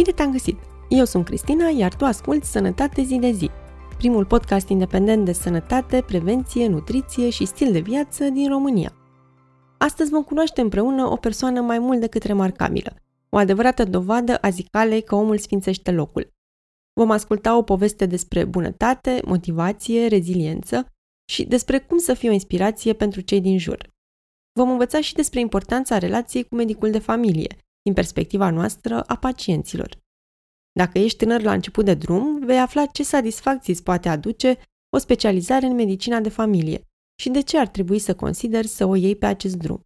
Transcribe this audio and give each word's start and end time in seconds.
Bine 0.00 0.12
te-am 0.12 0.30
găsit! 0.30 0.58
Eu 0.88 1.04
sunt 1.04 1.24
Cristina, 1.24 1.68
iar 1.68 1.94
tu 1.94 2.04
asculti 2.04 2.46
Sănătate 2.46 3.02
zi 3.02 3.18
de 3.18 3.30
zi, 3.30 3.50
primul 3.96 4.24
podcast 4.24 4.68
independent 4.68 5.24
de 5.24 5.32
sănătate, 5.32 6.02
prevenție, 6.06 6.68
nutriție 6.68 7.30
și 7.30 7.44
stil 7.44 7.72
de 7.72 7.78
viață 7.78 8.28
din 8.28 8.48
România. 8.48 8.92
Astăzi 9.78 10.10
vom 10.10 10.22
cunoaște 10.22 10.60
împreună 10.60 11.10
o 11.10 11.16
persoană 11.16 11.60
mai 11.60 11.78
mult 11.78 12.00
decât 12.00 12.22
remarcabilă, 12.22 12.94
o 13.28 13.36
adevărată 13.36 13.84
dovadă 13.84 14.36
a 14.36 14.48
zicalei 14.48 15.02
că 15.02 15.14
omul 15.14 15.38
sfințește 15.38 15.90
locul. 15.90 16.32
Vom 16.92 17.10
asculta 17.10 17.56
o 17.56 17.62
poveste 17.62 18.06
despre 18.06 18.44
bunătate, 18.44 19.20
motivație, 19.24 20.06
reziliență 20.06 20.86
și 21.32 21.44
despre 21.44 21.78
cum 21.78 21.98
să 21.98 22.14
fie 22.14 22.28
o 22.28 22.32
inspirație 22.32 22.92
pentru 22.92 23.20
cei 23.20 23.40
din 23.40 23.58
jur. 23.58 23.90
Vom 24.52 24.70
învăța 24.70 25.00
și 25.00 25.14
despre 25.14 25.40
importanța 25.40 25.98
relației 25.98 26.44
cu 26.44 26.54
medicul 26.54 26.90
de 26.90 26.98
familie, 26.98 27.56
din 27.82 27.92
perspectiva 27.92 28.50
noastră 28.50 29.02
a 29.02 29.16
pacienților. 29.16 29.98
Dacă 30.72 30.98
ești 30.98 31.18
tânăr 31.18 31.42
la 31.42 31.52
început 31.52 31.84
de 31.84 31.94
drum, 31.94 32.44
vei 32.44 32.58
afla 32.58 32.86
ce 32.86 33.02
satisfacții 33.02 33.72
îți 33.72 33.82
poate 33.82 34.08
aduce 34.08 34.58
o 34.96 34.98
specializare 34.98 35.66
în 35.66 35.74
medicina 35.74 36.20
de 36.20 36.28
familie 36.28 36.84
și 37.20 37.28
de 37.28 37.40
ce 37.40 37.58
ar 37.58 37.68
trebui 37.68 37.98
să 37.98 38.14
consideri 38.14 38.66
să 38.66 38.84
o 38.84 38.94
iei 38.94 39.16
pe 39.16 39.26
acest 39.26 39.56
drum. 39.56 39.84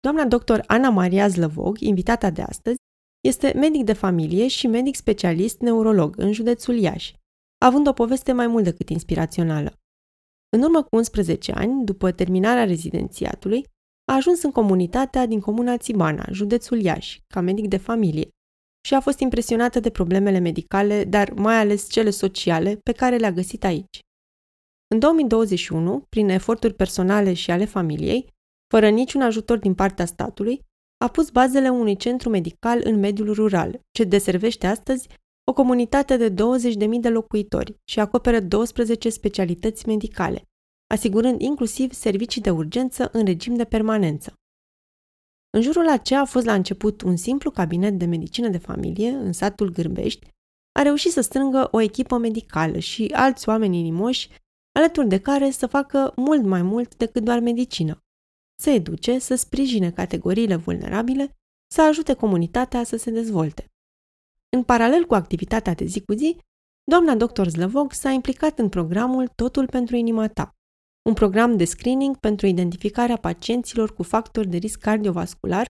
Doamna 0.00 0.26
doctor 0.26 0.64
Ana 0.66 0.90
Maria 0.90 1.28
Zlăvog, 1.28 1.78
invitata 1.80 2.30
de 2.30 2.42
astăzi, 2.42 2.76
este 3.20 3.52
medic 3.56 3.84
de 3.84 3.92
familie 3.92 4.48
și 4.48 4.66
medic 4.66 4.94
specialist 4.94 5.60
neurolog 5.60 6.18
în 6.18 6.32
județul 6.32 6.74
Iași, 6.74 7.14
având 7.64 7.86
o 7.86 7.92
poveste 7.92 8.32
mai 8.32 8.46
mult 8.46 8.64
decât 8.64 8.88
inspirațională. 8.88 9.72
În 10.48 10.62
urmă 10.62 10.82
cu 10.82 10.96
11 10.96 11.52
ani, 11.52 11.84
după 11.84 12.12
terminarea 12.12 12.64
rezidențiatului, 12.64 13.66
a 14.04 14.14
ajuns 14.14 14.42
în 14.42 14.50
comunitatea 14.50 15.26
din 15.26 15.40
comuna 15.40 15.76
Țibana, 15.76 16.24
județul 16.30 16.80
Iași, 16.80 17.22
ca 17.26 17.40
medic 17.40 17.68
de 17.68 17.76
familie 17.76 18.28
și 18.86 18.94
a 18.94 19.00
fost 19.00 19.18
impresionată 19.18 19.80
de 19.80 19.90
problemele 19.90 20.38
medicale, 20.38 21.04
dar 21.04 21.32
mai 21.32 21.56
ales 21.56 21.90
cele 21.90 22.10
sociale, 22.10 22.76
pe 22.82 22.92
care 22.92 23.16
le-a 23.16 23.32
găsit 23.32 23.64
aici. 23.64 23.98
În 24.94 24.98
2021, 24.98 26.04
prin 26.08 26.28
eforturi 26.28 26.74
personale 26.74 27.32
și 27.32 27.50
ale 27.50 27.64
familiei, 27.64 28.28
fără 28.70 28.88
niciun 28.88 29.20
ajutor 29.20 29.58
din 29.58 29.74
partea 29.74 30.04
statului, 30.04 30.60
a 31.04 31.08
pus 31.08 31.30
bazele 31.30 31.68
unui 31.68 31.96
centru 31.96 32.28
medical 32.28 32.80
în 32.84 32.98
mediul 32.98 33.32
rural, 33.32 33.80
ce 33.90 34.04
deservește 34.04 34.66
astăzi 34.66 35.08
o 35.50 35.52
comunitate 35.52 36.16
de 36.16 36.30
20.000 36.30 36.34
de 37.00 37.08
locuitori 37.08 37.74
și 37.84 38.00
acoperă 38.00 38.40
12 38.40 39.08
specialități 39.08 39.88
medicale, 39.88 40.42
asigurând 40.86 41.40
inclusiv 41.40 41.92
servicii 41.92 42.40
de 42.40 42.50
urgență 42.50 43.08
în 43.12 43.24
regim 43.24 43.54
de 43.54 43.64
permanență. 43.64 44.34
În 45.50 45.62
jurul 45.62 45.88
aceea 45.88 46.20
a 46.20 46.24
fost 46.24 46.46
la 46.46 46.54
început 46.54 47.02
un 47.02 47.16
simplu 47.16 47.50
cabinet 47.50 47.98
de 47.98 48.04
medicină 48.04 48.48
de 48.48 48.58
familie 48.58 49.08
în 49.08 49.32
satul 49.32 49.70
Gârbești, 49.70 50.26
a 50.78 50.82
reușit 50.82 51.12
să 51.12 51.20
strângă 51.20 51.68
o 51.70 51.80
echipă 51.80 52.16
medicală 52.16 52.78
și 52.78 53.10
alți 53.14 53.48
oameni 53.48 53.78
inimoși, 53.78 54.28
alături 54.72 55.08
de 55.08 55.20
care 55.20 55.50
să 55.50 55.66
facă 55.66 56.12
mult 56.16 56.44
mai 56.44 56.62
mult 56.62 56.96
decât 56.96 57.24
doar 57.24 57.38
medicină. 57.38 57.98
Să 58.60 58.70
educe, 58.70 59.18
să 59.18 59.34
sprijine 59.34 59.90
categoriile 59.90 60.56
vulnerabile, 60.56 61.36
să 61.72 61.82
ajute 61.82 62.14
comunitatea 62.14 62.84
să 62.84 62.96
se 62.96 63.10
dezvolte. 63.10 63.72
În 64.48 64.62
paralel 64.62 65.04
cu 65.04 65.14
activitatea 65.14 65.74
de 65.74 65.84
zi 65.84 66.00
cu 66.00 66.12
zi, 66.12 66.36
doamna 66.84 67.14
dr. 67.14 67.48
Zlăvog 67.48 67.92
s-a 67.92 68.10
implicat 68.10 68.58
în 68.58 68.68
programul 68.68 69.28
Totul 69.28 69.66
pentru 69.66 69.96
inima 69.96 70.28
ta, 70.28 70.54
un 71.08 71.14
program 71.14 71.56
de 71.56 71.64
screening 71.64 72.16
pentru 72.16 72.46
identificarea 72.46 73.16
pacienților 73.16 73.94
cu 73.94 74.02
factori 74.02 74.48
de 74.48 74.56
risc 74.56 74.78
cardiovascular, 74.78 75.66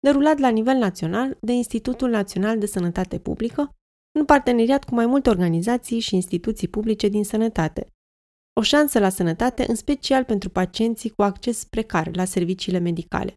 derulat 0.00 0.38
la 0.38 0.48
nivel 0.48 0.76
național 0.76 1.36
de 1.40 1.52
Institutul 1.52 2.10
Național 2.10 2.58
de 2.58 2.66
Sănătate 2.66 3.18
Publică, 3.18 3.70
în 4.18 4.24
parteneriat 4.24 4.84
cu 4.84 4.94
mai 4.94 5.06
multe 5.06 5.28
organizații 5.28 6.00
și 6.00 6.14
instituții 6.14 6.68
publice 6.68 7.08
din 7.08 7.24
sănătate. 7.24 7.86
O 8.60 8.62
șansă 8.62 8.98
la 8.98 9.08
sănătate, 9.08 9.64
în 9.68 9.74
special 9.74 10.24
pentru 10.24 10.50
pacienții 10.50 11.10
cu 11.10 11.22
acces 11.22 11.64
precar 11.64 12.16
la 12.16 12.24
serviciile 12.24 12.78
medicale. 12.78 13.34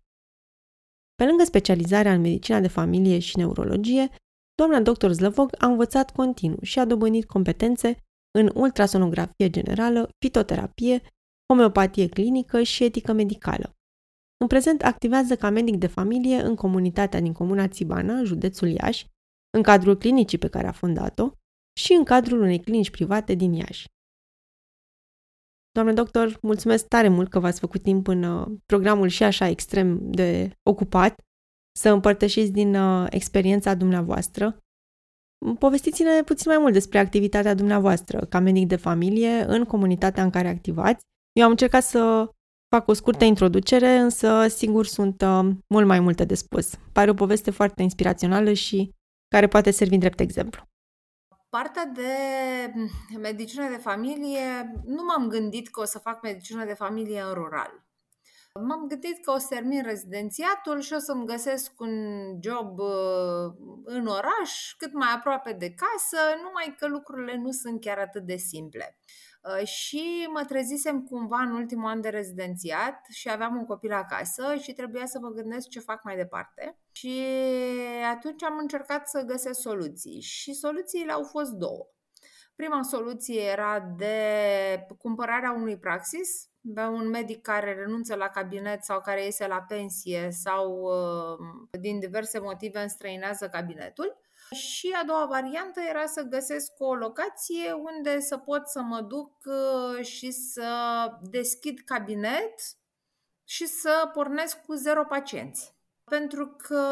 Pe 1.16 1.26
lângă 1.26 1.44
specializarea 1.44 2.14
în 2.14 2.22
medicina 2.22 2.60
de 2.60 2.68
familie 2.68 3.20
și 3.20 3.38
neurologie, 3.38 4.10
doamna 4.56 4.82
dr. 4.82 5.10
Zlăvog 5.10 5.56
a 5.58 5.66
învățat 5.66 6.12
continuu 6.12 6.60
și 6.62 6.80
a 6.80 6.86
dobândit 6.86 7.26
competențe 7.26 7.98
în 8.38 8.52
ultrasonografie 8.54 9.50
generală, 9.50 10.10
fitoterapie, 10.26 11.02
homeopatie 11.48 12.08
clinică 12.08 12.64
și 12.64 12.84
etică 12.84 13.14
medicală. 13.14 13.72
În 14.38 14.48
prezent 14.48 14.82
activează 14.82 15.36
ca 15.36 15.50
medic 15.50 15.76
de 15.76 15.88
familie 15.88 16.42
în 16.42 16.56
comunitatea 16.56 17.20
din 17.20 17.34
Comuna 17.34 17.68
Țibana, 17.68 18.24
județul 18.24 18.68
Iași, 18.68 19.06
în 19.58 19.64
cadrul 19.64 19.98
clinicii 19.98 20.38
pe 20.38 20.50
care 20.50 20.68
a 20.68 20.72
fondat-o 20.72 21.32
și 21.80 21.94
în 21.94 22.04
cadrul 22.04 22.42
unei 22.42 22.60
clinici 22.60 22.90
private 22.90 23.34
din 23.34 23.54
Iași. 23.54 23.86
Doamne 25.72 25.94
doctor, 25.94 26.38
mulțumesc 26.42 26.88
tare 26.88 27.08
mult 27.08 27.30
că 27.30 27.40
v-ați 27.40 27.60
făcut 27.60 27.82
timp 27.82 28.08
în 28.08 28.24
uh, 28.24 28.48
programul 28.66 29.08
și 29.08 29.24
așa 29.24 29.48
extrem 29.48 30.12
de 30.12 30.52
ocupat 30.70 31.22
să 31.80 31.90
împărtășiți 31.90 32.52
din 32.52 32.76
uh, 32.76 33.08
experiența 33.10 33.76
dumneavoastră. 33.76 34.58
Povestiți-ne 35.60 36.24
puțin 36.24 36.52
mai 36.52 36.60
mult 36.60 36.74
despre 36.74 37.00
activitatea 37.00 37.54
dumneavoastră 37.54 38.26
ca 38.26 38.40
medic 38.40 38.68
de 38.68 38.76
familie 38.76 39.44
în 39.48 39.64
comunitatea 39.64 40.24
în 40.24 40.30
care 40.30 40.48
activați 40.48 41.06
eu 41.38 41.44
am 41.44 41.50
încercat 41.50 41.84
să 41.84 42.32
fac 42.70 42.88
o 42.88 42.94
scurtă 42.94 43.24
introducere, 43.24 43.96
însă 43.96 44.48
sigur 44.48 44.86
sunt 44.86 45.22
uh, 45.22 45.50
mult 45.68 45.88
mai 45.88 46.00
multe 46.00 46.26
de 46.26 46.36
spus. 46.36 46.74
Pare 46.94 47.10
o 47.10 47.14
poveste 47.14 47.52
foarte 47.52 47.82
inspirațională 47.82 48.54
și 48.54 48.92
care 49.28 49.48
poate 49.48 49.72
servi 49.72 49.98
drept 49.98 50.20
exemplu. 50.20 50.64
Partea 51.50 51.86
de 51.86 52.12
medicină 53.20 53.70
de 53.70 53.78
familie, 53.78 54.74
nu 54.86 55.04
m-am 55.04 55.28
gândit 55.28 55.70
că 55.70 55.82
o 55.82 55.86
să 55.86 56.00
fac 56.00 56.22
medicină 56.22 56.66
de 56.66 56.74
familie 56.74 57.22
în 57.22 57.34
rural. 57.34 57.86
M-am 58.54 58.88
gândit 58.88 59.24
că 59.24 59.32
o 59.32 59.38
să 59.38 59.48
termin 59.50 59.84
rezidențiatul 59.84 60.80
și 60.80 60.94
o 60.94 61.00
să-mi 61.00 61.26
găsesc 61.26 61.80
un 61.80 61.96
job 62.42 62.80
uh, 62.80 63.54
în 63.84 64.06
oraș, 64.06 64.74
cât 64.78 64.94
mai 64.94 65.10
aproape 65.16 65.52
de 65.52 65.74
casă, 65.74 66.18
numai 66.44 66.76
că 66.78 66.88
lucrurile 66.88 67.38
nu 67.38 67.52
sunt 67.52 67.82
chiar 67.82 67.98
atât 67.98 68.24
de 68.26 68.36
simple. 68.36 68.98
Uh, 69.44 69.68
și 69.68 70.28
mă 70.34 70.44
trezisem 70.48 71.04
cumva 71.04 71.38
în 71.38 71.52
ultimul 71.52 71.90
an 71.90 72.02
de 72.02 72.10
rezidențiat 72.10 73.06
și 73.10 73.30
aveam 73.30 73.56
un 73.56 73.66
copil 73.66 73.94
acasă 73.94 74.56
și 74.62 74.74
trebuia 74.74 75.06
să 75.06 75.20
mă 75.20 75.30
gândesc 75.30 75.68
ce 75.68 75.80
fac 75.80 76.04
mai 76.04 76.16
departe. 76.16 76.78
Și 76.92 77.24
atunci 78.12 78.44
am 78.44 78.58
încercat 78.58 79.08
să 79.08 79.22
găsesc 79.22 79.60
soluții 79.60 80.22
și 80.22 80.54
soluțiile 80.54 81.12
au 81.12 81.24
fost 81.24 81.52
două. 81.52 81.88
Prima 82.56 82.84
soluție 82.84 83.42
era 83.42 83.80
de 83.98 84.16
cumpărarea 84.98 85.52
unui 85.52 85.78
praxis, 85.78 86.50
pe 86.74 86.82
un 86.82 87.10
medic 87.10 87.42
care 87.42 87.74
renunță 87.74 88.16
la 88.16 88.28
cabinet 88.28 88.84
sau 88.84 89.02
care 89.02 89.24
iese 89.24 89.48
la 89.48 89.62
pensie 89.68 90.28
sau 90.32 90.82
uh, 90.82 91.80
din 91.80 92.00
diverse 92.00 92.40
motive 92.40 92.80
înstrăinează 92.82 93.48
cabinetul 93.48 94.18
și 94.52 94.96
a 95.02 95.04
doua 95.04 95.26
variantă 95.26 95.80
era 95.90 96.06
să 96.06 96.22
găsesc 96.22 96.72
o 96.78 96.96
locație 96.96 97.72
unde 97.72 98.20
să 98.20 98.38
pot 98.38 98.68
să 98.68 98.82
mă 98.82 99.02
duc 99.02 99.34
uh, 99.46 100.06
și 100.06 100.32
să 100.32 100.72
deschid 101.22 101.80
cabinet 101.86 102.54
și 103.44 103.66
să 103.68 104.10
pornesc 104.14 104.62
cu 104.62 104.74
zero 104.74 105.06
pacienți. 105.06 105.76
Pentru 106.04 106.48
că 106.48 106.84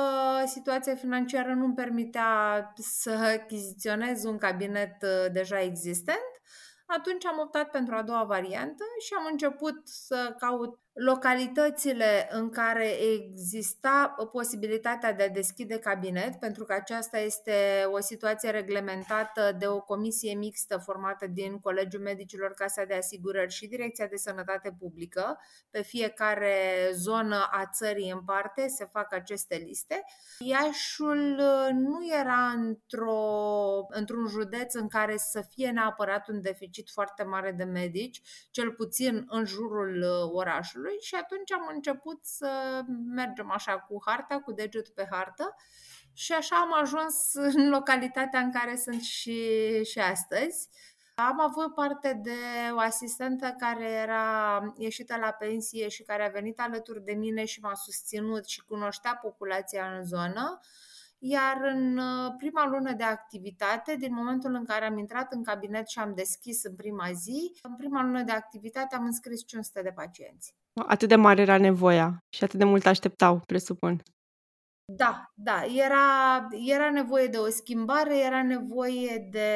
situația 0.45 0.95
financiară 0.95 1.53
nu 1.53 1.65
îmi 1.65 1.73
permitea 1.75 2.73
să 2.75 3.11
achiziționez 3.11 4.23
un 4.23 4.37
cabinet 4.37 5.01
uh, 5.01 5.31
deja 5.31 5.59
existent, 5.59 6.41
atunci 6.85 7.25
am 7.25 7.39
optat 7.39 7.69
pentru 7.71 7.95
a 7.95 8.03
doua 8.03 8.23
variantă 8.23 8.83
și 8.99 9.13
am 9.13 9.27
început 9.31 9.81
să 9.83 10.35
caut 10.39 10.79
localitățile 10.95 12.27
în 12.31 12.49
care 12.49 12.87
exista 12.87 14.15
posibilitatea 14.31 15.13
de 15.13 15.23
a 15.23 15.29
deschide 15.29 15.79
cabinet, 15.79 16.35
pentru 16.39 16.63
că 16.63 16.73
aceasta 16.73 17.17
este 17.17 17.53
o 17.91 17.99
situație 17.99 18.49
reglementată 18.49 19.55
de 19.59 19.67
o 19.67 19.81
comisie 19.81 20.33
mixtă 20.33 20.77
formată 20.77 21.27
din 21.27 21.59
Colegiul 21.59 22.01
Medicilor, 22.01 22.51
Casa 22.51 22.83
de 22.83 22.93
Asigurări 22.93 23.53
și 23.53 23.67
Direcția 23.67 24.07
de 24.07 24.15
Sănătate 24.15 24.75
Publică. 24.79 25.39
Pe 25.69 25.81
fiecare 25.81 26.89
zonă 26.93 27.47
a 27.51 27.69
țării 27.73 28.11
în 28.11 28.23
parte 28.23 28.67
se 28.67 28.85
fac 28.85 29.13
aceste 29.13 29.55
liste. 29.55 30.03
Iașul 30.39 31.41
nu 31.73 31.99
era 32.19 32.53
într-o, 32.55 33.21
într-un 33.89 34.27
județ 34.27 34.73
în 34.73 34.87
care 34.87 35.17
să 35.17 35.41
fie 35.49 35.69
neapărat 35.69 36.27
un 36.27 36.41
deficit 36.41 36.89
foarte 36.89 37.23
mare 37.23 37.51
de 37.51 37.63
medici, 37.63 38.21
cel 38.51 38.71
puțin 38.71 39.25
în 39.27 39.45
jurul 39.45 40.05
orașului 40.33 40.84
orașului 40.85 40.97
și 41.01 41.15
atunci 41.15 41.51
am 41.51 41.69
început 41.73 42.19
să 42.21 42.81
mergem 43.15 43.51
așa 43.51 43.79
cu 43.79 44.01
harta, 44.05 44.39
cu 44.39 44.51
degetul 44.51 44.93
pe 44.95 45.07
hartă 45.11 45.55
și 46.13 46.33
așa 46.33 46.55
am 46.55 46.73
ajuns 46.81 47.33
în 47.33 47.69
localitatea 47.69 48.39
în 48.39 48.51
care 48.51 48.75
sunt 48.75 49.01
și, 49.01 49.39
și 49.83 49.99
astăzi. 49.99 50.69
Am 51.15 51.39
avut 51.39 51.73
parte 51.73 52.19
de 52.23 52.71
o 52.73 52.79
asistentă 52.79 53.55
care 53.59 53.85
era 53.85 54.73
ieșită 54.77 55.17
la 55.17 55.31
pensie 55.31 55.87
și 55.87 56.03
care 56.03 56.25
a 56.25 56.29
venit 56.29 56.59
alături 56.59 57.03
de 57.03 57.13
mine 57.13 57.45
și 57.45 57.59
m-a 57.59 57.73
susținut 57.73 58.45
și 58.45 58.65
cunoștea 58.65 59.19
populația 59.21 59.85
în 59.97 60.05
zonă 60.05 60.59
iar 61.19 61.61
în 61.61 61.97
uh, 61.97 62.33
prima 62.37 62.67
lună 62.67 62.93
de 62.93 63.03
activitate, 63.03 63.95
din 63.95 64.13
momentul 64.13 64.53
în 64.53 64.65
care 64.65 64.85
am 64.85 64.97
intrat 64.97 65.33
în 65.33 65.43
cabinet 65.43 65.87
și 65.87 65.99
am 65.99 66.13
deschis 66.15 66.63
în 66.63 66.75
prima 66.75 67.11
zi, 67.11 67.59
în 67.61 67.75
prima 67.75 68.01
lună 68.01 68.23
de 68.23 68.31
activitate 68.31 68.95
am 68.95 69.05
înscris 69.05 69.45
500 69.45 69.81
de 69.81 69.91
pacienți. 69.91 70.55
Atât 70.87 71.09
de 71.09 71.15
mare 71.15 71.41
era 71.41 71.57
nevoia 71.57 72.17
și 72.35 72.43
atât 72.43 72.59
de 72.59 72.65
mult 72.65 72.85
așteptau, 72.85 73.41
presupun. 73.45 74.01
Da, 74.87 75.31
da, 75.33 75.63
era, 75.63 76.47
era 76.51 76.89
nevoie 76.89 77.27
de 77.27 77.37
o 77.37 77.49
schimbare, 77.49 78.17
era 78.17 78.43
nevoie 78.43 79.27
de 79.31 79.49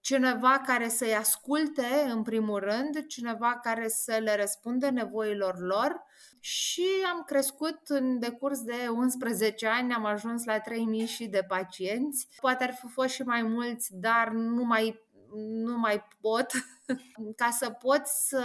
cineva 0.00 0.58
care 0.66 0.88
să-i 0.88 1.14
asculte, 1.14 1.86
în 2.08 2.22
primul 2.22 2.58
rând, 2.58 3.06
cineva 3.06 3.58
care 3.62 3.88
să 3.88 4.18
le 4.22 4.36
răspundă 4.36 4.90
nevoilor 4.90 5.58
lor 5.58 6.02
și 6.40 6.86
am 7.12 7.22
crescut 7.26 7.78
în 7.88 8.18
decurs 8.18 8.62
de 8.62 8.88
11 8.90 9.66
ani, 9.66 9.92
am 9.92 10.04
ajuns 10.04 10.44
la 10.44 10.60
3000 10.60 11.06
și 11.06 11.26
de 11.26 11.44
pacienți. 11.48 12.28
Poate 12.40 12.64
ar 12.64 12.74
fi 12.74 12.86
fost 12.88 13.08
și 13.08 13.22
mai 13.22 13.42
mulți, 13.42 13.88
dar 13.92 14.28
nu 14.28 14.62
mai, 14.64 15.03
nu 15.36 15.78
mai 15.78 16.04
pot 16.20 16.46
ca 17.40 17.50
să 17.50 17.70
pot 17.70 18.00
să 18.04 18.44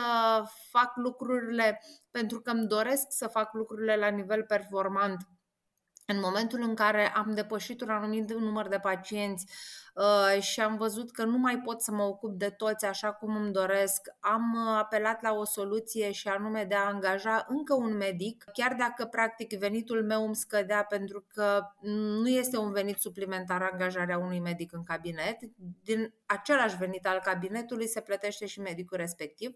fac 0.70 0.96
lucrurile 0.96 1.82
pentru 2.12 2.42
că 2.42 2.52
îmi 2.52 2.68
doresc 2.68 3.06
să 3.10 3.28
fac 3.28 3.54
lucrurile 3.54 3.96
la 3.96 4.08
nivel 4.08 4.44
performant 4.44 5.28
în 6.12 6.20
momentul 6.20 6.62
în 6.62 6.76
care 6.76 7.14
am 7.16 7.32
depășit 7.34 7.82
un 7.82 7.90
anumit 7.90 8.34
număr 8.34 8.68
de 8.68 8.80
pacienți 8.80 9.46
uh, 9.94 10.42
și 10.42 10.62
am 10.62 10.78
văzut 10.78 11.12
că 11.12 11.24
nu 11.24 11.38
mai 11.38 11.60
pot 11.60 11.82
să 11.82 11.92
mă 11.92 12.04
ocup 12.04 12.38
de 12.38 12.50
toți 12.50 12.86
așa 12.86 13.12
cum 13.12 13.36
îmi 13.36 13.52
doresc, 13.52 14.02
am 14.20 14.54
uh, 14.54 14.78
apelat 14.78 15.22
la 15.22 15.34
o 15.34 15.46
soluție 15.46 16.12
și 16.12 16.28
anume 16.28 16.64
de 16.64 16.76
a 16.76 16.86
angaja 16.86 17.46
încă 17.48 17.74
un 17.74 17.98
medic, 17.98 18.44
chiar 18.54 18.76
dacă 18.80 19.06
practic 19.06 19.60
venitul 19.60 20.06
meu 20.06 20.26
îmi 20.26 20.36
scădea 20.36 20.84
pentru 20.84 21.26
că 21.34 21.62
nu 22.22 22.28
este 22.28 22.58
un 22.58 22.72
venit 22.72 22.98
suplimentar 22.98 23.62
angajarea 23.72 24.18
unui 24.18 24.40
medic 24.40 24.74
în 24.74 24.84
cabinet, 24.84 25.38
din 25.84 26.14
același 26.26 26.78
venit 26.78 27.08
al 27.08 27.20
cabinetului 27.24 27.88
se 27.88 28.02
plătește 28.02 28.46
și 28.46 28.60
medicul 28.60 28.98
respectiv. 28.98 29.56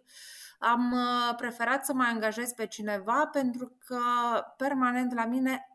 Am 0.60 0.92
uh, 0.92 1.36
preferat 1.36 1.86
să 1.86 1.94
mai 1.94 2.10
angajez 2.10 2.52
pe 2.52 2.66
cineva 2.66 3.30
pentru 3.32 3.78
că 3.86 4.00
permanent 4.58 5.14
la 5.14 5.26
mine 5.26 5.68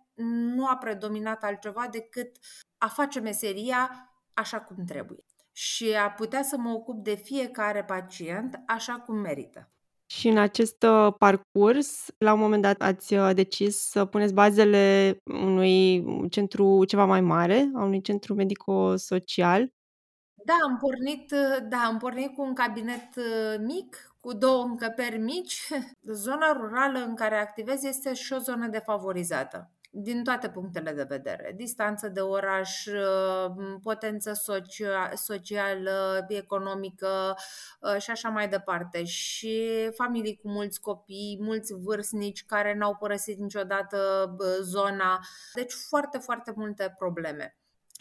nu 0.55 0.67
a 0.67 0.77
predominat 0.77 1.43
altceva 1.43 1.89
decât 1.91 2.37
a 2.79 2.89
face 2.89 3.21
meseria 3.21 4.13
așa 4.35 4.61
cum 4.61 4.85
trebuie 4.85 5.25
și 5.59 5.95
a 5.95 6.11
putea 6.11 6.43
să 6.43 6.57
mă 6.57 6.71
ocup 6.71 7.05
de 7.05 7.15
fiecare 7.15 7.85
pacient 7.85 8.61
așa 8.67 8.93
cum 8.93 9.17
merită. 9.17 9.71
Și 10.07 10.29
în 10.29 10.39
acest 10.39 10.83
uh, 10.83 11.15
parcurs, 11.19 12.07
la 12.19 12.33
un 12.33 12.39
moment 12.41 12.63
dat 12.63 12.81
ați 12.81 13.15
uh, 13.15 13.31
decis 13.35 13.77
să 13.77 14.05
puneți 14.05 14.35
bazele 14.35 15.17
unui 15.25 16.05
centru 16.31 16.85
ceva 16.85 17.05
mai 17.05 17.21
mare, 17.21 17.71
a 17.75 17.83
unui 17.83 18.01
centru 18.01 18.35
medico-social. 18.35 19.73
Da, 20.45 20.55
am 20.65 20.77
pornit, 20.77 21.31
uh, 21.31 21.69
da, 21.69 21.79
am 21.79 21.99
pornit 21.99 22.35
cu 22.35 22.43
un 22.43 22.55
cabinet 22.55 23.09
mic, 23.61 24.13
cu 24.21 24.33
două 24.33 24.65
încăperi 24.65 25.19
mici. 25.19 25.69
Zona 26.25 26.53
rurală 26.53 26.99
în 26.99 27.15
care 27.15 27.37
activez 27.37 27.83
este 27.83 28.15
și 28.15 28.33
o 28.33 28.39
zonă 28.39 28.67
defavorizată 28.67 29.71
din 30.03 30.25
toate 30.25 30.49
punctele 30.49 30.93
de 30.93 31.03
vedere. 31.03 31.53
Distanță 31.57 32.09
de 32.09 32.21
oraș, 32.21 32.87
uh, 32.87 33.77
potență 33.83 34.33
socială, 35.15 36.27
economică 36.29 37.37
uh, 37.81 38.01
și 38.01 38.11
așa 38.11 38.29
mai 38.29 38.49
departe. 38.49 39.05
Și 39.05 39.71
familii 39.95 40.41
cu 40.43 40.49
mulți 40.49 40.81
copii, 40.81 41.39
mulți 41.41 41.75
vârstnici 41.75 42.45
care 42.45 42.75
n-au 42.75 42.97
părăsit 42.97 43.39
niciodată 43.39 43.99
zona. 44.61 45.21
Deci 45.55 45.73
foarte, 45.73 46.19
foarte 46.19 46.53
multe 46.57 46.95
probleme. 46.99 47.57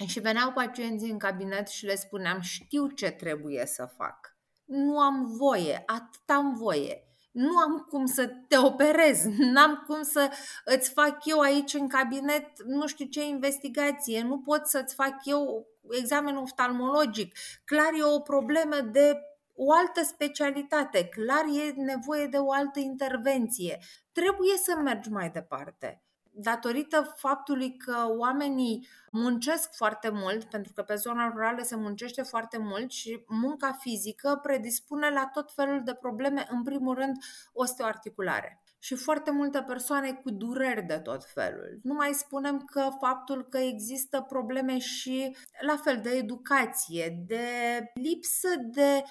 Și 0.07 0.19
veneau 0.19 0.51
pacienții 0.51 1.11
în 1.11 1.17
cabinet 1.17 1.67
și 1.67 1.85
le 1.85 1.95
spuneam, 1.95 2.39
știu 2.39 2.87
ce 2.87 3.09
trebuie 3.09 3.65
să 3.65 3.89
fac. 3.97 4.35
Nu 4.65 4.99
am 4.99 5.37
voie, 5.37 5.83
atât 5.85 6.29
am 6.29 6.53
voie 6.53 7.06
nu 7.37 7.57
am 7.57 7.85
cum 7.89 8.05
să 8.05 8.27
te 8.47 8.57
operez, 8.57 9.23
n-am 9.53 9.83
cum 9.87 10.03
să 10.03 10.29
îți 10.65 10.89
fac 10.89 11.25
eu 11.25 11.39
aici 11.39 11.73
în 11.73 11.87
cabinet 11.87 12.63
nu 12.63 12.87
știu 12.87 13.05
ce 13.05 13.25
investigație, 13.25 14.21
nu 14.21 14.39
pot 14.39 14.65
să-ți 14.65 14.95
fac 14.95 15.15
eu 15.23 15.67
examen 15.89 16.35
oftalmologic. 16.35 17.35
Clar 17.65 17.93
e 17.97 18.03
o 18.03 18.19
problemă 18.19 18.75
de 18.91 19.17
o 19.55 19.73
altă 19.73 20.03
specialitate, 20.03 21.05
clar 21.05 21.45
e 21.45 21.73
nevoie 21.75 22.25
de 22.25 22.37
o 22.37 22.51
altă 22.51 22.79
intervenție. 22.79 23.79
Trebuie 24.11 24.57
să 24.57 24.75
mergi 24.75 25.09
mai 25.09 25.29
departe 25.29 26.06
datorită 26.39 27.13
faptului 27.15 27.77
că 27.77 27.95
oamenii 28.17 28.87
muncesc 29.11 29.75
foarte 29.75 30.09
mult, 30.09 30.43
pentru 30.43 30.73
că 30.73 30.81
pe 30.81 30.95
zona 30.95 31.29
rurală 31.29 31.61
se 31.63 31.75
muncește 31.75 32.21
foarte 32.21 32.57
mult 32.57 32.91
și 32.91 33.23
munca 33.27 33.77
fizică 33.79 34.39
predispune 34.43 35.09
la 35.09 35.29
tot 35.33 35.53
felul 35.53 35.81
de 35.83 35.93
probleme, 35.93 36.47
în 36.49 36.63
primul 36.63 36.95
rând 36.95 37.15
osteoarticulare 37.53 38.61
și 38.79 38.95
foarte 38.95 39.31
multe 39.31 39.63
persoane 39.67 40.13
cu 40.13 40.31
dureri 40.31 40.81
de 40.81 40.97
tot 40.97 41.25
felul. 41.25 41.79
Nu 41.83 41.93
mai 41.93 42.13
spunem 42.13 42.59
că 42.59 42.89
faptul 42.99 43.47
că 43.49 43.57
există 43.57 44.21
probleme 44.21 44.77
și 44.77 45.35
la 45.61 45.75
fel 45.75 45.99
de 46.01 46.09
educație, 46.09 47.23
de 47.27 47.47
lipsă 47.93 48.47
de 48.59 49.03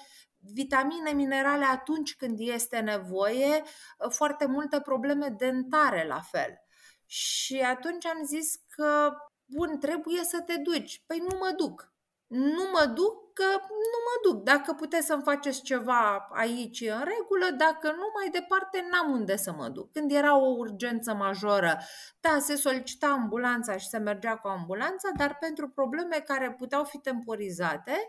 vitamine, 0.53 1.11
minerale 1.11 1.65
atunci 1.65 2.15
când 2.15 2.39
este 2.39 2.79
nevoie, 2.79 3.63
foarte 4.09 4.45
multe 4.45 4.79
probleme 4.79 5.35
dentare 5.37 6.05
la 6.07 6.19
fel. 6.19 6.66
Și 7.09 7.59
atunci 7.59 8.05
am 8.05 8.23
zis 8.25 8.55
că, 8.75 9.11
bun, 9.45 9.79
trebuie 9.79 10.23
să 10.23 10.41
te 10.41 10.57
duci. 10.57 11.03
Păi 11.05 11.17
nu 11.17 11.37
mă 11.37 11.53
duc. 11.57 11.91
Nu 12.27 12.69
mă 12.71 12.85
duc 12.85 13.33
că 13.33 13.43
nu 13.69 13.99
mă 14.07 14.29
duc. 14.29 14.43
Dacă 14.43 14.73
puteți 14.73 15.05
să-mi 15.05 15.21
faceți 15.21 15.61
ceva 15.61 16.27
aici 16.31 16.81
în 16.81 17.03
regulă, 17.03 17.49
dacă 17.57 17.91
nu, 17.91 18.05
mai 18.15 18.29
departe 18.31 18.87
n-am 18.91 19.11
unde 19.11 19.35
să 19.35 19.51
mă 19.51 19.69
duc. 19.69 19.91
Când 19.91 20.11
era 20.11 20.37
o 20.37 20.55
urgență 20.57 21.13
majoră, 21.13 21.77
da, 22.19 22.39
se 22.39 22.55
solicita 22.55 23.07
ambulanța 23.07 23.77
și 23.77 23.87
se 23.87 23.97
mergea 23.97 24.37
cu 24.37 24.47
ambulanța, 24.47 25.09
dar 25.17 25.37
pentru 25.39 25.69
probleme 25.69 26.19
care 26.19 26.51
puteau 26.51 26.83
fi 26.83 26.97
temporizate, 26.97 28.07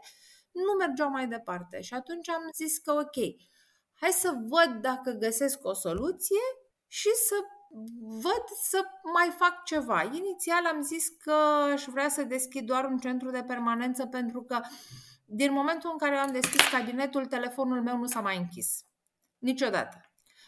nu 0.53 0.73
mergeau 0.79 1.11
mai 1.11 1.27
departe. 1.27 1.81
Și 1.81 1.95
atunci 1.95 2.29
am 2.29 2.50
zis 2.55 2.79
că 2.79 2.93
ok, 2.93 3.17
hai 4.00 4.11
să 4.11 4.33
văd 4.49 4.81
dacă 4.81 5.11
găsesc 5.11 5.59
o 5.65 5.73
soluție 5.73 6.43
și 6.87 7.09
să 7.28 7.35
văd 8.00 8.44
să 8.62 8.84
mai 9.14 9.34
fac 9.38 9.64
ceva. 9.64 10.02
Inițial 10.02 10.66
am 10.66 10.82
zis 10.82 11.08
că 11.08 11.34
aș 11.72 11.84
vrea 11.84 12.08
să 12.08 12.22
deschid 12.22 12.66
doar 12.66 12.84
un 12.84 12.98
centru 12.98 13.30
de 13.30 13.44
permanență 13.46 14.06
pentru 14.06 14.42
că 14.42 14.60
din 15.25 15.52
momentul 15.52 15.90
în 15.92 15.98
care 15.98 16.16
am 16.16 16.32
deschis 16.32 16.68
cabinetul, 16.70 17.26
telefonul 17.26 17.82
meu 17.82 17.96
nu 17.96 18.06
s-a 18.06 18.20
mai 18.20 18.37
închis. 18.37 18.84
Niciodată. 19.38 20.00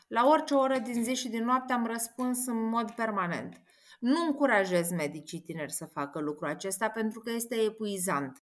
La 0.09 0.27
orice 0.27 0.55
oră 0.55 0.79
din 0.79 1.05
zi 1.05 1.15
și 1.15 1.29
din 1.29 1.45
noapte 1.45 1.73
am 1.73 1.87
răspuns 1.87 2.47
în 2.47 2.69
mod 2.69 2.91
permanent. 2.91 3.63
Nu 4.01 4.25
încurajez 4.27 4.91
medicii 4.91 5.41
tineri 5.41 5.73
să 5.73 5.85
facă 5.85 6.21
lucrul 6.21 6.49
acesta 6.49 6.89
pentru 6.89 7.21
că 7.21 7.31
este 7.31 7.55
epuizant. 7.55 8.45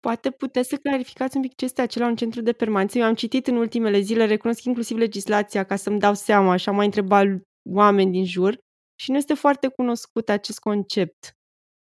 Poate 0.00 0.30
puteți 0.30 0.68
să 0.68 0.76
clarificați 0.76 1.36
un 1.36 1.42
pic 1.42 1.54
ce 1.54 1.64
este 1.64 1.80
acela 1.82 2.06
un 2.06 2.16
centru 2.16 2.40
de 2.40 2.52
permanență. 2.52 2.98
Eu 2.98 3.04
am 3.04 3.14
citit 3.14 3.46
în 3.46 3.56
ultimele 3.56 4.00
zile, 4.00 4.26
recunosc 4.26 4.64
inclusiv 4.64 4.96
legislația 4.96 5.64
ca 5.64 5.76
să-mi 5.76 5.98
dau 5.98 6.14
seama 6.14 6.56
și 6.56 6.68
am 6.68 6.74
mai 6.74 6.84
întrebat 6.84 7.26
oameni 7.72 8.12
din 8.12 8.24
jur 8.24 8.58
și 8.98 9.10
nu 9.10 9.16
este 9.16 9.34
foarte 9.34 9.68
cunoscut 9.68 10.28
acest 10.28 10.58
concept. 10.58 11.36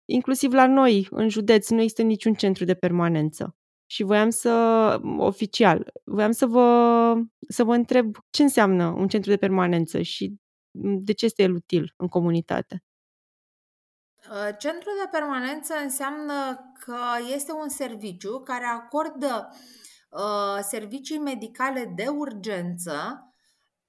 Inclusiv 0.05 0.53
la 0.53 0.67
noi, 0.67 1.07
în 1.09 1.29
județ, 1.29 1.69
nu 1.69 1.81
există 1.81 2.01
niciun 2.01 2.33
centru 2.33 2.63
de 2.65 2.73
permanență. 2.73 3.55
Și 3.85 4.03
voiam 4.03 4.29
să, 4.29 4.51
oficial, 5.17 5.91
voiam 6.03 6.31
să 6.31 6.45
vă, 6.45 7.15
să 7.49 7.63
vă 7.63 7.73
întreb 7.73 8.15
ce 8.29 8.43
înseamnă 8.43 8.87
un 8.87 9.07
centru 9.07 9.29
de 9.29 9.37
permanență 9.37 10.01
și 10.01 10.35
de 10.77 11.13
ce 11.13 11.25
este 11.25 11.43
el 11.43 11.53
util 11.53 11.93
în 11.97 12.07
comunitate. 12.07 12.83
Uh, 14.29 14.55
centrul 14.57 14.93
de 15.03 15.09
permanență 15.11 15.73
înseamnă 15.83 16.33
că 16.79 16.97
este 17.33 17.51
un 17.51 17.69
serviciu 17.69 18.39
care 18.39 18.65
acordă 18.65 19.49
uh, 20.09 20.59
servicii 20.61 21.17
medicale 21.17 21.93
de 21.95 22.07
urgență 22.07 23.19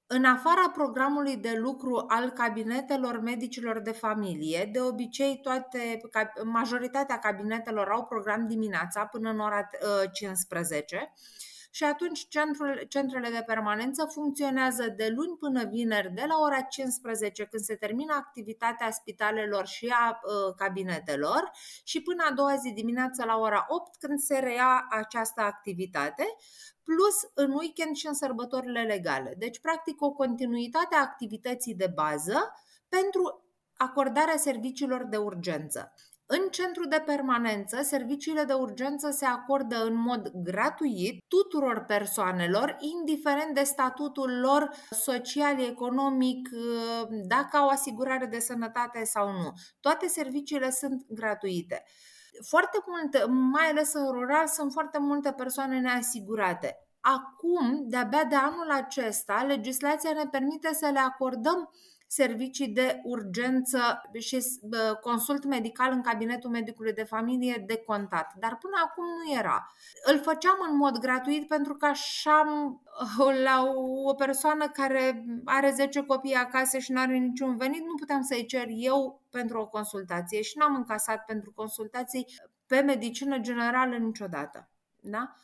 în 0.06 0.24
afara 0.24 0.70
programului 0.70 1.36
de 1.36 1.54
lucru 1.56 2.04
al 2.08 2.30
cabinetelor 2.30 3.20
medicilor 3.20 3.80
de 3.80 3.92
familie, 3.92 4.68
de 4.72 4.80
obicei 4.80 5.40
toate, 5.42 6.00
majoritatea 6.44 7.18
cabinetelor 7.18 7.88
au 7.88 8.04
program 8.04 8.46
dimineața 8.46 9.06
până 9.06 9.30
în 9.30 9.38
ora 9.38 9.68
15 10.12 10.96
uh, 10.96 11.02
și 11.76 11.84
atunci 11.84 12.28
centrul, 12.28 12.84
centrele 12.88 13.28
de 13.28 13.42
permanență 13.46 14.08
funcționează 14.12 14.88
de 14.96 15.12
luni 15.16 15.36
până 15.38 15.64
vineri 15.64 16.12
de 16.14 16.24
la 16.28 16.34
ora 16.38 16.60
15 16.60 17.44
când 17.44 17.62
se 17.62 17.74
termină 17.74 18.14
activitatea 18.14 18.90
spitalelor 18.90 19.66
și 19.66 19.94
a 19.98 20.08
uh, 20.10 20.54
cabinetelor 20.56 21.50
și 21.84 22.02
până 22.02 22.24
a 22.30 22.32
doua 22.32 22.54
zi 22.56 22.72
dimineață 22.72 23.24
la 23.24 23.36
ora 23.36 23.64
8 23.68 23.96
când 23.98 24.18
se 24.18 24.38
reia 24.38 24.86
această 24.90 25.40
activitate 25.40 26.24
plus 26.86 27.16
în 27.34 27.50
weekend 27.50 27.96
și 27.96 28.06
în 28.06 28.14
sărbătorile 28.14 28.82
legale. 28.82 29.34
Deci, 29.38 29.60
practic, 29.60 30.02
o 30.02 30.12
continuitate 30.12 30.94
a 30.94 31.00
activității 31.00 31.74
de 31.74 31.92
bază 31.94 32.52
pentru 32.88 33.44
acordarea 33.76 34.36
serviciilor 34.36 35.04
de 35.04 35.16
urgență. 35.16 35.92
În 36.28 36.48
centru 36.50 36.86
de 36.88 37.02
permanență, 37.06 37.82
serviciile 37.82 38.44
de 38.44 38.52
urgență 38.52 39.10
se 39.10 39.24
acordă 39.24 39.84
în 39.84 39.94
mod 39.94 40.30
gratuit 40.34 41.24
tuturor 41.28 41.84
persoanelor, 41.84 42.76
indiferent 42.98 43.54
de 43.54 43.62
statutul 43.62 44.40
lor 44.40 44.70
social, 44.90 45.60
economic, 45.60 46.48
dacă 47.28 47.56
au 47.56 47.68
asigurare 47.68 48.26
de 48.26 48.38
sănătate 48.38 49.04
sau 49.04 49.32
nu. 49.32 49.52
Toate 49.80 50.06
serviciile 50.06 50.70
sunt 50.70 51.06
gratuite. 51.08 51.84
Foarte 52.48 52.78
multe, 52.86 53.24
mai 53.24 53.68
ales 53.70 53.92
în 53.94 54.10
rural, 54.12 54.46
sunt 54.46 54.72
foarte 54.72 54.98
multe 54.98 55.32
persoane 55.32 55.80
neasigurate. 55.80 56.76
Acum, 57.00 57.88
de-abia 57.88 58.24
de 58.24 58.34
anul 58.34 58.70
acesta, 58.70 59.44
legislația 59.46 60.12
ne 60.12 60.28
permite 60.30 60.74
să 60.74 60.90
le 60.92 60.98
acordăm 60.98 61.70
servicii 62.06 62.68
de 62.68 63.00
urgență 63.04 64.00
și 64.18 64.38
consult 65.00 65.44
medical 65.44 65.92
în 65.92 66.02
cabinetul 66.02 66.50
medicului 66.50 66.92
de 66.92 67.02
familie 67.02 67.64
de 67.66 67.76
contat. 67.76 68.32
Dar 68.38 68.58
până 68.60 68.74
acum 68.84 69.04
nu 69.04 69.38
era. 69.38 69.72
Îl 70.04 70.20
făceam 70.20 70.56
în 70.70 70.76
mod 70.76 70.98
gratuit 70.98 71.48
pentru 71.48 71.74
că 71.74 71.86
așa 71.86 72.42
la 73.46 73.72
o 74.04 74.14
persoană 74.14 74.68
care 74.68 75.24
are 75.44 75.70
10 75.70 76.02
copii 76.02 76.34
acasă 76.34 76.78
și 76.78 76.92
nu 76.92 77.00
are 77.00 77.16
niciun 77.16 77.56
venit, 77.56 77.80
nu 77.80 77.94
puteam 77.94 78.22
să-i 78.22 78.46
cer 78.46 78.66
eu 78.68 79.22
pentru 79.30 79.58
o 79.58 79.66
consultație 79.66 80.42
și 80.42 80.58
n-am 80.58 80.74
încasat 80.74 81.24
pentru 81.24 81.52
consultații 81.54 82.26
pe 82.66 82.80
medicină 82.80 83.38
generală 83.38 83.96
niciodată. 83.96 84.68
Da? 85.00 85.36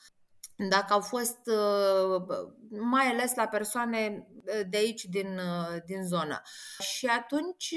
Dacă 0.56 0.92
au 0.92 1.00
fost 1.00 1.38
uh, 1.47 2.23
mai 2.68 3.06
ales 3.06 3.35
la 3.35 3.47
persoane 3.47 4.26
uh, 4.35 4.61
de 4.71 4.76
aici 4.76 5.04
din, 5.04 5.26
uh, 5.26 5.82
din 5.87 6.04
zonă. 6.04 6.42
Și 6.78 7.06
atunci 7.06 7.75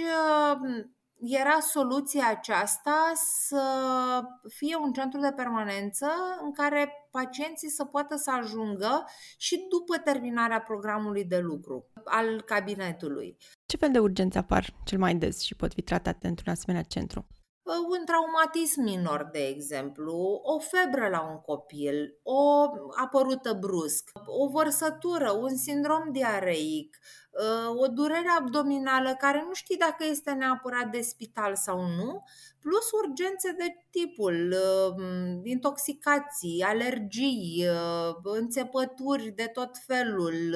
era 1.19 1.59
soluția 1.59 2.29
aceasta 2.29 3.11
să 3.47 3.63
fie 4.47 4.75
un 4.75 4.91
centru 4.93 5.19
de 5.19 5.31
permanență 5.35 6.07
în 6.43 6.51
care 6.53 7.07
pacienții 7.11 7.69
să 7.69 7.85
poată 7.85 8.15
să 8.15 8.31
ajungă 8.31 9.05
și 9.37 9.65
după 9.69 9.97
terminarea 9.97 10.61
programului 10.61 11.25
de 11.25 11.37
lucru 11.37 11.91
al 12.05 12.41
cabinetului. 12.41 13.37
Ce 13.65 13.77
fel 13.77 13.91
de 13.91 13.99
urgențe 13.99 14.37
apar 14.37 14.73
cel 14.83 14.99
mai 14.99 15.15
des 15.15 15.41
și 15.41 15.55
pot 15.55 15.73
fi 15.73 15.81
tratate 15.81 16.27
într-un 16.27 16.51
asemenea 16.53 16.83
centru? 16.83 17.27
Un 17.65 18.05
traumatism 18.05 18.81
minor, 18.81 19.29
de 19.31 19.47
exemplu, 19.47 20.39
o 20.43 20.59
febră 20.59 21.07
la 21.07 21.21
un 21.29 21.39
copil, 21.39 22.19
o 22.23 22.69
apărută 22.95 23.53
brusc, 23.53 24.11
o 24.25 24.49
vărsătură, 24.49 25.31
un 25.31 25.55
sindrom 25.55 26.11
diareic, 26.11 26.97
uh, 27.31 27.81
o 27.81 27.87
durere 27.87 28.29
abdominală 28.39 29.15
care 29.19 29.43
nu 29.47 29.53
știi 29.53 29.77
dacă 29.77 30.03
este 30.03 30.31
neapărat 30.31 30.89
de 30.91 31.01
spital 31.01 31.55
sau 31.55 31.81
nu, 31.81 32.23
plus 32.59 32.91
urgențe 32.91 33.51
de 33.51 33.75
tipul 33.89 34.53
uh, 34.53 35.03
intoxicații, 35.43 36.63
alergii, 36.67 37.65
uh, 37.69 38.15
înțepături 38.23 39.29
de 39.29 39.45
tot 39.53 39.77
felul, 39.85 40.55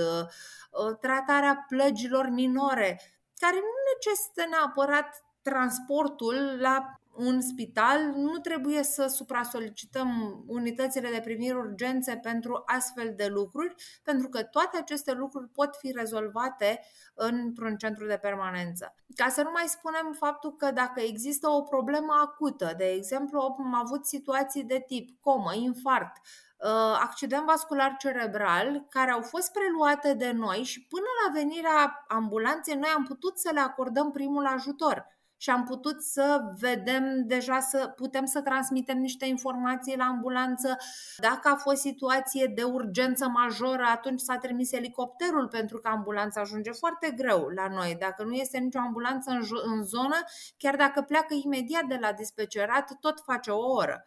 tratarea 1.01 1.65
plăgilor 1.67 2.29
minore, 2.29 3.01
care 3.37 3.55
nu 3.55 3.73
necesită 3.93 4.45
neapărat 4.49 5.23
transportul 5.41 6.57
la 6.59 6.99
un 7.19 7.41
spital, 7.41 7.99
nu 8.15 8.38
trebuie 8.38 8.83
să 8.83 9.07
supra-solicităm 9.07 10.43
unitățile 10.47 11.09
de 11.09 11.21
primiri 11.23 11.57
urgențe 11.57 12.17
pentru 12.17 12.63
astfel 12.65 13.13
de 13.15 13.27
lucruri, 13.27 13.75
pentru 14.03 14.29
că 14.29 14.43
toate 14.43 14.77
aceste 14.77 15.13
lucruri 15.13 15.47
pot 15.47 15.75
fi 15.75 15.91
rezolvate 15.91 16.79
într-un 17.13 17.75
centru 17.75 18.05
de 18.05 18.17
permanență. 18.17 18.95
Ca 19.15 19.29
să 19.29 19.41
nu 19.41 19.49
mai 19.53 19.65
spunem 19.67 20.15
faptul 20.17 20.55
că 20.55 20.71
dacă 20.71 21.01
există 21.01 21.49
o 21.49 21.61
problemă 21.61 22.13
acută, 22.23 22.73
de 22.77 22.85
exemplu, 22.85 23.39
am 23.39 23.75
avut 23.75 24.05
situații 24.05 24.63
de 24.63 24.83
tip 24.88 25.21
comă, 25.21 25.53
infart, 25.53 26.11
uh, 26.57 26.99
accident 27.01 27.45
vascular 27.45 27.95
cerebral 27.97 28.85
care 28.89 29.11
au 29.11 29.21
fost 29.21 29.51
preluate 29.51 30.13
de 30.13 30.31
noi 30.31 30.63
și 30.63 30.88
până 30.88 31.05
la 31.25 31.33
venirea 31.39 32.05
ambulanței 32.07 32.75
noi 32.75 32.89
am 32.95 33.03
putut 33.03 33.39
să 33.39 33.49
le 33.53 33.59
acordăm 33.59 34.11
primul 34.11 34.45
ajutor 34.45 35.18
și 35.41 35.50
am 35.50 35.63
putut 35.63 36.01
să 36.01 36.39
vedem 36.60 37.03
deja 37.25 37.60
să 37.60 37.93
putem 37.96 38.25
să 38.25 38.41
transmitem 38.41 38.98
niște 38.98 39.25
informații 39.25 39.98
la 39.98 40.03
ambulanță. 40.03 40.77
Dacă 41.17 41.50
a 41.50 41.55
fost 41.55 41.81
situație 41.81 42.51
de 42.55 42.63
urgență 42.63 43.27
majoră, 43.27 43.84
atunci 43.84 44.19
s-a 44.19 44.38
trimis 44.38 44.72
elicopterul 44.72 45.48
pentru 45.48 45.77
că 45.79 45.88
ambulanța 45.88 46.41
ajunge 46.41 46.72
foarte 46.72 47.12
greu 47.12 47.48
la 47.48 47.67
noi. 47.67 47.96
Dacă 48.00 48.24
nu 48.24 48.34
este 48.34 48.58
nicio 48.58 48.79
ambulanță 48.79 49.31
în, 49.31 49.41
în 49.65 49.84
zonă, 49.84 50.15
chiar 50.58 50.75
dacă 50.75 51.01
pleacă 51.01 51.34
imediat 51.43 51.84
de 51.84 51.98
la 52.01 52.13
dispecerat, 52.13 52.98
tot 53.00 53.19
face 53.25 53.51
o 53.51 53.72
oră. 53.72 54.03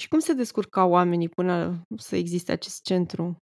Și 0.00 0.08
cum 0.08 0.18
se 0.18 0.32
descurcau 0.32 0.90
oamenii 0.90 1.28
până 1.28 1.82
să 1.96 2.16
existe 2.16 2.52
acest 2.52 2.82
centru? 2.82 3.36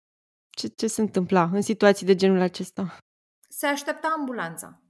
Ce, 0.50 0.68
ce 0.68 0.88
se 0.88 1.02
întâmpla 1.02 1.50
în 1.54 1.62
situații 1.62 2.06
de 2.06 2.16
genul 2.16 2.40
acesta? 2.40 2.98
Se 3.50 3.68
aștepta 3.68 4.14
ambulanța. 4.18 4.82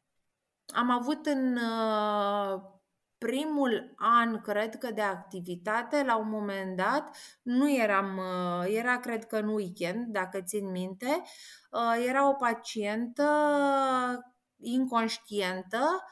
Am 0.73 0.89
avut 0.89 1.25
în 1.25 1.57
uh, 1.57 2.61
primul 3.17 3.93
an, 3.95 4.41
cred 4.41 4.77
că, 4.77 4.91
de 4.91 5.01
activitate, 5.01 6.03
la 6.03 6.17
un 6.17 6.29
moment 6.29 6.77
dat, 6.77 7.17
nu 7.41 7.71
eram, 7.71 8.17
uh, 8.17 8.75
era, 8.75 8.99
cred 8.99 9.25
că, 9.25 9.37
în 9.37 9.47
weekend, 9.47 10.07
dacă 10.07 10.41
țin 10.41 10.71
minte, 10.71 11.21
uh, 11.71 12.05
era 12.07 12.29
o 12.29 12.33
pacientă 12.33 13.25
inconștientă, 14.61 16.03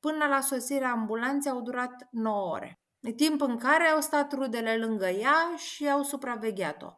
până 0.00 0.26
la 0.26 0.40
sosirea 0.40 0.90
ambulanței 0.90 1.52
au 1.52 1.60
durat 1.60 2.08
9 2.10 2.52
ore. 2.52 2.78
Timp 3.16 3.40
în 3.40 3.56
care 3.56 3.84
au 3.84 4.00
stat 4.00 4.32
rudele 4.32 4.76
lângă 4.76 5.06
ea 5.06 5.56
și 5.56 5.90
au 5.90 6.02
supravegheat-o. 6.02 6.92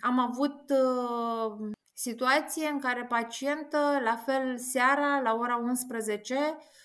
Am 0.00 0.18
avut 0.18 0.70
uh, 0.70 1.70
situație 2.00 2.68
în 2.68 2.78
care 2.78 3.04
pacientă, 3.04 3.78
la 4.04 4.16
fel 4.26 4.58
seara, 4.58 5.20
la 5.20 5.34
ora 5.34 5.56
11, 5.56 6.34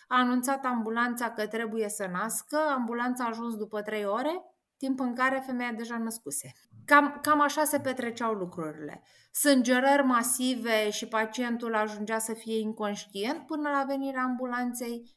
a 0.07 0.19
anunțat 0.19 0.65
ambulanța 0.65 1.31
că 1.31 1.47
trebuie 1.47 1.89
să 1.89 2.09
nască, 2.11 2.57
ambulanța 2.75 3.23
a 3.23 3.27
ajuns 3.27 3.55
după 3.55 3.81
3 3.81 4.05
ore, 4.05 4.43
timp 4.77 4.99
în 4.99 5.15
care 5.15 5.43
femeia 5.45 5.71
deja 5.71 5.97
născuse. 5.97 6.51
Cam, 6.85 7.19
cam 7.21 7.41
așa 7.41 7.63
se 7.63 7.79
petreceau 7.79 8.33
lucrurile. 8.33 9.03
Sângerări 9.31 10.03
masive 10.03 10.89
și 10.89 11.07
pacientul 11.07 11.75
ajungea 11.75 12.19
să 12.19 12.33
fie 12.33 12.59
inconștient 12.59 13.45
până 13.45 13.69
la 13.69 13.83
venirea 13.87 14.23
ambulanței 14.23 15.15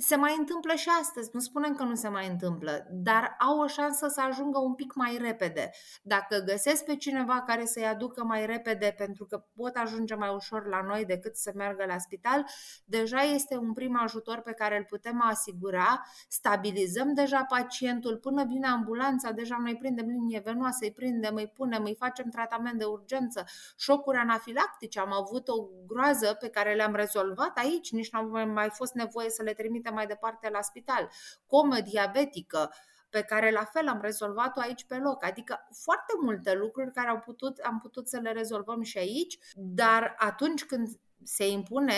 se 0.00 0.16
mai 0.16 0.34
întâmplă 0.38 0.74
și 0.74 0.88
astăzi, 1.00 1.30
nu 1.32 1.40
spunem 1.40 1.74
că 1.74 1.82
nu 1.82 1.94
se 1.94 2.08
mai 2.08 2.28
întâmplă, 2.28 2.86
dar 2.90 3.36
au 3.38 3.58
o 3.58 3.66
șansă 3.66 4.08
să 4.08 4.20
ajungă 4.20 4.58
un 4.58 4.74
pic 4.74 4.94
mai 4.94 5.18
repede. 5.20 5.70
Dacă 6.02 6.38
găsesc 6.46 6.84
pe 6.84 6.96
cineva 6.96 7.42
care 7.42 7.64
să-i 7.64 7.86
aducă 7.86 8.24
mai 8.24 8.46
repede 8.46 8.94
pentru 8.96 9.26
că 9.26 9.44
pot 9.56 9.76
ajunge 9.76 10.14
mai 10.14 10.34
ușor 10.34 10.66
la 10.66 10.82
noi 10.82 11.04
decât 11.04 11.36
să 11.36 11.52
meargă 11.54 11.84
la 11.86 11.98
spital, 11.98 12.44
deja 12.84 13.20
este 13.20 13.56
un 13.56 13.72
prim 13.72 13.98
ajutor 14.02 14.40
pe 14.40 14.52
care 14.52 14.76
îl 14.76 14.84
putem 14.84 15.22
asigura, 15.22 16.02
stabilizăm 16.28 17.14
deja 17.14 17.44
pacientul 17.48 18.16
până 18.16 18.44
vine 18.44 18.66
ambulanța, 18.66 19.30
deja 19.30 19.56
noi 19.60 19.76
prindem 19.76 20.06
linie 20.06 20.42
venoasă, 20.44 20.78
îi 20.80 20.92
prindem, 20.92 21.34
îi 21.34 21.48
punem, 21.54 21.84
îi 21.84 21.96
facem 21.98 22.30
tratament 22.30 22.78
de 22.78 22.84
urgență, 22.84 23.44
șocuri 23.76 24.16
anafilactice, 24.16 25.00
am 25.00 25.12
avut 25.12 25.48
o 25.48 25.68
groază 25.86 26.36
pe 26.40 26.48
care 26.48 26.74
le-am 26.74 26.94
rezolvat 26.94 27.58
aici, 27.58 27.92
nici 27.92 28.10
nu 28.10 28.18
am 28.18 28.50
mai 28.50 28.68
fost 28.70 28.92
nevoie 28.94 29.30
să 29.30 29.42
le 29.42 29.52
trimitem 29.52 29.86
trimite 29.88 29.94
mai 29.94 30.06
departe 30.06 30.50
la 30.52 30.62
spital, 30.62 31.10
comă 31.46 31.80
diabetică, 31.80 32.70
pe 33.10 33.22
care 33.22 33.50
la 33.50 33.64
fel 33.64 33.88
am 33.88 34.00
rezolvat-o 34.02 34.60
aici 34.60 34.84
pe 34.84 34.96
loc. 34.96 35.24
Adică 35.24 35.66
foarte 35.84 36.12
multe 36.22 36.54
lucruri 36.54 36.92
care 36.92 37.08
au 37.08 37.18
putut, 37.18 37.58
am 37.58 37.78
putut 37.78 38.08
să 38.08 38.18
le 38.22 38.32
rezolvăm 38.32 38.82
și 38.82 38.98
aici, 38.98 39.38
dar 39.56 40.14
atunci 40.18 40.64
când 40.64 40.88
se 41.24 41.48
impune, 41.48 41.94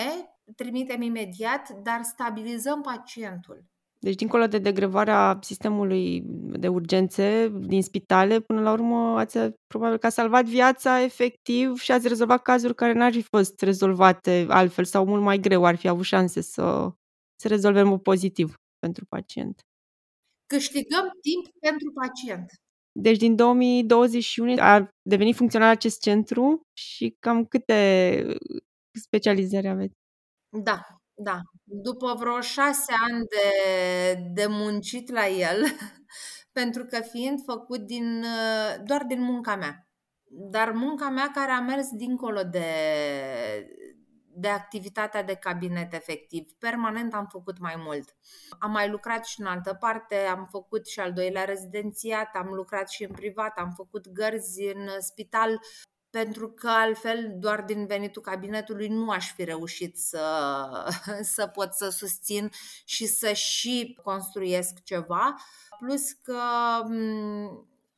trimitem 0.56 1.02
imediat, 1.02 1.68
dar 1.70 2.02
stabilizăm 2.02 2.80
pacientul. 2.80 3.64
Deci, 4.02 4.14
dincolo 4.14 4.46
de 4.46 4.58
degrevarea 4.58 5.38
sistemului 5.40 6.22
de 6.58 6.68
urgențe 6.68 7.52
din 7.60 7.82
spitale, 7.82 8.40
până 8.40 8.60
la 8.60 8.72
urmă 8.72 9.18
ați 9.18 9.38
probabil 9.66 9.98
că 9.98 10.06
a 10.06 10.10
salvat 10.10 10.44
viața 10.44 11.02
efectiv 11.02 11.78
și 11.78 11.92
ați 11.92 12.08
rezolvat 12.08 12.42
cazuri 12.42 12.74
care 12.74 12.92
n-ar 12.92 13.12
fi 13.12 13.22
fost 13.22 13.60
rezolvate 13.60 14.46
altfel 14.48 14.84
sau 14.84 15.04
mult 15.04 15.22
mai 15.22 15.38
greu 15.38 15.64
ar 15.64 15.76
fi 15.76 15.88
avut 15.88 16.04
șanse 16.04 16.40
să 16.40 16.92
să 17.40 17.48
rezolvăm 17.48 17.98
pozitiv 17.98 18.54
pentru 18.78 19.04
pacient. 19.08 19.60
Câștigăm 20.46 21.10
timp 21.20 21.58
pentru 21.60 21.92
pacient. 21.92 22.50
Deci 22.92 23.18
din 23.18 23.36
2021 23.36 24.54
a 24.58 24.88
devenit 25.02 25.36
funcțional 25.36 25.68
acest 25.68 26.00
centru 26.00 26.60
și 26.72 27.16
cam 27.18 27.44
câte 27.44 28.22
uh, 28.26 28.62
specializări 29.00 29.68
aveți? 29.68 29.94
Da, 30.62 30.80
da. 31.14 31.40
După 31.64 32.14
vreo 32.18 32.40
șase 32.40 32.92
ani 33.08 33.24
de, 33.26 33.48
de 34.34 34.46
muncit 34.46 35.10
la 35.10 35.26
el, 35.26 35.64
pentru 36.58 36.84
că 36.84 37.00
fiind 37.00 37.40
făcut 37.44 37.80
din, 37.80 38.22
uh, 38.22 38.82
doar 38.84 39.04
din 39.04 39.22
munca 39.22 39.56
mea, 39.56 39.88
dar 40.50 40.72
munca 40.72 41.08
mea 41.08 41.30
care 41.34 41.50
a 41.50 41.60
mers 41.60 41.88
dincolo 41.90 42.42
de, 42.42 42.64
de 44.32 44.48
activitatea 44.48 45.22
de 45.22 45.34
cabinet 45.34 45.92
efectiv. 45.92 46.52
Permanent 46.58 47.14
am 47.14 47.26
făcut 47.30 47.58
mai 47.58 47.74
mult. 47.76 48.16
Am 48.58 48.70
mai 48.70 48.88
lucrat 48.88 49.26
și 49.26 49.40
în 49.40 49.46
altă 49.46 49.74
parte, 49.74 50.16
am 50.16 50.48
făcut 50.50 50.86
și 50.86 51.00
al 51.00 51.12
doilea 51.12 51.44
rezidențiat, 51.44 52.34
am 52.34 52.48
lucrat 52.48 52.90
și 52.90 53.04
în 53.04 53.10
privat, 53.10 53.58
am 53.58 53.72
făcut 53.76 54.08
gărzi 54.08 54.62
în 54.62 54.88
spital, 55.00 55.60
pentru 56.10 56.50
că 56.50 56.68
altfel 56.68 57.32
doar 57.38 57.62
din 57.62 57.86
venitul 57.86 58.22
cabinetului 58.22 58.88
nu 58.88 59.10
aș 59.10 59.32
fi 59.32 59.44
reușit 59.44 59.98
să, 59.98 60.24
să 61.34 61.46
pot 61.46 61.72
să 61.72 61.88
susțin 61.88 62.50
și 62.84 63.06
să 63.06 63.32
și 63.32 63.98
construiesc 64.02 64.82
ceva. 64.82 65.34
Plus 65.78 66.12
că 66.12 66.42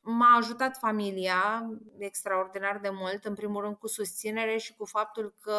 m-a 0.03 0.35
ajutat 0.37 0.77
familia 0.77 1.69
extraordinar 1.97 2.79
de 2.81 2.89
mult, 2.91 3.25
în 3.25 3.33
primul 3.33 3.61
rând 3.61 3.75
cu 3.75 3.87
susținere 3.87 4.57
și 4.57 4.75
cu 4.75 4.85
faptul 4.85 5.35
că 5.41 5.55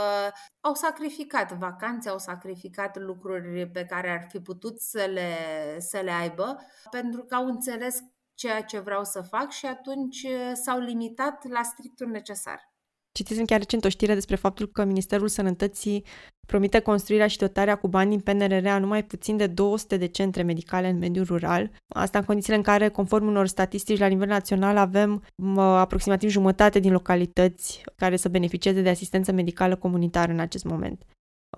au 0.60 0.74
sacrificat 0.74 1.52
vacanțe, 1.52 2.08
au 2.08 2.18
sacrificat 2.18 2.98
lucruri 2.98 3.70
pe 3.70 3.84
care 3.84 4.10
ar 4.10 4.26
fi 4.28 4.40
putut 4.40 4.80
să 4.80 5.10
le, 5.12 5.36
să 5.78 6.00
le 6.00 6.10
aibă, 6.10 6.56
pentru 6.90 7.24
că 7.24 7.34
au 7.34 7.46
înțeles 7.46 7.98
ceea 8.34 8.62
ce 8.62 8.78
vreau 8.78 9.04
să 9.04 9.22
fac 9.22 9.50
și 9.50 9.66
atunci 9.66 10.26
s-au 10.52 10.78
limitat 10.78 11.48
la 11.48 11.62
strictul 11.62 12.06
necesar. 12.06 12.72
Citisem 13.12 13.44
chiar 13.44 13.58
recent 13.58 13.84
o 13.84 13.88
știre 13.88 14.14
despre 14.14 14.36
faptul 14.36 14.66
că 14.66 14.84
Ministerul 14.84 15.28
Sănătății 15.28 16.04
promite 16.46 16.78
construirea 16.78 17.26
și 17.26 17.38
dotarea 17.38 17.76
cu 17.76 17.88
bani 17.88 18.10
din 18.10 18.20
PNRR 18.20 18.66
a 18.66 18.78
numai 18.78 19.04
puțin 19.04 19.36
de 19.36 19.46
200 19.46 19.96
de 19.96 20.06
centre 20.06 20.42
medicale 20.42 20.88
în 20.88 20.98
mediul 20.98 21.24
rural. 21.24 21.70
Asta 21.88 22.18
în 22.18 22.24
condițiile 22.24 22.56
în 22.56 22.62
care, 22.62 22.88
conform 22.88 23.26
unor 23.26 23.46
statistici 23.46 23.98
la 23.98 24.06
nivel 24.06 24.28
național, 24.28 24.76
avem 24.76 25.24
aproximativ 25.56 26.30
jumătate 26.30 26.78
din 26.78 26.92
localități 26.92 27.82
care 27.96 28.16
să 28.16 28.28
beneficieze 28.28 28.82
de 28.82 28.88
asistență 28.88 29.32
medicală 29.32 29.76
comunitară 29.76 30.32
în 30.32 30.38
acest 30.38 30.64
moment. 30.64 31.02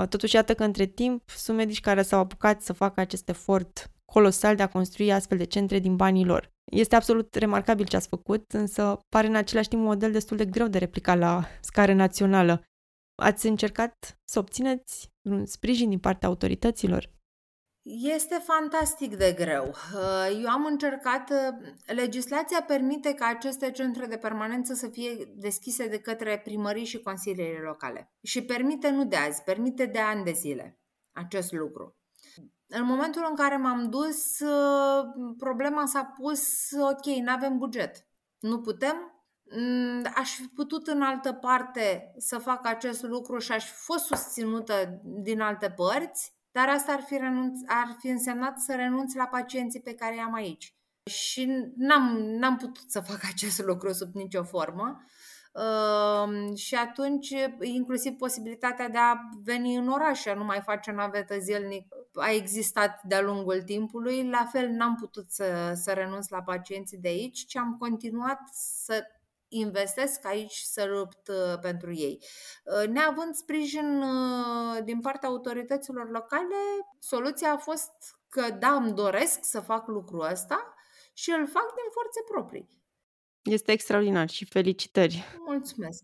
Totuși, 0.09 0.35
iată 0.35 0.55
că 0.55 0.65
între 0.65 0.85
timp 0.85 1.23
sunt 1.31 1.57
medici 1.57 1.81
care 1.81 2.03
s-au 2.03 2.21
apucat 2.21 2.63
să 2.63 2.73
facă 2.73 3.01
acest 3.01 3.29
efort 3.29 3.91
colosal 4.05 4.57
de 4.57 4.63
a 4.63 4.69
construi 4.69 5.13
astfel 5.13 5.39
de 5.39 5.45
centre 5.45 5.79
din 5.79 5.97
banii 5.97 6.25
lor. 6.25 6.55
Este 6.65 6.97
absolut 6.97 7.35
remarcabil 7.35 7.87
ce 7.87 7.97
ați 7.97 8.09
făcut, 8.09 8.53
însă 8.53 9.01
pare 9.09 9.27
în 9.27 9.35
același 9.35 9.69
timp 9.69 9.81
un 9.81 9.87
model 9.87 10.13
destul 10.13 10.37
de 10.37 10.45
greu 10.45 10.67
de 10.67 10.79
replicat 10.79 11.19
la 11.19 11.45
scară 11.61 11.93
națională. 11.93 12.63
Ați 13.17 13.47
încercat 13.47 14.21
să 14.25 14.39
obțineți 14.39 15.13
un 15.23 15.47
sprijin 15.47 15.89
din 15.89 15.99
partea 15.99 16.29
autorităților? 16.29 17.15
Este 18.17 18.35
fantastic 18.35 19.17
de 19.17 19.33
greu. 19.33 19.75
Eu 20.43 20.49
am 20.49 20.65
încercat, 20.65 21.33
legislația 21.87 22.63
permite 22.63 23.15
ca 23.15 23.27
aceste 23.27 23.71
centre 23.71 24.07
de 24.07 24.17
permanență 24.17 24.75
să 24.75 24.89
fie 24.89 25.33
deschise 25.37 25.89
de 25.89 25.99
către 25.99 26.39
primării 26.39 26.85
și 26.85 27.01
consiliile 27.01 27.59
locale. 27.59 28.13
Și 28.23 28.45
permite 28.45 28.91
nu 28.91 29.05
de 29.05 29.17
azi, 29.17 29.43
permite 29.43 29.87
de 29.87 29.99
ani 29.99 30.25
de 30.25 30.33
zile 30.33 30.81
acest 31.13 31.53
lucru. 31.53 31.97
În 32.67 32.85
momentul 32.85 33.27
în 33.29 33.37
care 33.37 33.57
m-am 33.57 33.91
dus, 33.91 34.41
uh, 34.41 35.05
problema 35.39 35.87
s-a 35.87 36.05
pus, 36.05 36.71
ok, 36.71 37.05
nu 37.05 37.33
avem 37.33 37.59
buget. 37.59 38.07
Nu 38.39 38.61
putem? 38.61 39.16
Mm, 39.51 40.07
aș 40.15 40.35
fi 40.35 40.43
putut 40.43 40.87
în 40.87 41.03
altă 41.03 41.33
parte 41.33 42.13
să 42.17 42.39
fac 42.39 42.67
acest 42.67 43.03
lucru 43.03 43.39
și 43.39 43.53
aș 43.53 43.65
fi 43.65 43.75
fost 43.75 44.05
susținută 44.05 45.01
din 45.03 45.41
alte 45.41 45.71
părți, 45.71 46.35
dar 46.51 46.69
asta 46.69 46.93
ar 46.93 47.01
fi, 47.01 47.17
renunț, 47.17 47.61
ar 47.67 47.97
fi 47.99 48.09
însemnat 48.09 48.59
să 48.59 48.75
renunț 48.75 49.15
la 49.15 49.27
pacienții 49.27 49.81
pe 49.81 49.95
care 49.95 50.17
i-am 50.17 50.35
aici. 50.35 50.75
Și 51.11 51.73
n-am, 51.77 52.17
n-am 52.19 52.57
putut 52.57 52.91
să 52.91 53.01
fac 53.01 53.21
acest 53.33 53.63
lucru 53.63 53.93
sub 53.93 54.15
nicio 54.15 54.43
formă. 54.43 55.05
Uh, 55.53 56.57
și 56.57 56.75
atunci, 56.75 57.35
inclusiv 57.61 58.13
posibilitatea 58.13 58.89
de 58.89 58.99
a 58.99 59.15
veni 59.45 59.75
în 59.75 59.89
oraș 59.89 60.21
și 60.21 60.29
a 60.29 60.35
nu 60.35 60.45
mai 60.45 60.61
face 60.65 60.91
navetă 60.91 61.39
zilnic 61.39 61.87
a 62.15 62.31
existat 62.31 63.03
de-a 63.03 63.21
lungul 63.21 63.63
timpului. 63.63 64.29
La 64.29 64.49
fel, 64.53 64.69
n-am 64.69 64.95
putut 64.95 65.31
să, 65.31 65.73
să 65.75 65.93
renunț 65.93 66.29
la 66.29 66.43
pacienții 66.43 66.99
de 66.99 67.09
aici, 67.09 67.47
ci 67.47 67.57
am 67.57 67.77
continuat 67.79 68.41
să 68.53 69.05
investesc 69.59 70.27
aici 70.27 70.57
să 70.57 70.85
lupt 70.85 71.29
uh, 71.29 71.59
pentru 71.61 71.95
ei. 71.95 72.25
Uh, 72.65 72.89
neavând 72.89 73.35
sprijin 73.35 74.03
uh, 74.03 74.85
din 74.85 75.01
partea 75.01 75.29
autorităților 75.29 76.11
locale, 76.11 76.55
soluția 76.99 77.53
a 77.53 77.57
fost 77.57 77.91
că 78.29 78.51
da, 78.51 78.69
îmi 78.69 78.93
doresc 78.93 79.39
să 79.43 79.61
fac 79.61 79.87
lucrul 79.87 80.29
ăsta 80.31 80.75
și 81.13 81.31
îl 81.31 81.47
fac 81.47 81.65
din 81.65 81.91
forțe 81.93 82.21
proprii. 82.31 82.71
Este 83.43 83.73
extraordinar 83.73 84.29
și 84.29 84.45
felicitări! 84.45 85.25
Mulțumesc! 85.47 86.03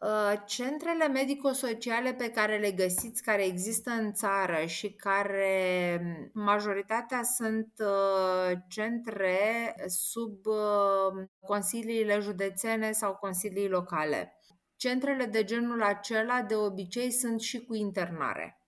Uh, 0.00 0.32
centrele 0.46 1.08
medico-sociale 1.08 2.14
pe 2.14 2.30
care 2.30 2.58
le 2.58 2.72
găsiți, 2.72 3.22
care 3.22 3.44
există 3.44 3.90
în 3.90 4.12
țară 4.12 4.64
și 4.66 4.92
care 4.92 6.30
majoritatea 6.32 7.22
sunt 7.22 7.72
uh, 7.78 8.58
centre 8.68 9.74
sub 9.86 10.46
uh, 10.46 11.26
consiliile 11.40 12.18
județene 12.18 12.92
sau 12.92 13.14
consilii 13.14 13.68
locale. 13.68 14.36
Centrele 14.76 15.24
de 15.24 15.44
genul 15.44 15.82
acela 15.82 16.42
de 16.42 16.54
obicei 16.54 17.10
sunt 17.10 17.40
și 17.40 17.64
cu 17.64 17.74
internare. 17.74 18.62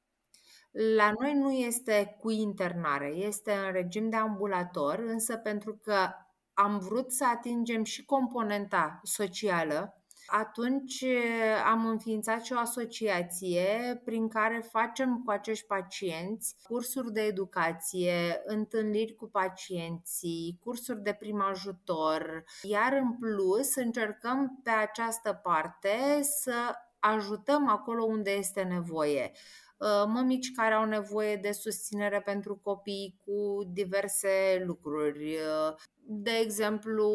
La 0.96 1.12
noi 1.20 1.34
nu 1.34 1.52
este 1.52 2.16
cu 2.20 2.30
internare, 2.30 3.06
este 3.06 3.52
în 3.52 3.72
regim 3.72 4.08
de 4.08 4.16
ambulator, 4.16 4.98
însă 4.98 5.36
pentru 5.36 5.76
că 5.76 6.08
am 6.54 6.78
vrut 6.78 7.12
să 7.12 7.24
atingem 7.26 7.84
și 7.84 8.04
componenta 8.04 9.00
socială, 9.02 9.99
atunci 10.30 11.04
am 11.64 11.86
înființat 11.86 12.44
și 12.44 12.52
o 12.52 12.58
asociație 12.58 14.00
prin 14.04 14.28
care 14.28 14.68
facem 14.70 15.22
cu 15.24 15.30
acești 15.30 15.66
pacienți 15.66 16.54
cursuri 16.62 17.12
de 17.12 17.20
educație, 17.20 18.42
întâlniri 18.44 19.14
cu 19.14 19.28
pacienții, 19.28 20.58
cursuri 20.62 21.02
de 21.02 21.12
prim 21.12 21.40
ajutor, 21.40 22.44
iar 22.62 22.92
în 22.92 23.16
plus 23.18 23.74
încercăm 23.74 24.60
pe 24.62 24.70
această 24.70 25.40
parte 25.42 26.22
să 26.22 26.52
ajutăm 26.98 27.68
acolo 27.68 28.04
unde 28.04 28.30
este 28.30 28.62
nevoie. 28.62 29.32
Uh, 29.80 30.04
mămici 30.06 30.50
care 30.54 30.74
au 30.74 30.84
nevoie 30.84 31.36
de 31.36 31.52
susținere 31.52 32.20
pentru 32.20 32.56
copii 32.56 33.20
cu 33.24 33.64
diverse 33.72 34.62
lucruri. 34.66 35.34
Uh, 35.34 35.74
de 36.02 36.30
exemplu, 36.30 37.06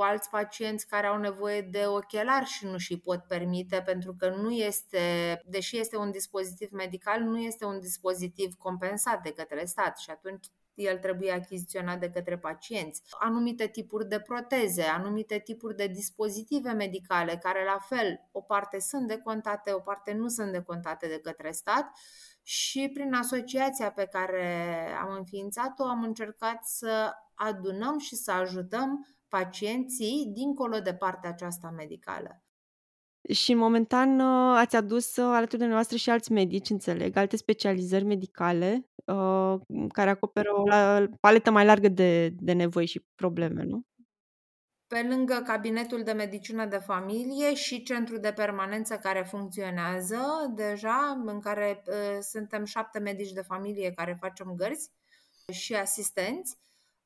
alți 0.00 0.30
pacienți 0.30 0.86
care 0.86 1.06
au 1.06 1.18
nevoie 1.18 1.60
de 1.60 1.84
ochelari 1.86 2.46
și 2.46 2.66
nu 2.66 2.78
și 2.78 2.98
pot 2.98 3.18
permite 3.28 3.82
pentru 3.84 4.14
că 4.18 4.28
nu 4.28 4.50
este, 4.50 4.98
deși 5.46 5.78
este 5.78 5.96
un 5.96 6.10
dispozitiv 6.10 6.70
medical, 6.70 7.20
nu 7.20 7.38
este 7.38 7.64
un 7.64 7.80
dispozitiv 7.80 8.54
compensat 8.54 9.22
de 9.22 9.32
către 9.32 9.64
stat 9.64 9.98
și 9.98 10.10
atunci 10.10 10.46
el 10.74 10.98
trebuie 10.98 11.32
achiziționat 11.32 12.00
de 12.00 12.10
către 12.10 12.38
pacienți. 12.38 13.02
Anumite 13.18 13.66
tipuri 13.66 14.08
de 14.08 14.20
proteze, 14.20 14.82
anumite 14.82 15.38
tipuri 15.38 15.76
de 15.76 15.86
dispozitive 15.86 16.72
medicale, 16.72 17.36
care 17.42 17.64
la 17.64 17.78
fel, 17.78 18.28
o 18.30 18.40
parte 18.40 18.80
sunt 18.80 19.08
decontate, 19.08 19.72
o 19.72 19.80
parte 19.80 20.12
nu 20.12 20.28
sunt 20.28 20.52
decontate 20.52 21.06
de 21.06 21.18
către 21.18 21.50
stat 21.50 21.90
și 22.42 22.90
prin 22.94 23.14
asociația 23.14 23.90
pe 23.90 24.04
care 24.04 24.86
am 25.00 25.14
înființat-o 25.18 25.84
am 25.84 26.02
încercat 26.02 26.64
să 26.64 27.12
adunăm 27.34 27.98
și 27.98 28.16
să 28.16 28.30
ajutăm 28.30 29.06
pacienții 29.28 30.30
dincolo 30.32 30.78
de 30.78 30.94
partea 30.94 31.30
aceasta 31.30 31.70
medicală. 31.76 32.42
Și 33.32 33.54
momentan 33.54 34.20
uh, 34.20 34.56
ați 34.56 34.76
adus 34.76 35.16
uh, 35.16 35.24
alături 35.24 35.60
de 35.60 35.66
noastră 35.66 35.96
și 35.96 36.10
alți 36.10 36.32
medici, 36.32 36.70
înțeleg, 36.70 37.16
alte 37.16 37.36
specializări 37.36 38.04
medicale 38.04 38.91
uh, 39.04 39.60
care 39.92 40.10
acoperă 40.10 40.50
o 40.54 40.64
paletă 41.20 41.50
mai 41.50 41.64
largă 41.64 41.88
de, 41.88 42.28
de 42.28 42.52
nevoi 42.52 42.86
și 42.86 43.04
probleme, 43.14 43.62
nu? 43.62 43.82
Pe 44.86 45.06
lângă 45.08 45.42
cabinetul 45.46 46.02
de 46.02 46.12
medicină 46.12 46.66
de 46.66 46.78
familie 46.78 47.54
și 47.54 47.82
centrul 47.82 48.18
de 48.18 48.32
permanență 48.32 48.96
care 48.96 49.22
funcționează 49.22 50.52
deja, 50.54 51.22
în 51.26 51.40
care 51.40 51.82
uh, 51.86 52.18
suntem 52.20 52.64
șapte 52.64 52.98
medici 52.98 53.32
de 53.32 53.40
familie 53.40 53.92
care 53.92 54.16
facem 54.20 54.54
gărzi 54.56 54.90
și 55.52 55.74
asistenți 55.74 56.58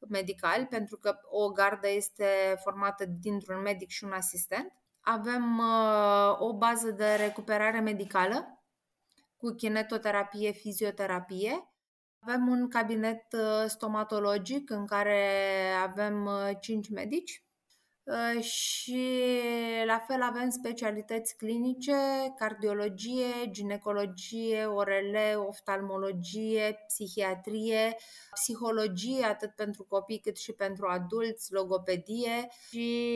medicali, 0.09 0.67
pentru 0.67 0.97
că 0.97 1.19
o 1.31 1.49
gardă 1.49 1.89
este 1.89 2.27
formată 2.63 3.05
dintr-un 3.21 3.61
medic 3.61 3.89
și 3.89 4.05
un 4.05 4.13
asistent. 4.13 4.73
Avem 5.01 5.59
uh, 5.59 6.37
o 6.39 6.57
bază 6.57 6.91
de 6.91 7.15
recuperare 7.15 7.81
medicală 7.81 8.63
cu 9.37 9.51
kinetoterapie, 9.51 10.51
fizioterapie. 10.51 11.71
Avem 12.27 12.49
un 12.49 12.69
cabinet 12.69 13.33
uh, 13.33 13.69
stomatologic 13.69 14.71
în 14.71 14.87
care 14.87 15.33
avem 15.83 16.29
5 16.61 16.87
uh, 16.87 16.93
medici 16.95 17.47
Uh, 18.07 18.43
și 18.43 19.19
la 19.87 19.99
fel 19.99 20.23
avem 20.23 20.51
specialități 20.51 21.37
clinice, 21.37 21.95
cardiologie, 22.37 23.51
ginecologie, 23.51 24.65
ORL, 24.65 25.17
oftalmologie, 25.37 26.79
psihiatrie, 26.87 27.97
psihologie 28.31 29.25
atât 29.25 29.51
pentru 29.51 29.85
copii 29.85 30.21
cât 30.21 30.37
și 30.37 30.53
pentru 30.53 30.87
adulți, 30.87 31.53
logopedie 31.53 32.49
și 32.69 33.15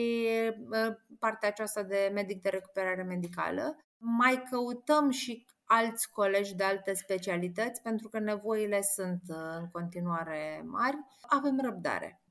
uh, 0.69 0.95
partea 1.19 1.49
aceasta 1.49 1.83
de 1.83 2.11
medic 2.13 2.41
de 2.41 2.49
recuperare 2.49 3.03
medicală. 3.03 3.77
Mai 3.97 4.43
căutăm 4.49 5.09
și 5.09 5.45
alți 5.71 6.11
colegi 6.11 6.55
de 6.55 6.63
alte 6.63 6.93
specialități, 6.93 7.81
pentru 7.81 8.09
că 8.09 8.19
nevoile 8.19 8.81
sunt 8.81 9.21
uh, 9.27 9.35
în 9.59 9.67
continuare 9.71 10.63
mari. 10.65 10.97
Avem 11.21 11.59
răbdare. 11.63 12.21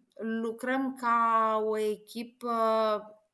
Lucrăm 0.43 0.95
ca 0.95 1.57
o 1.65 1.79
echipă 1.79 2.53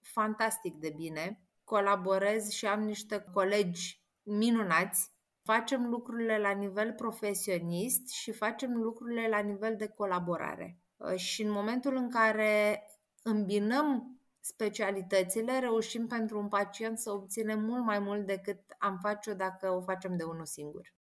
fantastic 0.00 0.74
de 0.74 0.92
bine. 0.96 1.40
Colaborez 1.64 2.50
și 2.50 2.66
am 2.66 2.80
niște 2.80 3.24
colegi 3.32 4.02
minunați. 4.22 5.10
Facem 5.42 5.86
lucrurile 5.86 6.38
la 6.38 6.50
nivel 6.50 6.92
profesionist 6.92 8.08
și 8.12 8.32
facem 8.32 8.72
lucrurile 8.72 9.28
la 9.28 9.38
nivel 9.38 9.76
de 9.76 9.86
colaborare. 9.86 10.78
Uh, 10.96 11.16
și 11.16 11.42
în 11.42 11.50
momentul 11.50 11.96
în 11.96 12.10
care 12.10 12.82
îmbinăm 13.22 14.15
specialitățile, 14.46 15.58
reușim 15.58 16.06
pentru 16.06 16.38
un 16.38 16.48
pacient 16.48 16.98
să 16.98 17.10
obținem 17.10 17.60
mult 17.60 17.84
mai 17.84 17.98
mult 17.98 18.26
decât 18.26 18.60
am 18.78 18.98
face-o 19.02 19.34
dacă 19.34 19.70
o 19.70 19.80
facem 19.80 20.16
de 20.16 20.22
unul 20.22 20.44
singur. 20.44 20.94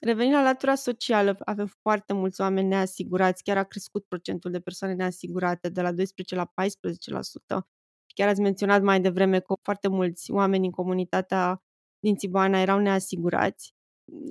Revenind 0.00 0.34
la 0.34 0.42
latura 0.42 0.74
socială, 0.74 1.36
avem 1.44 1.66
foarte 1.82 2.12
mulți 2.12 2.40
oameni 2.40 2.68
neasigurați, 2.68 3.42
chiar 3.42 3.56
a 3.56 3.64
crescut 3.64 4.04
procentul 4.04 4.50
de 4.50 4.60
persoane 4.60 4.94
neasigurate 4.94 5.68
de 5.68 5.80
la 5.80 5.92
12 5.92 6.34
la 6.34 6.46
14%. 6.46 7.66
Chiar 8.14 8.28
ați 8.28 8.40
menționat 8.40 8.82
mai 8.82 9.00
devreme 9.00 9.40
că 9.40 9.54
foarte 9.62 9.88
mulți 9.88 10.30
oameni 10.30 10.64
în 10.64 10.70
comunitatea 10.70 11.62
din 11.98 12.16
Țibana 12.16 12.60
erau 12.60 12.78
neasigurați 12.78 13.74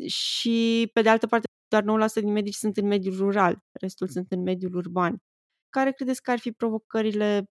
și, 0.06 0.90
pe 0.94 1.02
de 1.02 1.10
altă 1.10 1.28
parte, 1.28 1.48
doar 1.68 2.10
9% 2.10 2.14
din 2.14 2.32
medici 2.32 2.56
sunt 2.56 2.78
în 2.78 2.88
mediul 2.88 3.18
rural, 3.18 3.64
restul 3.72 4.08
sunt 4.08 4.32
în 4.32 4.42
mediul 4.42 4.76
urban. 4.76 5.18
Care 5.70 5.92
credeți 5.92 6.22
că 6.22 6.32
ar 6.32 6.40
fi 6.40 6.52
provocările 6.52 7.46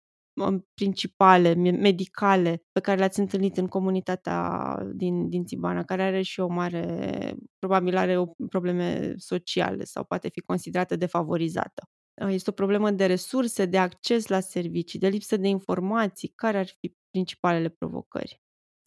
principale, 0.74 1.54
medicale, 1.54 2.62
pe 2.72 2.80
care 2.80 2.98
le-ați 2.98 3.20
întâlnit 3.20 3.56
în 3.56 3.66
comunitatea 3.66 4.76
din, 4.92 5.28
din 5.28 5.44
Țibana, 5.44 5.84
care 5.84 6.02
are 6.02 6.22
și 6.22 6.40
o 6.40 6.46
mare, 6.46 7.34
probabil 7.58 7.96
are 7.96 8.18
o 8.18 8.26
probleme 8.48 9.14
sociale 9.16 9.84
sau 9.84 10.04
poate 10.04 10.28
fi 10.28 10.40
considerată 10.40 10.96
defavorizată. 10.96 11.88
Uh, 12.22 12.32
este 12.32 12.50
o 12.50 12.52
problemă 12.52 12.90
de 12.90 13.06
resurse, 13.06 13.64
de 13.64 13.78
acces 13.78 14.26
la 14.26 14.40
servicii, 14.40 14.98
de 14.98 15.08
lipsă 15.08 15.36
de 15.36 15.48
informații. 15.48 16.28
Care 16.28 16.58
ar 16.58 16.66
fi 16.66 16.94
principalele 17.10 17.68
provocări? 17.68 18.40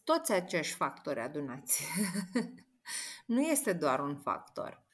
Toți 0.04 0.32
acești 0.32 0.74
factori 0.74 1.20
adunați. 1.20 1.84
nu 3.26 3.40
este 3.40 3.72
doar 3.72 4.00
un 4.00 4.16
factor. 4.16 4.84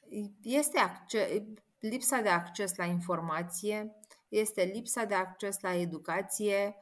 Este 0.41 0.79
acce- 0.79 1.53
lipsa 1.79 2.21
de 2.21 2.29
acces 2.29 2.75
la 2.75 2.85
informație, 2.85 3.95
este 4.27 4.63
lipsa 4.63 5.03
de 5.03 5.13
acces 5.13 5.59
la 5.61 5.75
educație, 5.75 6.75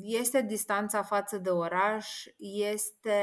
este 0.00 0.42
distanța 0.42 1.02
față 1.02 1.38
de 1.38 1.50
oraș, 1.50 2.24
este 2.38 3.20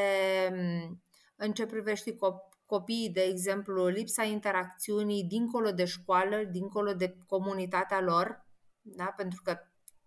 în 1.35 1.51
ce 1.53 1.65
privește 1.65 2.17
copiii, 2.65 3.09
de 3.09 3.21
exemplu, 3.21 3.87
lipsa 3.87 4.23
interacțiunii 4.23 5.23
dincolo 5.23 5.71
de 5.71 5.85
școală, 5.85 6.43
dincolo 6.43 6.93
de 6.93 7.17
comunitatea 7.27 8.01
lor, 8.01 8.45
da? 8.81 9.05
pentru 9.05 9.41
că 9.43 9.57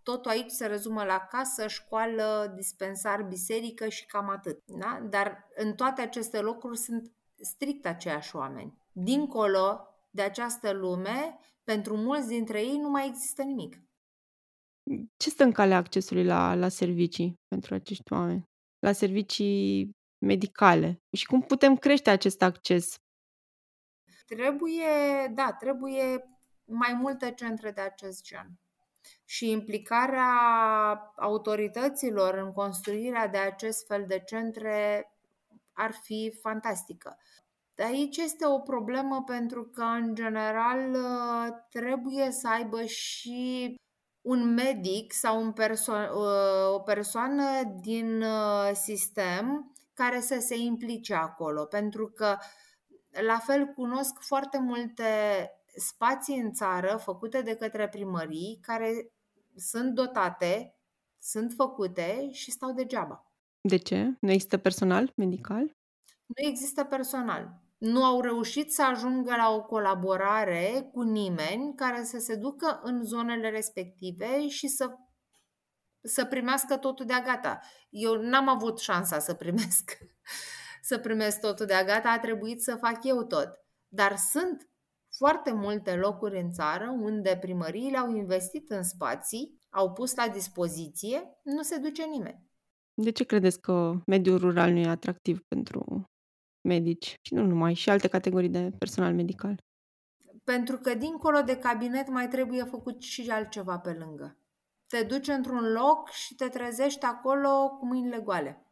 totul 0.03 0.31
aici 0.31 0.51
se 0.51 0.67
rezumă 0.67 1.05
la 1.05 1.27
casă, 1.31 1.67
școală, 1.67 2.53
dispensar, 2.55 3.23
biserică 3.23 3.89
și 3.89 4.07
cam 4.07 4.29
atât. 4.29 4.63
Da? 4.67 5.01
Dar 5.11 5.49
în 5.55 5.75
toate 5.75 6.01
aceste 6.01 6.41
locuri 6.41 6.79
sunt 6.79 7.13
strict 7.41 7.87
aceiași 7.87 8.37
oameni. 8.37 8.79
Dincolo 8.93 9.89
de 10.11 10.23
această 10.23 10.73
lume, 10.73 11.39
pentru 11.65 11.97
mulți 11.97 12.29
dintre 12.29 12.61
ei 12.61 12.79
nu 12.79 12.89
mai 12.89 13.07
există 13.07 13.43
nimic. 13.43 13.77
Ce 15.17 15.31
stă 15.31 15.45
în 15.45 15.53
calea 15.53 15.77
accesului 15.77 16.25
la, 16.25 16.55
la 16.55 16.69
servicii 16.69 17.35
pentru 17.49 17.75
acești 17.75 18.13
oameni? 18.13 18.45
La 18.79 18.93
servicii 18.93 19.91
medicale? 20.27 21.03
Și 21.17 21.27
cum 21.27 21.41
putem 21.43 21.77
crește 21.77 22.11
acest 22.11 22.43
acces? 22.43 22.95
Trebuie, 24.27 25.27
da, 25.35 25.53
trebuie 25.53 26.25
mai 26.65 26.93
multe 26.93 27.33
centre 27.33 27.71
de 27.71 27.81
acest 27.81 28.23
gen. 28.23 28.59
Și 29.25 29.51
implicarea 29.51 30.33
autorităților 31.17 32.35
în 32.35 32.53
construirea 32.53 33.29
de 33.29 33.39
acest 33.39 33.87
fel 33.87 34.05
de 34.07 34.23
centre 34.27 35.09
ar 35.73 35.93
fi 35.93 36.39
fantastică. 36.43 37.19
Aici 37.77 38.17
este 38.17 38.47
o 38.47 38.59
problemă 38.59 39.23
pentru 39.27 39.65
că, 39.65 39.83
în 39.83 40.15
general, 40.15 40.97
trebuie 41.71 42.31
să 42.31 42.49
aibă 42.49 42.85
și 42.85 43.75
un 44.27 44.55
medic 44.55 45.13
sau 45.13 45.43
un 45.43 45.53
perso- 45.53 46.11
o 46.75 46.79
persoană 46.79 47.45
din 47.81 48.25
sistem 48.73 49.73
care 49.93 50.21
să 50.21 50.39
se 50.41 50.57
implice 50.57 51.15
acolo, 51.15 51.65
pentru 51.65 52.09
că 52.09 52.37
la 53.11 53.39
fel 53.39 53.67
cunosc 53.67 54.19
foarte 54.21 54.59
multe 54.59 55.05
spații 55.77 56.39
în 56.39 56.53
țară 56.53 56.97
făcute 56.97 57.43
de 57.43 57.55
către 57.55 57.89
primării 57.89 58.59
care 58.63 59.13
sunt 59.57 59.95
dotate, 59.95 60.75
sunt 61.19 61.53
făcute 61.57 62.29
și 62.33 62.51
stau 62.51 62.73
degeaba. 62.73 63.33
De 63.61 63.77
ce? 63.77 64.17
Nu 64.21 64.31
există 64.31 64.57
personal 64.59 65.13
medical? 65.17 65.77
Nu 66.27 66.49
există 66.49 66.85
personal 66.85 67.64
nu 67.85 68.05
au 68.05 68.21
reușit 68.21 68.73
să 68.73 68.83
ajungă 68.85 69.35
la 69.37 69.51
o 69.51 69.63
colaborare 69.63 70.89
cu 70.93 71.03
nimeni 71.03 71.75
care 71.75 72.03
să 72.03 72.19
se 72.19 72.35
ducă 72.35 72.81
în 72.83 73.05
zonele 73.05 73.51
respective 73.51 74.49
și 74.49 74.69
să, 74.69 74.91
să 76.03 76.25
primească 76.25 76.77
totul 76.77 77.07
de-a 77.07 77.21
gata. 77.21 77.61
Eu 77.91 78.15
n-am 78.15 78.49
avut 78.49 78.79
șansa 78.79 79.19
să 79.19 79.35
primesc, 79.35 79.99
să 80.91 80.99
primesc 80.99 81.41
totul 81.41 81.67
de-a 81.67 81.85
gata, 81.85 82.11
a 82.11 82.19
trebuit 82.19 82.63
să 82.63 82.77
fac 82.77 83.05
eu 83.05 83.25
tot. 83.25 83.49
Dar 83.89 84.17
sunt 84.17 84.71
foarte 85.17 85.53
multe 85.53 85.95
locuri 85.95 86.41
în 86.41 86.51
țară 86.51 86.97
unde 87.01 87.39
primăriile 87.41 87.97
au 87.99 88.15
investit 88.15 88.71
în 88.71 88.83
spații, 88.83 89.59
au 89.71 89.93
pus 89.93 90.15
la 90.15 90.29
dispoziție, 90.29 91.39
nu 91.43 91.63
se 91.63 91.77
duce 91.77 92.05
nimeni. 92.05 92.43
De 92.95 93.11
ce 93.11 93.25
credeți 93.25 93.61
că 93.61 93.93
mediul 94.07 94.39
rural 94.39 94.71
nu 94.71 94.79
e 94.79 94.89
atractiv 94.89 95.41
pentru 95.49 96.09
medici 96.65 97.19
și 97.21 97.35
nu 97.35 97.43
numai, 97.43 97.75
și 97.75 97.91
alte 97.91 98.09
categorii 98.09 98.49
de 98.49 98.71
personal 98.79 99.15
medical. 99.15 99.63
Pentru 100.45 100.79
că 100.79 100.95
dincolo 100.95 101.41
de 101.41 101.57
cabinet 101.57 102.09
mai 102.09 102.29
trebuie 102.29 102.65
făcut 102.65 103.03
și 103.03 103.31
altceva 103.31 103.79
pe 103.79 103.93
lângă. 103.93 104.39
Te 104.87 105.03
duci 105.03 105.29
într-un 105.29 105.73
loc 105.73 106.11
și 106.11 106.35
te 106.35 106.49
trezești 106.49 107.05
acolo 107.05 107.77
cu 107.79 107.87
mâinile 107.87 108.19
goale. 108.19 108.67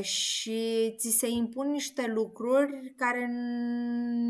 Și 0.00 0.94
ți 0.98 1.08
se 1.10 1.28
impun 1.28 1.70
niște 1.70 2.06
lucruri 2.06 2.94
care 2.96 3.28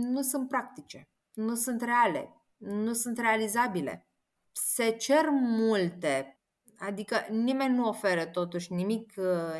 nu 0.02 0.22
sunt 0.22 0.48
practice, 0.48 1.08
nu 1.32 1.54
sunt 1.54 1.82
reale, 1.82 2.42
nu 2.56 2.92
sunt 2.92 3.18
realizabile. 3.18 4.06
Se 4.52 4.90
cer 4.90 5.28
multe, 5.30 6.40
adică 6.78 7.16
nimeni 7.30 7.74
nu 7.74 7.88
oferă 7.88 8.26
totuși 8.26 8.72
nimic, 8.72 9.12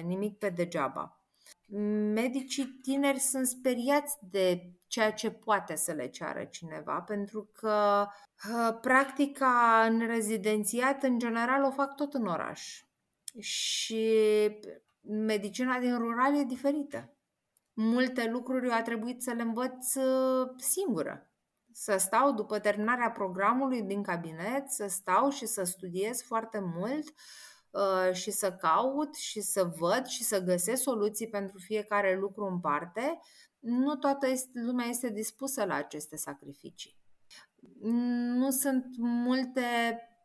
nimic 0.05 0.39
pe 0.39 0.49
degeaba 0.49 1.22
medicii 2.15 2.79
tineri 2.83 3.19
sunt 3.19 3.47
speriați 3.47 4.17
de 4.31 4.73
ceea 4.87 5.13
ce 5.13 5.31
poate 5.31 5.75
să 5.77 5.93
le 5.93 6.07
ceară 6.07 6.45
cineva, 6.45 7.01
pentru 7.01 7.51
că 7.53 8.07
ă, 8.55 8.73
practica 8.73 9.87
în 9.91 10.07
rezidențiat, 10.07 11.03
în 11.03 11.19
general, 11.19 11.65
o 11.65 11.71
fac 11.71 11.95
tot 11.95 12.15
în 12.15 12.27
oraș. 12.27 12.83
Și 13.39 14.11
medicina 15.01 15.79
din 15.79 15.99
rural 15.99 16.37
e 16.37 16.45
diferită. 16.45 17.13
Multe 17.73 18.29
lucruri 18.31 18.67
eu 18.67 18.73
a 18.73 18.83
trebuit 18.83 19.23
să 19.23 19.31
le 19.31 19.43
învăț 19.43 19.95
ă, 19.95 20.55
singură. 20.57 21.31
Să 21.73 21.97
stau 21.97 22.33
după 22.33 22.59
terminarea 22.59 23.11
programului 23.11 23.83
din 23.83 24.03
cabinet, 24.03 24.71
să 24.71 24.87
stau 24.87 25.31
și 25.31 25.47
să 25.47 25.63
studiez 25.63 26.23
foarte 26.23 26.61
mult, 26.61 27.09
Uh, 27.09 27.52
și 28.13 28.31
să 28.31 28.53
caut 28.53 29.15
și 29.15 29.41
să 29.41 29.65
văd 29.65 30.07
și 30.07 30.23
să 30.23 30.43
găsesc 30.43 30.83
soluții 30.83 31.29
pentru 31.29 31.59
fiecare 31.59 32.17
lucru 32.17 32.45
în 32.45 32.61
parte, 32.61 33.21
nu 33.59 33.97
toată 33.97 34.27
lumea 34.53 34.87
este 34.87 35.11
dispusă 35.11 35.65
la 35.65 35.75
aceste 35.75 36.17
sacrificii. 36.17 37.01
Nu 38.35 38.51
sunt 38.51 38.85
multe 38.99 39.63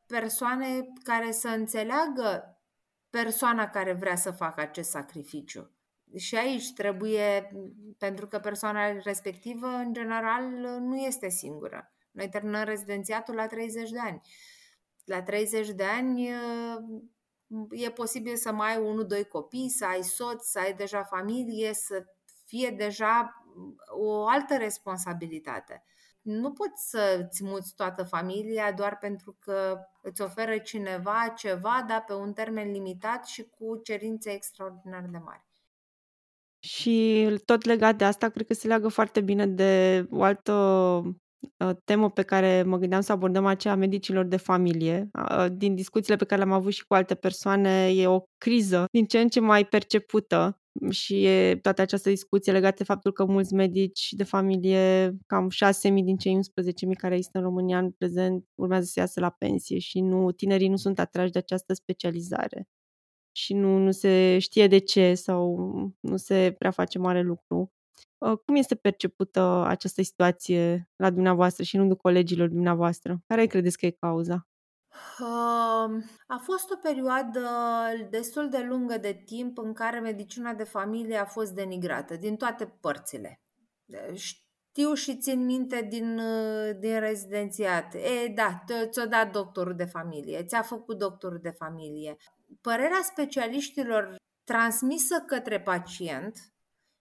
persoane 0.05 0.87
care 1.03 1.31
să 1.31 1.47
înțeleagă 1.47 2.61
persoana 3.09 3.69
care 3.69 3.93
vrea 3.93 4.15
să 4.15 4.31
facă 4.31 4.61
acest 4.61 4.89
sacrificiu. 4.89 5.71
Și 6.15 6.35
aici 6.35 6.73
trebuie, 6.73 7.51
pentru 7.97 8.27
că 8.27 8.39
persoana 8.39 8.91
respectivă, 8.91 9.67
în 9.67 9.93
general, 9.93 10.43
nu 10.79 10.97
este 10.97 11.29
singură. 11.29 11.93
Noi 12.11 12.29
terminăm 12.29 12.63
rezidențiatul 12.63 13.35
la 13.35 13.47
30 13.47 13.89
de 13.89 13.99
ani. 13.99 14.21
La 15.05 15.23
30 15.23 15.69
de 15.69 15.83
ani 15.83 16.29
e 17.69 17.89
posibil 17.89 18.35
să 18.35 18.51
mai 18.51 18.75
ai 18.75 18.81
unul, 18.81 19.05
doi 19.05 19.23
copii, 19.23 19.69
să 19.69 19.85
ai 19.85 20.03
soț, 20.03 20.45
să 20.45 20.59
ai 20.59 20.73
deja 20.73 21.03
familie, 21.03 21.73
să 21.73 22.05
fie 22.45 22.69
deja 22.69 23.43
o 23.87 24.27
altă 24.27 24.57
responsabilitate. 24.57 25.83
Nu 26.21 26.51
poți 26.51 26.89
să 26.89 27.25
îți 27.25 27.43
muți 27.43 27.75
toată 27.75 28.03
familia 28.03 28.71
doar 28.71 28.97
pentru 28.97 29.37
că 29.39 29.79
îți 30.01 30.21
oferă 30.21 30.57
cineva 30.57 31.33
ceva, 31.35 31.85
dar 31.87 32.03
pe 32.07 32.13
un 32.13 32.33
termen 32.33 32.71
limitat 32.71 33.25
și 33.25 33.43
cu 33.43 33.77
cerințe 33.83 34.31
extraordinar 34.31 35.05
de 35.11 35.17
mari. 35.17 35.45
Și 36.59 37.27
tot 37.45 37.63
legat 37.63 37.95
de 37.95 38.03
asta, 38.03 38.29
cred 38.29 38.47
că 38.47 38.53
se 38.53 38.67
leagă 38.67 38.87
foarte 38.87 39.21
bine 39.21 39.47
de 39.47 40.05
o 40.11 40.23
altă 40.23 40.53
uh, 40.53 41.15
temă 41.83 42.09
pe 42.09 42.21
care 42.21 42.63
mă 42.63 42.77
gândeam 42.77 43.01
să 43.01 43.11
abordăm, 43.11 43.45
aceea 43.45 43.73
a 43.73 43.77
medicilor 43.77 44.25
de 44.25 44.37
familie. 44.37 45.09
Uh, 45.31 45.45
din 45.51 45.75
discuțiile 45.75 46.15
pe 46.15 46.25
care 46.25 46.41
le-am 46.41 46.53
avut 46.53 46.71
și 46.71 46.85
cu 46.85 46.93
alte 46.93 47.15
persoane, 47.15 47.89
e 47.95 48.07
o 48.07 48.21
criză 48.37 48.85
din 48.91 49.05
ce 49.05 49.19
în 49.19 49.27
ce 49.27 49.39
mai 49.39 49.65
percepută 49.65 50.61
și 50.89 51.25
e 51.25 51.55
toată 51.61 51.81
această 51.81 52.09
discuție 52.09 52.51
legată 52.51 52.75
de 52.77 52.83
faptul 52.83 53.11
că 53.11 53.25
mulți 53.25 53.53
medici 53.53 54.09
de 54.11 54.23
familie, 54.23 55.11
cam 55.25 55.49
6.000 55.49 56.03
din 56.03 56.17
cei 56.17 56.35
11.000 56.35 56.39
care 56.97 57.15
există 57.15 57.37
în 57.37 57.43
România 57.43 57.77
în 57.77 57.91
prezent, 57.91 58.45
urmează 58.55 58.85
să 58.85 58.99
iasă 58.99 59.19
la 59.19 59.29
pensie 59.29 59.79
și 59.79 60.01
nu, 60.01 60.31
tinerii 60.31 60.67
nu 60.67 60.75
sunt 60.75 60.99
atrași 60.99 61.31
de 61.31 61.39
această 61.39 61.73
specializare 61.73 62.67
și 63.31 63.53
nu, 63.53 63.77
nu 63.77 63.91
se 63.91 64.39
știe 64.39 64.67
de 64.67 64.77
ce 64.77 65.13
sau 65.13 65.57
nu 65.99 66.17
se 66.17 66.55
prea 66.57 66.71
face 66.71 66.97
mare 66.99 67.21
lucru. 67.21 67.71
Uh, 68.17 68.37
cum 68.45 68.55
este 68.55 68.75
percepută 68.75 69.63
această 69.67 70.01
situație 70.01 70.89
la 70.95 71.09
dumneavoastră 71.09 71.63
și 71.63 71.75
în 71.75 71.79
rândul 71.79 71.97
colegilor 71.97 72.47
dumneavoastră? 72.47 73.17
Care 73.27 73.45
credeți 73.45 73.77
că 73.77 73.85
e 73.85 73.91
cauza? 73.91 74.47
A 76.27 76.37
fost 76.37 76.71
o 76.71 76.75
perioadă 76.75 77.49
destul 78.09 78.49
de 78.49 78.65
lungă 78.69 78.97
de 78.97 79.21
timp 79.25 79.57
în 79.57 79.73
care 79.73 79.99
medicina 79.99 80.53
de 80.53 80.63
familie 80.63 81.17
a 81.17 81.25
fost 81.25 81.51
denigrată 81.51 82.15
din 82.15 82.35
toate 82.35 82.65
părțile. 82.65 83.41
Știu 84.13 84.93
și 84.93 85.17
țin 85.17 85.45
minte 85.45 85.87
din, 85.89 86.21
din 86.79 86.99
rezidențiat. 86.99 87.93
E, 87.93 88.27
da, 88.35 88.63
ți-a 88.89 89.05
dat 89.05 89.31
doctorul 89.31 89.75
de 89.75 89.85
familie, 89.85 90.43
ți-a 90.43 90.61
făcut 90.61 90.97
doctorul 90.97 91.39
de 91.41 91.49
familie. 91.49 92.15
Părerea 92.61 93.01
specialiștilor 93.03 94.15
transmisă 94.43 95.23
către 95.25 95.61
pacient 95.61 96.37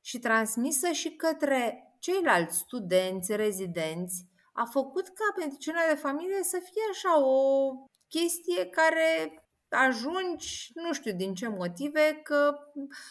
și 0.07 0.19
transmisă 0.19 0.91
și 0.91 1.17
către 1.17 1.93
ceilalți 1.99 2.57
studenți, 2.57 3.37
rezidenți, 3.37 4.27
a 4.53 4.65
făcut 4.65 5.09
ca 5.09 5.35
medicina 5.37 5.81
de 5.89 5.95
familie 5.95 6.43
să 6.43 6.59
fie 6.63 6.83
așa 6.91 7.25
o 7.25 7.71
chestie 8.09 8.67
care 8.67 9.41
ajungi, 9.69 10.71
nu 10.75 10.93
știu 10.93 11.13
din 11.13 11.35
ce 11.35 11.49
motive, 11.49 12.21
că 12.23 12.59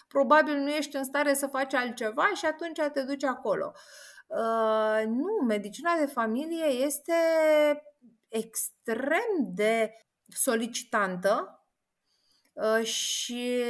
probabil 0.08 0.58
nu 0.58 0.70
ești 0.70 0.96
în 0.96 1.04
stare 1.04 1.34
să 1.34 1.48
faci 1.48 1.74
altceva 1.74 2.32
și 2.34 2.46
atunci 2.46 2.80
te 2.94 3.02
duci 3.02 3.24
acolo. 3.24 3.72
Uh, 4.28 5.04
nu, 5.08 5.46
medicina 5.48 5.98
de 5.98 6.06
familie 6.06 6.66
este 6.66 7.14
extrem 8.28 9.54
de 9.54 9.92
solicitantă 10.28 11.50
uh, 11.50 11.65
și 12.84 13.64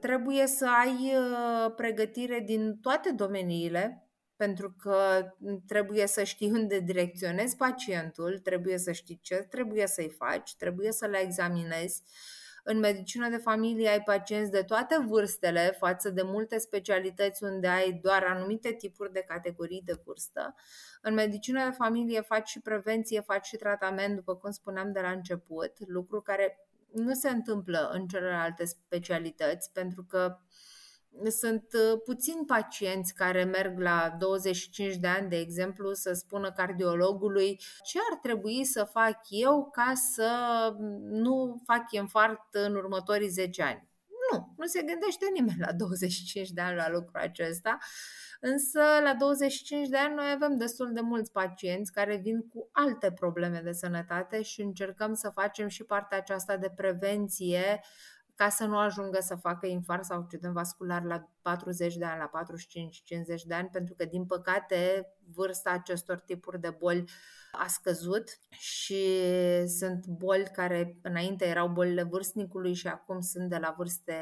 trebuie 0.00 0.46
să 0.46 0.66
ai 0.84 1.14
uh, 1.16 1.72
pregătire 1.76 2.40
din 2.40 2.78
toate 2.80 3.10
domeniile 3.10 4.08
pentru 4.38 4.74
că 4.82 4.96
trebuie 5.66 6.06
să 6.06 6.22
știi 6.22 6.50
unde 6.60 6.78
direcționezi 6.80 7.56
pacientul, 7.56 8.38
trebuie 8.38 8.78
să 8.78 8.92
știi 8.92 9.18
ce 9.22 9.34
trebuie 9.34 9.86
să-i 9.86 10.10
faci, 10.18 10.56
trebuie 10.56 10.92
să 10.92 11.06
le 11.06 11.18
examinezi. 11.18 12.02
În 12.62 12.78
medicină 12.78 13.28
de 13.28 13.36
familie 13.36 13.88
ai 13.88 14.02
pacienți 14.02 14.50
de 14.50 14.62
toate 14.62 14.96
vârstele 15.06 15.76
față 15.78 16.10
de 16.10 16.22
multe 16.22 16.58
specialități 16.58 17.44
unde 17.44 17.66
ai 17.66 17.92
doar 17.92 18.24
anumite 18.24 18.72
tipuri 18.72 19.12
de 19.12 19.24
categorii 19.28 19.82
de 19.84 20.00
vârstă. 20.04 20.54
În 21.00 21.14
medicină 21.14 21.64
de 21.64 21.74
familie 21.76 22.20
faci 22.20 22.48
și 22.48 22.60
prevenție, 22.60 23.20
faci 23.20 23.46
și 23.46 23.56
tratament, 23.56 24.14
după 24.14 24.36
cum 24.36 24.50
spuneam 24.50 24.92
de 24.92 25.00
la 25.00 25.10
început, 25.10 25.72
lucru 25.86 26.20
care 26.20 26.67
nu 26.98 27.14
se 27.14 27.28
întâmplă 27.28 27.90
în 27.92 28.06
celelalte 28.06 28.64
specialități, 28.64 29.72
pentru 29.72 30.04
că 30.04 30.38
sunt 31.40 31.66
uh, 31.72 32.00
puțini 32.04 32.44
pacienți 32.46 33.14
care 33.14 33.44
merg 33.44 33.78
la 33.78 34.14
25 34.18 34.96
de 34.96 35.06
ani, 35.06 35.28
de 35.28 35.36
exemplu, 35.36 35.92
să 35.92 36.12
spună 36.12 36.52
cardiologului 36.52 37.60
ce 37.82 37.98
ar 38.10 38.18
trebui 38.18 38.64
să 38.64 38.84
fac 38.84 39.18
eu 39.28 39.70
ca 39.70 39.92
să 39.94 40.30
nu 41.00 41.62
fac 41.64 41.92
infart 41.92 42.54
în 42.54 42.74
următorii 42.74 43.28
10 43.28 43.62
ani. 43.62 43.88
Nu, 44.32 44.54
nu 44.56 44.66
se 44.66 44.82
gândește 44.82 45.26
nimeni 45.32 45.58
la 45.58 45.72
25 45.72 46.50
de 46.50 46.60
ani 46.60 46.76
la 46.76 46.90
lucrul 46.90 47.20
acesta, 47.20 47.78
însă 48.38 48.80
la 49.02 49.14
25 49.18 49.88
de 49.88 49.96
ani 49.96 50.14
noi 50.14 50.30
avem 50.34 50.56
destul 50.56 50.92
de 50.92 51.00
mulți 51.00 51.32
pacienți 51.32 51.92
care 51.92 52.16
vin 52.16 52.48
cu 52.48 52.68
alte 52.72 53.12
probleme 53.12 53.60
de 53.64 53.72
sănătate 53.72 54.42
și 54.42 54.60
încercăm 54.60 55.14
să 55.14 55.30
facem 55.30 55.68
și 55.68 55.84
partea 55.84 56.18
aceasta 56.18 56.56
de 56.56 56.72
prevenție 56.76 57.80
ca 58.38 58.48
să 58.48 58.64
nu 58.64 58.78
ajungă 58.78 59.20
să 59.20 59.34
facă 59.34 59.66
infarct 59.66 60.04
sau 60.04 60.18
accident 60.18 60.52
vascular 60.52 61.02
la 61.02 61.30
40 61.42 61.96
de 61.96 62.04
ani, 62.04 62.18
la 62.18 62.44
45-50 63.38 63.42
de 63.44 63.54
ani, 63.54 63.68
pentru 63.68 63.94
că, 63.94 64.04
din 64.04 64.26
păcate, 64.26 65.12
vârsta 65.34 65.70
acestor 65.70 66.18
tipuri 66.18 66.60
de 66.60 66.70
boli 66.70 67.04
a 67.52 67.66
scăzut 67.66 68.38
și 68.50 69.02
sunt 69.66 70.06
boli 70.06 70.44
care 70.52 70.98
înainte 71.02 71.46
erau 71.46 71.68
bolile 71.68 72.02
vârstnicului 72.02 72.74
și 72.74 72.86
acum 72.86 73.20
sunt 73.20 73.48
de 73.48 73.56
la 73.56 73.74
vârste 73.76 74.14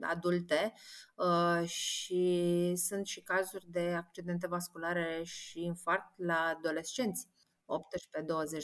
adulte 0.00 0.72
uh, 1.14 1.68
și 1.68 2.72
sunt 2.76 3.06
și 3.06 3.22
cazuri 3.22 3.70
de 3.70 3.94
accidente 3.96 4.46
vasculare 4.46 5.22
și 5.24 5.64
infarct 5.64 6.12
la 6.16 6.54
adolescenți, 6.56 7.28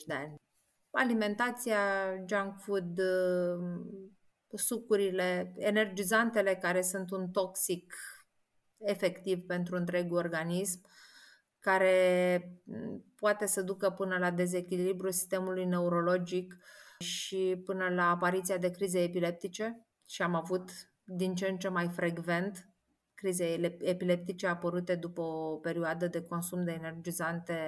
18-20 0.03 0.05
de 0.07 0.15
ani. 0.15 0.35
Alimentația, 0.91 1.79
junk 2.27 2.55
food, 2.59 2.99
uh, 2.99 4.19
sucurile, 4.57 5.55
energizantele 5.57 6.55
care 6.55 6.83
sunt 6.83 7.11
un 7.11 7.31
toxic 7.31 7.95
efectiv 8.79 9.47
pentru 9.47 9.77
întregul 9.77 10.17
organism, 10.17 10.81
care 11.59 12.61
poate 13.15 13.47
să 13.47 13.63
ducă 13.63 13.91
până 13.91 14.19
la 14.19 14.31
dezechilibru 14.31 15.11
sistemului 15.11 15.65
neurologic 15.65 16.57
și 16.99 17.63
până 17.65 17.89
la 17.89 18.11
apariția 18.11 18.57
de 18.57 18.71
crize 18.71 19.03
epileptice 19.03 19.87
și 20.09 20.23
am 20.23 20.35
avut 20.35 20.71
din 21.05 21.35
ce 21.35 21.49
în 21.49 21.59
ce 21.59 21.69
mai 21.69 21.89
frecvent 21.89 22.71
crize 23.15 23.77
epileptice 23.79 24.47
apărute 24.47 24.95
după 24.95 25.21
o 25.21 25.57
perioadă 25.57 26.07
de 26.07 26.23
consum 26.23 26.65
de 26.65 26.73
energizante 26.73 27.65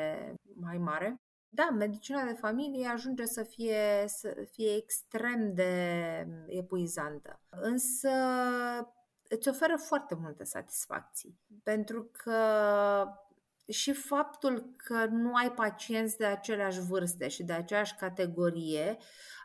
mai 0.55 0.79
mare. 0.79 1.21
Da, 1.55 1.71
medicina 1.71 2.25
de 2.25 2.33
familie 2.33 2.87
ajunge 2.87 3.25
să 3.25 3.43
fie, 3.43 4.05
să 4.07 4.47
fie 4.51 4.75
extrem 4.77 5.55
de 5.55 6.27
epuizantă, 6.47 7.41
însă 7.51 8.09
îți 9.29 9.49
oferă 9.49 9.77
foarte 9.77 10.15
multe 10.15 10.45
satisfacții, 10.45 11.38
pentru 11.62 12.11
că 12.12 12.37
și 13.69 13.93
faptul 13.93 14.75
că 14.77 15.05
nu 15.05 15.35
ai 15.35 15.53
pacienți 15.53 16.17
de 16.17 16.25
aceleași 16.25 16.81
vârste 16.81 17.29
și 17.29 17.43
de 17.43 17.53
aceeași 17.53 17.95
categorie 17.95 18.97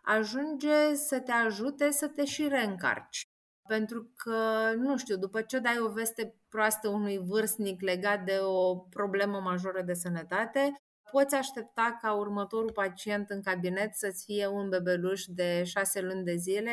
ajunge 0.04 0.94
să 0.94 1.20
te 1.20 1.32
ajute 1.32 1.92
să 1.92 2.08
te 2.08 2.26
și 2.26 2.48
reîncarci. 2.48 3.24
Pentru 3.68 4.12
că, 4.16 4.72
nu 4.76 4.98
știu, 4.98 5.18
după 5.18 5.42
ce 5.42 5.60
dai 5.60 5.80
o 5.80 5.90
veste 5.90 6.36
proastă 6.50 6.88
unui 6.88 7.18
vârstnic 7.18 7.82
legat 7.82 8.24
de 8.24 8.40
o 8.42 8.76
problemă 8.76 9.40
majoră 9.40 9.82
de 9.82 9.94
sănătate, 9.94 10.82
poți 11.12 11.36
aștepta 11.36 11.98
ca 12.02 12.14
următorul 12.14 12.72
pacient 12.72 13.30
în 13.30 13.42
cabinet 13.42 13.96
să-ți 13.96 14.24
fie 14.26 14.48
un 14.48 14.70
bebeluș 14.70 15.24
de 15.26 15.64
șase 15.64 16.02
luni 16.02 16.24
de 16.24 16.36
zile 16.36 16.72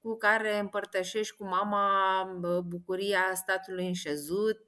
cu 0.00 0.16
care 0.16 0.58
împărtășești 0.58 1.36
cu 1.36 1.44
mama 1.44 1.88
bucuria 2.66 3.34
statului 3.34 3.86
înșezut, 3.86 4.66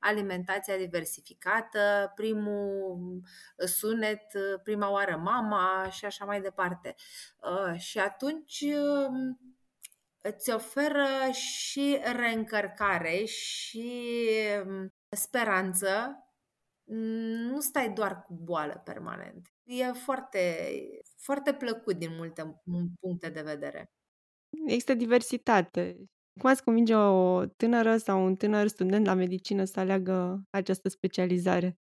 alimentația 0.00 0.76
diversificată, 0.76 2.12
primul 2.14 3.22
sunet, 3.56 4.22
prima 4.62 4.90
oară 4.90 5.16
mama 5.16 5.88
și 5.90 6.04
așa 6.04 6.24
mai 6.24 6.40
departe. 6.40 6.94
Și 7.76 7.98
atunci 7.98 8.64
îți 10.20 10.50
oferă 10.50 11.06
și 11.32 12.00
reîncărcare 12.16 13.24
și 13.24 14.10
speranță 15.08 16.18
nu 16.84 17.60
stai 17.60 17.92
doar 17.92 18.22
cu 18.22 18.34
boală 18.34 18.80
permanent. 18.84 19.52
E 19.62 19.92
foarte, 19.92 20.56
foarte 21.16 21.52
plăcut 21.52 21.96
din 21.96 22.14
multe 22.16 22.62
puncte 23.00 23.28
de 23.28 23.42
vedere. 23.42 23.92
Există 24.66 24.94
diversitate. 24.94 25.96
Cum 26.40 26.50
ați 26.50 26.64
convinge 26.64 26.94
o 26.94 27.46
tânără 27.46 27.96
sau 27.96 28.24
un 28.24 28.36
tânăr 28.36 28.66
student 28.66 29.06
la 29.06 29.14
medicină 29.14 29.64
să 29.64 29.80
aleagă 29.80 30.42
această 30.50 30.88
specializare? 30.88 31.78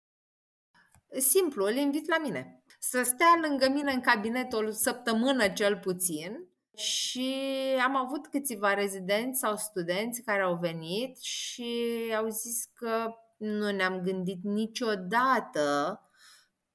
Simplu, 1.18 1.66
îl 1.66 1.76
invit 1.76 2.08
la 2.08 2.18
mine. 2.22 2.63
Să 2.80 3.04
stea 3.04 3.39
lângă 3.48 3.70
mine 3.70 3.92
în 3.92 4.02
cabinet 4.02 4.54
o 4.54 4.70
săptămână 4.70 5.48
cel 5.50 5.78
puțin 5.78 6.48
și 6.76 7.36
am 7.84 7.96
avut 7.96 8.28
câțiva 8.28 8.74
rezidenți 8.74 9.39
sau 9.39 9.56
studenți 9.56 10.22
care 10.22 10.42
au 10.42 10.58
venit 10.62 11.18
și 11.20 11.74
au 12.18 12.28
zis 12.28 12.66
că 12.74 13.13
nu 13.43 13.71
ne-am 13.71 14.01
gândit 14.01 14.43
niciodată 14.43 15.99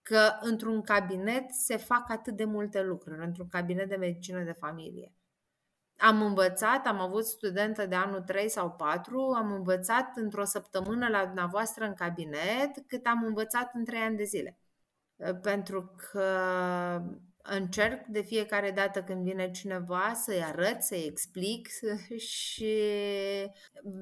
că 0.03 0.33
într-un 0.41 0.83
cabinet 0.83 1.51
se 1.51 1.77
fac 1.77 2.11
atât 2.11 2.37
de 2.37 2.45
multe 2.45 2.83
lucruri, 2.83 3.25
într-un 3.25 3.49
cabinet 3.49 3.89
de 3.89 3.97
medicină 3.97 4.43
de 4.43 4.53
familie. 4.53 5.13
Am 5.97 6.23
învățat, 6.23 6.87
am 6.87 7.01
avut 7.01 7.25
studentă 7.25 7.87
de 7.87 7.95
anul 7.95 8.21
3 8.21 8.49
sau 8.49 8.71
4, 8.71 9.21
am 9.37 9.53
învățat 9.53 10.17
într-o 10.17 10.45
săptămână 10.45 11.09
la 11.09 11.25
dumneavoastră 11.25 11.85
în 11.85 11.95
cabinet 11.95 12.87
cât 12.87 13.07
am 13.07 13.25
învățat 13.25 13.71
în 13.75 13.85
3 13.85 14.01
ani 14.01 14.17
de 14.17 14.25
zile. 14.25 14.59
Pentru 15.43 15.95
că 15.97 16.31
încerc 17.43 18.07
de 18.07 18.21
fiecare 18.21 18.71
dată 18.71 19.03
când 19.03 19.25
vine 19.25 19.51
cineva 19.51 20.13
să-i 20.15 20.43
arăt, 20.43 20.83
să-i 20.83 21.05
explic 21.07 21.69
și 22.17 22.75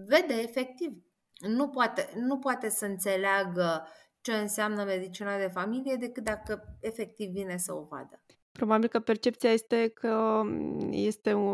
vede 0.06 0.34
efectiv. 0.34 1.05
Nu 1.40 1.68
poate, 1.68 2.08
nu 2.14 2.38
poate 2.38 2.68
să 2.68 2.84
înțeleagă 2.84 3.86
ce 4.20 4.32
înseamnă 4.32 4.84
medicina 4.84 5.38
de 5.38 5.50
familie 5.52 5.96
decât 5.96 6.24
dacă 6.24 6.78
efectiv 6.80 7.30
vine 7.30 7.56
să 7.56 7.74
o 7.74 7.84
vadă. 7.90 8.20
Probabil 8.52 8.88
că 8.88 9.00
percepția 9.00 9.50
este 9.50 9.88
că 9.88 10.42
este 10.90 11.32
o, 11.32 11.50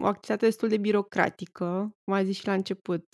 o 0.00 0.06
activitate 0.06 0.44
destul 0.44 0.68
de 0.68 0.76
birocratică, 0.76 1.94
cum 2.04 2.14
a 2.14 2.22
zis 2.22 2.36
și 2.36 2.46
la 2.46 2.52
început 2.52 3.06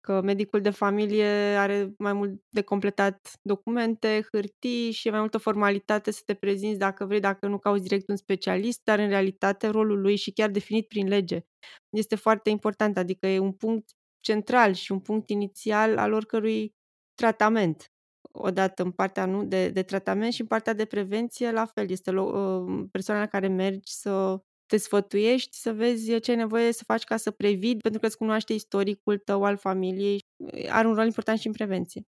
că 0.00 0.20
medicul 0.20 0.60
de 0.60 0.70
familie 0.70 1.26
are 1.56 1.94
mai 1.98 2.12
mult 2.12 2.40
de 2.48 2.62
completat 2.62 3.30
documente, 3.42 4.26
hârtii 4.32 4.90
și 4.90 5.08
e 5.08 5.10
mai 5.10 5.20
multă 5.20 5.38
formalitate 5.38 6.10
să 6.10 6.22
te 6.24 6.34
prezinți 6.34 6.78
dacă 6.78 7.04
vrei, 7.04 7.20
dacă 7.20 7.46
nu 7.46 7.58
cauți 7.58 7.82
direct 7.82 8.08
un 8.08 8.16
specialist, 8.16 8.80
dar 8.84 8.98
în 8.98 9.08
realitate 9.08 9.66
rolul 9.66 10.00
lui 10.00 10.16
și 10.16 10.32
chiar 10.32 10.50
definit 10.50 10.88
prin 10.88 11.08
lege 11.08 11.40
este 11.88 12.16
foarte 12.16 12.50
important, 12.50 12.96
adică 12.96 13.26
e 13.26 13.38
un 13.38 13.52
punct 13.52 13.90
central 14.20 14.72
și 14.72 14.92
un 14.92 15.00
punct 15.00 15.30
inițial 15.30 15.98
al 15.98 16.12
oricărui 16.12 16.74
tratament. 17.14 17.92
Odată 18.32 18.82
în 18.82 18.90
partea 18.90 19.24
nu, 19.24 19.44
de, 19.44 19.68
de 19.68 19.82
tratament 19.82 20.32
și 20.32 20.40
în 20.40 20.46
partea 20.46 20.72
de 20.72 20.84
prevenție, 20.84 21.50
la 21.50 21.64
fel, 21.64 21.90
este 21.90 22.10
lo- 22.10 22.88
persoana 22.90 23.20
la 23.20 23.26
care 23.26 23.48
mergi 23.48 23.92
să 23.92 24.42
te 24.66 24.76
sfătuiești 24.76 25.56
să 25.56 25.72
vezi 25.72 26.20
ce 26.20 26.30
ai 26.30 26.36
nevoie 26.36 26.72
să 26.72 26.84
faci 26.86 27.04
ca 27.04 27.16
să 27.16 27.30
previi, 27.30 27.76
pentru 27.76 28.00
că 28.00 28.06
îți 28.06 28.16
cunoaște 28.16 28.52
istoricul 28.52 29.18
tău 29.18 29.44
al 29.44 29.56
familiei. 29.56 30.26
Are 30.68 30.86
un 30.88 30.94
rol 30.94 31.04
important 31.04 31.38
și 31.38 31.46
în 31.46 31.52
prevenție. 31.52 32.02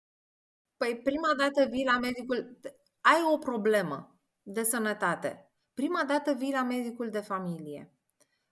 Păi 0.77 1.01
prima 1.05 1.35
dată 1.37 1.69
vii 1.71 1.85
la 1.85 1.99
medicul, 1.99 2.59
ai 3.01 3.21
o 3.33 3.39
problemă 3.39 4.21
de 4.43 4.63
sănătate. 4.63 5.53
Prima 5.75 6.05
dată 6.05 6.33
vii 6.33 6.53
la 6.53 6.63
medicul 6.63 7.11
de 7.11 7.21
familie. 7.21 7.95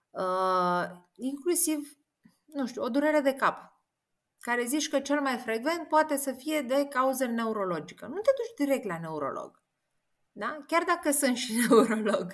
Uh, 0.09 0.83
inclusiv, 1.15 1.98
nu 2.53 2.67
știu, 2.67 2.83
o 2.83 2.89
durere 2.89 3.19
de 3.19 3.33
cap, 3.33 3.81
care 4.39 4.65
zici 4.65 4.89
că 4.89 4.99
cel 4.99 5.21
mai 5.21 5.37
frecvent 5.37 5.87
poate 5.87 6.17
să 6.17 6.31
fie 6.31 6.61
de 6.61 6.85
cauză 6.89 7.25
neurologică. 7.25 8.05
Nu 8.05 8.19
te 8.19 8.31
duci 8.37 8.65
direct 8.65 8.85
la 8.85 8.99
neurolog. 8.99 9.63
Da? 10.31 10.63
Chiar 10.67 10.83
dacă 10.83 11.11
sunt 11.11 11.37
și 11.37 11.53
neurolog. 11.69 12.27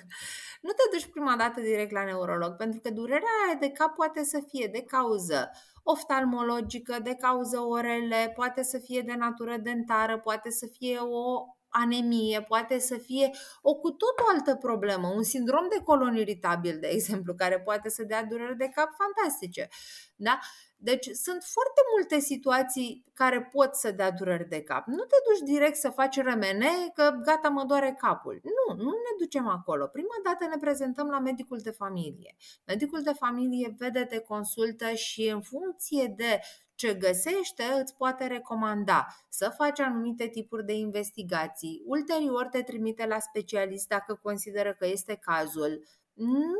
Nu 0.61 0.71
te 0.71 0.83
duci 0.91 1.11
prima 1.11 1.35
dată 1.35 1.61
direct 1.61 1.91
la 1.91 2.03
neurolog, 2.03 2.55
pentru 2.55 2.79
că 2.79 2.89
durerea 2.89 3.55
de 3.59 3.69
cap 3.69 3.95
poate 3.95 4.23
să 4.23 4.43
fie 4.47 4.69
de 4.71 4.81
cauză 4.81 5.51
oftalmologică, 5.83 6.99
de 7.03 7.15
cauză 7.15 7.59
orele, 7.59 8.31
poate 8.35 8.63
să 8.63 8.77
fie 8.77 9.01
de 9.01 9.13
natură 9.13 9.57
dentară, 9.57 10.19
poate 10.19 10.49
să 10.49 10.67
fie 10.77 10.97
o 10.99 11.45
anemie, 11.83 12.41
poate 12.41 12.79
să 12.79 12.97
fie 12.97 13.31
o 13.61 13.75
cu 13.75 13.89
tot 13.89 14.19
o 14.19 14.29
altă 14.33 14.55
problemă, 14.55 15.07
un 15.07 15.23
sindrom 15.23 15.67
de 15.69 15.81
colon 15.83 16.15
iritabil, 16.15 16.77
de 16.79 16.87
exemplu, 16.87 17.33
care 17.33 17.59
poate 17.59 17.89
să 17.89 18.03
dea 18.03 18.23
durere 18.23 18.53
de 18.53 18.71
cap 18.75 18.89
fantastice. 18.97 19.67
Da? 20.15 20.39
Deci 20.77 21.05
sunt 21.05 21.43
foarte 21.43 21.81
multe 21.95 22.19
situații 22.19 23.05
care 23.13 23.41
pot 23.41 23.75
să 23.75 23.91
dea 23.91 24.11
dureri 24.11 24.49
de 24.49 24.61
cap. 24.61 24.87
Nu 24.87 25.03
te 25.03 25.15
duci 25.29 25.49
direct 25.49 25.75
să 25.75 25.89
faci 25.89 26.15
remene 26.15 26.69
că 26.93 27.19
gata 27.23 27.49
mă 27.49 27.63
doare 27.63 27.95
capul. 27.99 28.41
Nu, 28.43 28.75
nu 28.75 28.89
ne 28.89 29.13
ducem 29.17 29.47
acolo. 29.47 29.87
Prima 29.87 30.15
dată 30.23 30.45
ne 30.49 30.57
prezentăm 30.59 31.07
la 31.07 31.19
medicul 31.19 31.59
de 31.63 31.71
familie. 31.71 32.35
Medicul 32.65 33.01
de 33.01 33.11
familie 33.19 33.75
vede, 33.77 34.05
te 34.05 34.19
consultă 34.19 34.93
și 34.93 35.29
în 35.29 35.41
funcție 35.41 36.13
de 36.17 36.39
ce 36.75 36.93
găsește 36.93 37.63
îți 37.81 37.95
poate 37.95 38.27
recomanda 38.27 39.07
să 39.29 39.49
faci 39.49 39.79
anumite 39.79 40.27
tipuri 40.27 40.65
de 40.65 40.73
investigații. 40.73 41.81
Ulterior 41.85 42.45
te 42.45 42.61
trimite 42.61 43.05
la 43.05 43.19
specialist 43.19 43.87
dacă 43.87 44.19
consideră 44.21 44.73
că 44.73 44.85
este 44.85 45.15
cazul. 45.15 45.83
Nu 46.13 46.55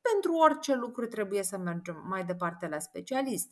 pentru 0.00 0.34
orice 0.34 0.74
lucru 0.74 1.06
trebuie 1.06 1.42
să 1.42 1.58
mergem 1.58 2.04
mai 2.08 2.24
departe 2.24 2.68
la 2.68 2.78
specialist. 2.78 3.50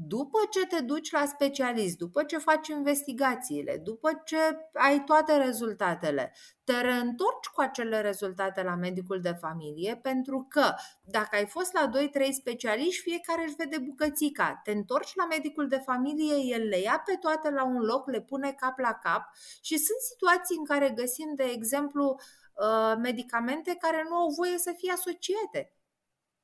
După 0.00 0.38
ce 0.50 0.66
te 0.66 0.80
duci 0.80 1.10
la 1.10 1.24
specialist, 1.26 1.96
după 1.96 2.22
ce 2.22 2.38
faci 2.38 2.68
investigațiile, 2.68 3.80
după 3.84 4.22
ce 4.24 4.36
ai 4.72 5.04
toate 5.04 5.36
rezultatele, 5.36 6.34
te 6.64 6.80
reîntorci 6.80 7.46
cu 7.54 7.60
acele 7.60 8.00
rezultate 8.00 8.62
la 8.62 8.74
medicul 8.74 9.20
de 9.20 9.36
familie 9.40 9.96
pentru 9.96 10.46
că 10.48 10.74
dacă 11.04 11.36
ai 11.36 11.46
fost 11.46 11.72
la 11.72 11.90
2-3 12.26 12.30
specialiști, 12.30 13.02
fiecare 13.02 13.42
își 13.42 13.54
vede 13.54 13.78
bucățica. 13.78 14.60
Te 14.64 14.70
întorci 14.70 15.14
la 15.14 15.26
medicul 15.26 15.68
de 15.68 15.82
familie, 15.84 16.54
el 16.54 16.68
le 16.68 16.78
ia 16.78 17.02
pe 17.06 17.16
toate 17.20 17.50
la 17.50 17.64
un 17.64 17.80
loc, 17.80 18.10
le 18.10 18.20
pune 18.20 18.52
cap 18.52 18.78
la 18.78 18.98
cap 19.02 19.22
și 19.60 19.76
sunt 19.76 20.00
situații 20.10 20.56
în 20.58 20.64
care 20.64 20.90
găsim, 20.90 21.32
de 21.34 21.44
exemplu, 21.44 22.20
uh, 22.54 22.96
medicamente 22.98 23.74
care 23.74 24.06
nu 24.08 24.14
au 24.14 24.28
voie 24.28 24.58
să 24.58 24.74
fie 24.76 24.92
asociate 24.92 25.72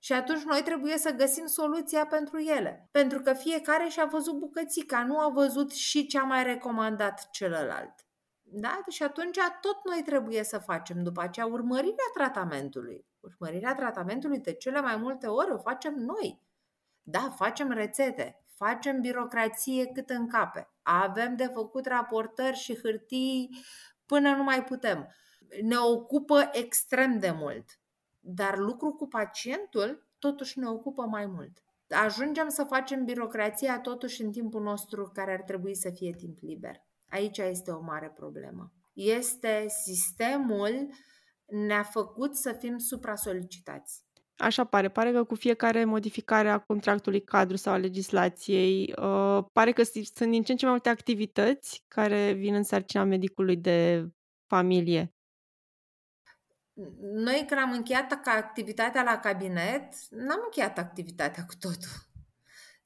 și 0.05 0.13
atunci 0.13 0.43
noi 0.43 0.63
trebuie 0.63 0.99
să 0.99 1.11
găsim 1.11 1.47
soluția 1.47 2.07
pentru 2.07 2.39
ele. 2.39 2.89
Pentru 2.91 3.21
că 3.21 3.33
fiecare 3.33 3.89
și-a 3.89 4.05
văzut 4.05 4.39
bucățica, 4.39 5.05
nu 5.05 5.19
a 5.19 5.29
văzut 5.29 5.73
și 5.73 6.07
ce 6.07 6.19
a 6.19 6.23
mai 6.23 6.43
recomandat 6.43 7.31
celălalt. 7.31 7.95
Da? 8.43 8.81
Și 8.89 9.03
atunci 9.03 9.39
tot 9.61 9.77
noi 9.85 10.03
trebuie 10.03 10.43
să 10.43 10.59
facem 10.59 11.03
după 11.03 11.21
aceea 11.23 11.47
urmărirea 11.47 12.11
tratamentului. 12.15 13.07
Urmărirea 13.21 13.75
tratamentului 13.75 14.39
de 14.39 14.53
cele 14.53 14.81
mai 14.81 14.97
multe 14.97 15.27
ori 15.27 15.53
o 15.53 15.59
facem 15.59 15.95
noi. 15.95 16.43
Da, 17.03 17.35
facem 17.37 17.71
rețete, 17.71 18.45
facem 18.55 19.01
birocrație 19.01 19.87
cât 19.87 20.11
în 20.11 20.29
cape. 20.29 20.71
Avem 20.83 21.37
de 21.37 21.47
făcut 21.47 21.87
raportări 21.87 22.57
și 22.57 22.79
hârtii 22.83 23.65
până 24.07 24.35
nu 24.35 24.43
mai 24.43 24.65
putem. 24.65 25.15
Ne 25.63 25.77
ocupă 25.77 26.49
extrem 26.53 27.19
de 27.19 27.31
mult. 27.31 27.65
Dar 28.27 28.59
lucru 28.59 28.93
cu 28.93 29.07
pacientul 29.07 30.07
totuși 30.19 30.59
ne 30.59 30.67
ocupă 30.67 31.03
mai 31.03 31.27
mult. 31.27 31.63
Ajungem 31.89 32.49
să 32.49 32.65
facem 32.65 33.05
birocrația 33.05 33.81
totuși 33.81 34.23
în 34.23 34.31
timpul 34.31 34.63
nostru 34.63 35.11
care 35.15 35.33
ar 35.33 35.43
trebui 35.43 35.75
să 35.75 35.91
fie 35.91 36.15
timp 36.17 36.39
liber. 36.41 36.77
Aici 37.09 37.39
este 37.39 37.71
o 37.71 37.81
mare 37.81 38.13
problemă. 38.17 38.73
Este 38.93 39.65
sistemul 39.69 40.89
ne-a 41.47 41.83
făcut 41.83 42.37
să 42.37 42.53
fim 42.53 42.79
supra-solicitați. 42.79 44.03
Așa 44.37 44.65
pare. 44.65 44.89
Pare 44.89 45.13
că 45.13 45.25
cu 45.25 45.35
fiecare 45.35 45.85
modificare 45.85 46.49
a 46.49 46.59
contractului 46.59 47.25
cadru 47.25 47.57
sau 47.57 47.73
a 47.73 47.77
legislației, 47.77 48.95
uh, 49.03 49.45
pare 49.53 49.73
că 49.73 49.83
sunt 49.83 50.31
din 50.31 50.43
ce 50.43 50.53
în 50.53 50.59
ce 50.59 50.65
mai 50.65 50.75
multe 50.75 50.89
activități 50.89 51.85
care 51.89 52.33
vin 52.33 52.55
în 52.55 52.63
sarcina 52.63 53.05
medicului 53.05 53.57
de 53.57 54.09
familie. 54.47 55.14
Noi 57.01 57.45
când 57.49 57.61
am 57.61 57.73
încheiat 57.73 58.21
activitatea 58.25 59.03
la 59.03 59.19
cabinet, 59.19 59.95
n-am 60.11 60.41
încheiat 60.45 60.79
activitatea 60.79 61.45
cu 61.45 61.55
totul. 61.61 62.13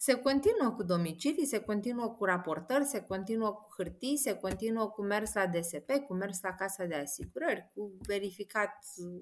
Se 0.01 0.15
continuă 0.15 0.71
cu 0.71 0.83
domicilii, 0.83 1.47
se 1.47 1.61
continuă 1.61 2.09
cu 2.09 2.25
raportări, 2.25 2.85
se 2.85 3.01
continuă 3.01 3.53
cu 3.53 3.67
hârtii, 3.77 4.17
se 4.17 4.35
continuă 4.35 4.91
cu 4.91 5.03
mers 5.03 5.35
la 5.35 5.47
DSP, 5.47 5.91
cu 6.07 6.15
mers 6.15 6.41
la 6.43 6.55
casa 6.55 6.85
de 6.85 6.95
asigurări, 6.95 7.71
cu 7.75 7.97
verificat 8.07 8.75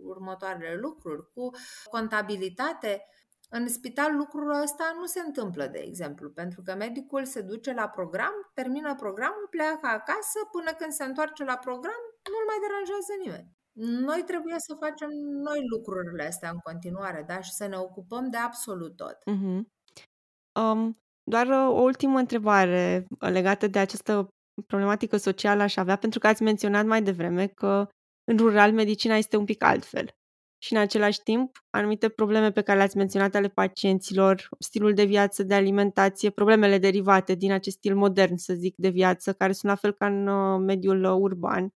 următoarele 0.03 0.75
lucruri, 0.75 1.33
cu 1.33 1.51
contabilitate. 1.91 3.05
În 3.49 3.69
spital 3.69 4.17
lucrul 4.17 4.63
ăsta 4.63 4.95
nu 4.99 5.07
se 5.07 5.21
întâmplă, 5.21 5.67
de 5.67 5.79
exemplu, 5.79 6.31
pentru 6.31 6.63
că 6.63 6.75
medicul 6.75 7.25
se 7.25 7.41
duce 7.41 7.73
la 7.73 7.89
program, 7.89 8.51
termină 8.55 8.95
programul, 8.95 9.47
pleacă 9.51 9.87
acasă, 9.87 10.39
până 10.51 10.73
când 10.79 10.93
se 10.93 11.05
întoarce 11.05 11.45
la 11.45 11.57
program, 11.57 12.03
nu-l 12.31 12.45
mai 12.47 12.59
deranjează 12.61 13.13
nimeni. 13.25 13.56
Noi 13.81 14.23
trebuie 14.27 14.55
să 14.59 14.77
facem 14.81 15.09
noi 15.43 15.59
lucrurile 15.69 16.27
astea 16.27 16.51
în 16.51 16.59
continuare, 16.59 17.25
da? 17.27 17.41
Și 17.41 17.53
să 17.53 17.67
ne 17.67 17.77
ocupăm 17.77 18.31
de 18.31 18.37
absolut 18.37 18.97
tot. 18.97 19.17
Uh-huh. 19.31 19.61
Um, 20.61 21.01
doar 21.23 21.47
uh, 21.47 21.79
o 21.79 21.81
ultimă 21.81 22.19
întrebare 22.19 23.07
uh, 23.11 23.31
legată 23.31 23.67
de 23.67 23.79
această 23.79 24.29
problematică 24.67 25.17
socială 25.17 25.63
aș 25.63 25.77
avea, 25.77 25.97
pentru 25.97 26.19
că 26.19 26.27
ați 26.27 26.43
menționat 26.43 26.87
mai 26.87 27.03
devreme 27.03 27.47
că 27.47 27.89
în 28.25 28.37
rural 28.37 28.73
medicina 28.73 29.17
este 29.17 29.37
un 29.37 29.45
pic 29.45 29.63
altfel. 29.63 30.11
Și 30.63 30.73
în 30.73 30.79
același 30.79 31.23
timp, 31.23 31.65
anumite 31.71 32.09
probleme 32.09 32.53
pe 32.53 32.63
care 32.63 32.79
le-ați 32.79 32.97
menționat 32.97 33.35
ale 33.35 33.49
pacienților, 33.49 34.49
stilul 34.59 34.95
de 34.95 35.05
viață, 35.05 35.43
de 35.43 35.55
alimentație, 35.55 36.31
problemele 36.31 36.79
derivate 36.79 37.35
din 37.35 37.53
acest 37.53 37.77
stil 37.77 37.97
modern, 37.97 38.37
să 38.37 38.55
zic, 38.55 38.75
de 38.77 38.89
viață, 38.89 39.33
care 39.33 39.53
sunt 39.53 39.71
la 39.71 39.79
fel 39.79 39.93
ca 39.93 40.07
în 40.07 40.27
uh, 40.27 40.61
mediul 40.61 41.05
urban, 41.05 41.75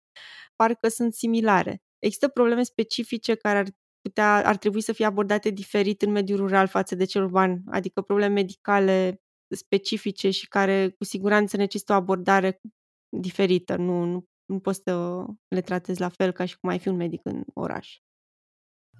parcă 0.56 0.88
sunt 0.88 1.14
similare. 1.14 1.82
Există 2.00 2.28
probleme 2.28 2.62
specifice 2.62 3.34
care 3.34 3.58
ar 3.58 3.66
putea, 4.00 4.46
ar 4.46 4.56
trebui 4.56 4.80
să 4.80 4.92
fie 4.92 5.04
abordate 5.04 5.50
diferit 5.50 6.02
în 6.02 6.10
mediul 6.10 6.38
rural 6.38 6.66
față 6.66 6.94
de 6.94 7.04
cel 7.04 7.22
urban, 7.22 7.62
adică 7.66 8.02
probleme 8.02 8.34
medicale 8.34 9.20
specifice 9.56 10.30
și 10.30 10.48
care 10.48 10.88
cu 10.98 11.04
siguranță 11.04 11.56
necesită 11.56 11.92
o 11.92 11.96
abordare 11.96 12.60
diferită. 13.08 13.76
Nu, 13.76 14.04
nu, 14.04 14.24
nu 14.46 14.60
poți 14.60 14.80
să 14.84 15.24
le 15.48 15.60
tratezi 15.60 16.00
la 16.00 16.08
fel 16.08 16.32
ca 16.32 16.44
și 16.44 16.58
cum 16.58 16.70
ai 16.70 16.78
fi 16.78 16.88
un 16.88 16.96
medic 16.96 17.20
în 17.24 17.42
oraș. 17.54 17.98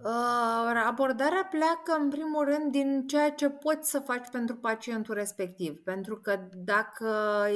Uh, 0.05 0.83
abordarea 0.87 1.49
pleacă 1.51 2.01
în 2.01 2.11
primul 2.11 2.45
rând 2.45 2.73
din 2.73 3.07
ceea 3.07 3.31
ce 3.31 3.49
poți 3.49 3.91
să 3.91 3.99
faci 3.99 4.29
pentru 4.29 4.57
pacientul 4.57 5.15
respectiv. 5.15 5.83
Pentru 5.83 6.21
că 6.21 6.41
dacă 6.55 7.09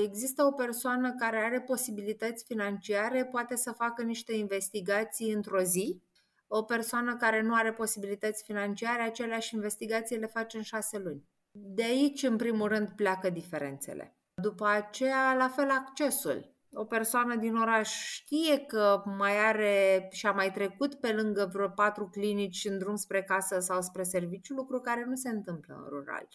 există 0.03 0.45
o 0.45 0.53
persoană 0.53 1.15
care 1.15 1.37
are 1.37 1.61
posibilități 1.61 2.45
financiare, 2.45 3.25
poate 3.25 3.57
să 3.57 3.73
facă 3.73 4.03
niște 4.03 4.33
investigații 4.33 5.33
într-o 5.33 5.61
zi. 5.61 6.03
O 6.49 6.63
persoană 6.63 7.17
care 7.17 7.43
nu 7.43 7.55
are 7.55 7.73
posibilități 7.73 8.45
financiare, 8.45 9.03
aceleași 9.03 9.55
investigații 9.55 10.17
le 10.17 10.27
face 10.27 10.57
în 10.57 10.63
șase 10.63 10.99
luni. 10.99 11.25
De 11.51 11.83
aici, 11.83 12.23
în 12.23 12.37
primul 12.37 12.69
rând, 12.69 12.89
pleacă 12.89 13.31
diferențele. 13.31 14.17
După 14.43 14.67
aceea, 14.67 15.35
la 15.35 15.49
fel, 15.49 15.71
accesul 15.71 16.54
o 16.75 16.85
persoană 16.85 17.37
din 17.37 17.57
oraș 17.57 18.13
știe 18.13 18.59
că 18.59 19.03
mai 19.05 19.47
are 19.47 20.09
și 20.13 20.27
a 20.27 20.33
mai 20.33 20.53
trecut 20.53 20.95
pe 20.95 21.13
lângă 21.13 21.51
vreo 21.53 21.69
patru 21.69 22.09
clinici 22.09 22.65
în 22.65 22.79
drum 22.79 22.97
spre 22.97 23.23
casă 23.23 23.61
sau 23.61 23.83
spre 23.83 24.03
serviciu, 24.03 24.55
lucru 24.55 24.81
care 24.81 25.05
nu 25.05 25.15
se 25.15 25.29
întâmplă 25.29 25.75
în 25.75 25.89
rural. 25.89 26.29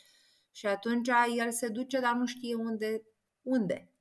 Și 0.51 0.65
atunci 0.65 1.09
el 1.37 1.51
se 1.51 1.67
duce, 1.67 1.99
dar 1.99 2.13
nu 2.13 2.25
știe 2.25 2.55
unde. 2.55 3.01
unde. 3.41 3.93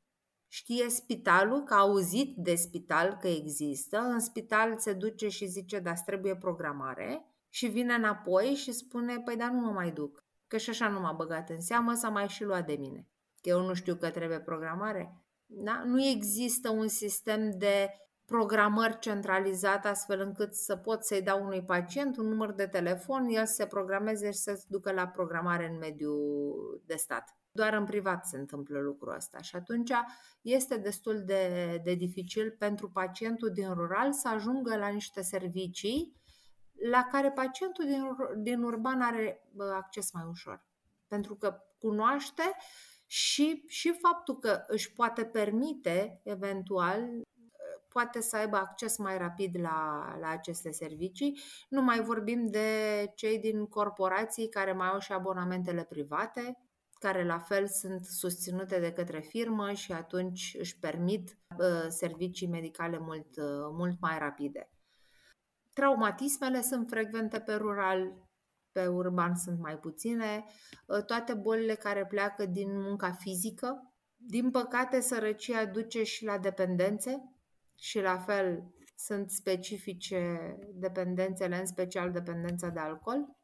Știe 0.50 0.88
spitalul, 0.88 1.62
că 1.62 1.74
a 1.74 1.78
auzit 1.78 2.36
de 2.36 2.54
spital 2.54 3.16
că 3.20 3.28
există, 3.28 3.98
în 3.98 4.20
spital 4.20 4.78
se 4.78 4.92
duce 4.92 5.28
și 5.28 5.46
zice, 5.46 5.78
dar 5.78 5.98
trebuie 5.98 6.36
programare 6.36 7.24
și 7.48 7.66
vine 7.66 7.94
înapoi 7.94 8.44
și 8.44 8.72
spune, 8.72 9.20
păi 9.20 9.36
dar 9.36 9.50
nu 9.50 9.60
mă 9.60 9.70
mai 9.70 9.90
duc, 9.90 10.24
că 10.46 10.56
și 10.56 10.70
așa 10.70 10.88
nu 10.88 11.00
m-a 11.00 11.12
băgat 11.12 11.50
în 11.50 11.60
seamă, 11.60 11.94
s-a 11.94 12.08
mai 12.08 12.28
și 12.28 12.44
luat 12.44 12.66
de 12.66 12.74
mine. 12.74 13.08
Că 13.40 13.48
eu 13.48 13.66
nu 13.66 13.74
știu 13.74 13.94
că 13.94 14.10
trebuie 14.10 14.40
programare. 14.40 15.22
Da? 15.50 15.82
Nu 15.84 16.02
există 16.02 16.70
un 16.70 16.88
sistem 16.88 17.58
de 17.58 17.90
programări 18.24 18.98
centralizat 18.98 19.86
astfel 19.86 20.20
încât 20.20 20.54
să 20.54 20.76
pot 20.76 21.04
să-i 21.04 21.22
dau 21.22 21.44
unui 21.44 21.64
pacient 21.64 22.16
un 22.16 22.26
număr 22.26 22.52
de 22.52 22.66
telefon, 22.66 23.26
el 23.28 23.46
să 23.46 23.54
se 23.54 23.66
programeze 23.66 24.30
și 24.30 24.38
să 24.38 24.54
se 24.54 24.64
ducă 24.68 24.92
la 24.92 25.06
programare 25.06 25.68
în 25.68 25.78
mediul 25.78 26.82
de 26.86 26.94
stat. 26.94 27.36
Doar 27.50 27.72
în 27.72 27.84
privat 27.84 28.26
se 28.26 28.38
întâmplă 28.38 28.78
lucrul 28.78 29.14
ăsta 29.14 29.40
și 29.40 29.56
atunci 29.56 29.90
este 30.42 30.76
destul 30.76 31.22
de, 31.24 31.80
de 31.84 31.94
dificil 31.94 32.54
pentru 32.58 32.90
pacientul 32.90 33.50
din 33.50 33.72
rural 33.72 34.12
să 34.12 34.28
ajungă 34.28 34.76
la 34.76 34.88
niște 34.88 35.22
servicii 35.22 36.16
la 36.90 37.08
care 37.10 37.30
pacientul 37.30 37.84
din, 37.84 38.16
din 38.42 38.62
urban 38.62 39.00
are 39.00 39.48
acces 39.74 40.12
mai 40.12 40.24
ușor. 40.28 40.66
Pentru 41.06 41.34
că 41.34 41.58
cunoaște 41.78 42.42
și, 43.10 43.64
și 43.66 43.98
faptul 44.02 44.38
că 44.38 44.64
își 44.66 44.92
poate 44.92 45.24
permite, 45.24 46.20
eventual, 46.24 47.22
poate 47.88 48.20
să 48.20 48.36
aibă 48.36 48.56
acces 48.56 48.96
mai 48.96 49.18
rapid 49.18 49.60
la, 49.60 50.16
la 50.20 50.28
aceste 50.28 50.70
servicii. 50.70 51.40
Nu 51.68 51.82
mai 51.82 52.00
vorbim 52.00 52.46
de 52.46 52.68
cei 53.14 53.38
din 53.38 53.66
corporații 53.66 54.48
care 54.48 54.72
mai 54.72 54.88
au 54.88 54.98
și 54.98 55.12
abonamentele 55.12 55.84
private, 55.84 56.58
care 56.98 57.24
la 57.24 57.38
fel 57.38 57.66
sunt 57.66 58.04
susținute 58.04 58.80
de 58.80 58.92
către 58.92 59.20
firmă 59.20 59.72
și 59.72 59.92
atunci 59.92 60.56
își 60.58 60.78
permit 60.78 61.38
uh, 61.58 61.86
servicii 61.88 62.46
medicale 62.46 62.98
mult, 62.98 63.36
uh, 63.36 63.68
mult 63.70 64.00
mai 64.00 64.18
rapide. 64.18 64.70
Traumatismele 65.72 66.60
sunt 66.60 66.88
frecvente 66.88 67.40
pe 67.40 67.54
rural, 67.54 68.27
pe 68.78 68.86
urban 68.86 69.34
sunt 69.34 69.58
mai 69.60 69.78
puține, 69.78 70.44
ă, 70.88 71.02
toate 71.02 71.34
bolile 71.34 71.74
care 71.74 72.06
pleacă 72.06 72.46
din 72.46 72.80
munca 72.80 73.12
fizică. 73.12 73.92
Din 74.16 74.50
păcate, 74.50 75.00
sărăcia 75.00 75.64
duce 75.64 76.02
și 76.02 76.24
la 76.24 76.38
dependențe 76.38 77.32
și 77.74 78.00
la 78.00 78.18
fel 78.18 78.64
sunt 78.96 79.30
specifice 79.30 80.56
dependențele, 80.74 81.58
în 81.58 81.66
special 81.66 82.10
dependența 82.12 82.68
de 82.68 82.78
alcool, 82.78 83.36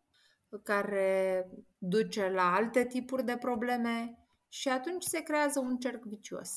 care 0.63 1.49
duce 1.79 2.29
la 2.29 2.55
alte 2.55 2.85
tipuri 2.85 3.25
de 3.25 3.37
probleme 3.37 4.19
și 4.49 4.69
atunci 4.69 5.03
se 5.03 5.23
creează 5.23 5.61
un 5.61 5.77
cerc 5.77 6.05
vicios. 6.05 6.51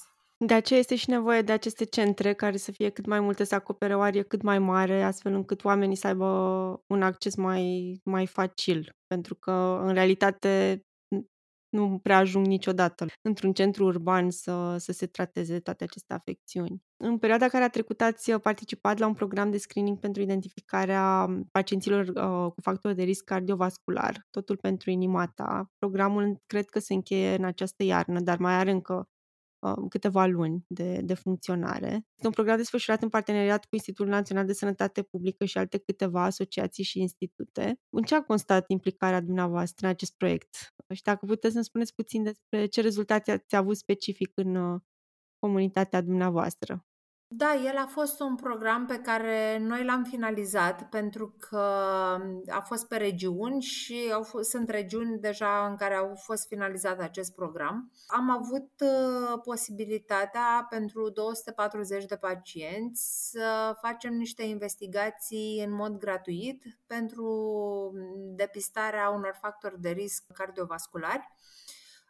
De 0.45 0.53
aceea 0.53 0.79
este 0.79 0.95
și 0.95 1.09
nevoie 1.09 1.41
de 1.41 1.51
aceste 1.51 1.85
centre 1.85 2.33
care 2.33 2.57
să 2.57 2.71
fie 2.71 2.89
cât 2.89 3.05
mai 3.05 3.19
multe, 3.19 3.43
să 3.43 3.55
acopere 3.55 3.95
o 3.95 4.01
arie 4.01 4.21
cât 4.21 4.41
mai 4.41 4.59
mare, 4.59 5.03
astfel 5.03 5.33
încât 5.33 5.63
oamenii 5.63 5.95
să 5.95 6.07
aibă 6.07 6.25
un 6.87 7.01
acces 7.01 7.35
mai, 7.35 7.99
mai 8.03 8.27
facil. 8.27 8.95
Pentru 9.07 9.35
că, 9.35 9.81
în 9.83 9.93
realitate, 9.93 10.81
nu 11.69 11.99
prea 12.03 12.17
ajung 12.17 12.45
niciodată 12.45 13.05
într-un 13.21 13.53
centru 13.53 13.85
urban 13.85 14.29
să, 14.29 14.75
să 14.77 14.91
se 14.91 15.05
trateze 15.05 15.59
toate 15.59 15.83
aceste 15.83 16.13
afecțiuni. 16.13 16.81
În 17.03 17.17
perioada 17.17 17.47
care 17.47 17.63
a 17.63 17.69
trecut 17.69 18.01
ați 18.01 18.31
participat 18.31 18.97
la 18.97 19.07
un 19.07 19.13
program 19.13 19.51
de 19.51 19.57
screening 19.57 19.99
pentru 19.99 20.21
identificarea 20.21 21.27
pacienților 21.51 22.07
uh, 22.07 22.51
cu 22.51 22.61
factori 22.61 22.95
de 22.95 23.03
risc 23.03 23.23
cardiovascular, 23.23 24.27
totul 24.29 24.57
pentru 24.57 24.89
inima 24.89 25.27
ta. 25.35 25.71
Programul 25.77 26.41
cred 26.45 26.69
că 26.69 26.79
se 26.79 26.93
încheie 26.93 27.35
în 27.35 27.43
această 27.43 27.83
iarnă, 27.83 28.19
dar 28.19 28.37
mai 28.37 28.53
are 28.53 28.71
încă 28.71 28.95
Um, 28.95 29.16
câteva 29.89 30.25
luni 30.25 30.65
de, 30.67 31.01
de 31.03 31.13
funcționare. 31.13 31.87
Este 31.87 32.25
un 32.25 32.31
program 32.31 32.57
desfășurat 32.57 33.03
în 33.03 33.09
parteneriat 33.09 33.65
cu 33.65 33.75
Institutul 33.75 34.07
Național 34.07 34.45
de 34.45 34.53
Sănătate 34.53 35.01
Publică 35.01 35.45
și 35.45 35.57
alte 35.57 35.77
câteva 35.77 36.23
asociații 36.23 36.83
și 36.83 36.99
institute. 36.99 37.79
În 37.89 38.03
ce 38.03 38.15
a 38.15 38.23
constat 38.23 38.65
implicarea 38.67 39.21
dumneavoastră 39.21 39.85
în 39.85 39.91
acest 39.91 40.17
proiect? 40.17 40.73
Și 40.93 41.01
dacă 41.01 41.25
puteți 41.25 41.53
să-mi 41.53 41.65
spuneți 41.65 41.93
puțin 41.93 42.23
despre 42.23 42.65
ce 42.65 42.81
rezultate 42.81 43.31
ați 43.31 43.55
avut 43.55 43.77
specific 43.77 44.31
în 44.35 44.55
uh, 44.55 44.81
comunitatea 45.39 46.01
dumneavoastră. 46.01 46.85
Da, 47.29 47.53
el 47.53 47.77
a 47.77 47.85
fost 47.85 48.19
un 48.19 48.35
program 48.35 48.85
pe 48.85 48.99
care 48.99 49.57
noi 49.57 49.83
l-am 49.83 50.03
finalizat 50.03 50.89
pentru 50.89 51.35
că 51.39 51.57
a 52.47 52.59
fost 52.65 52.87
pe 52.87 52.97
regiuni 52.97 53.61
și 53.61 54.09
au 54.13 54.23
fost, 54.23 54.49
sunt 54.49 54.69
regiuni 54.69 55.19
deja 55.19 55.67
în 55.69 55.75
care 55.75 55.95
au 55.95 56.15
fost 56.15 56.47
finalizat 56.47 56.99
acest 56.99 57.33
program. 57.35 57.91
Am 58.07 58.29
avut 58.29 58.69
uh, 58.81 59.39
posibilitatea 59.43 60.67
pentru 60.69 61.09
240 61.09 62.05
de 62.05 62.15
pacienți 62.15 63.29
să 63.29 63.77
facem 63.81 64.13
niște 64.13 64.43
investigații 64.43 65.63
în 65.65 65.73
mod 65.73 65.97
gratuit 65.97 66.63
pentru 66.85 67.91
depistarea 68.35 69.09
unor 69.09 69.37
factori 69.41 69.81
de 69.81 69.89
risc 69.89 70.23
cardiovasculari 70.33 71.35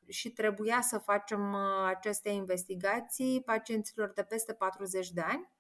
și 0.08 0.30
trebuia 0.30 0.82
să 0.82 0.97
facem 0.97 1.53
uh, 1.53 1.60
aceste 1.88 2.30
investigații 2.30 3.41
pacienților 3.45 4.12
de 4.16 4.24
peste 4.24 4.53
40 4.53 5.12
de 5.12 5.22
ani 5.22 5.55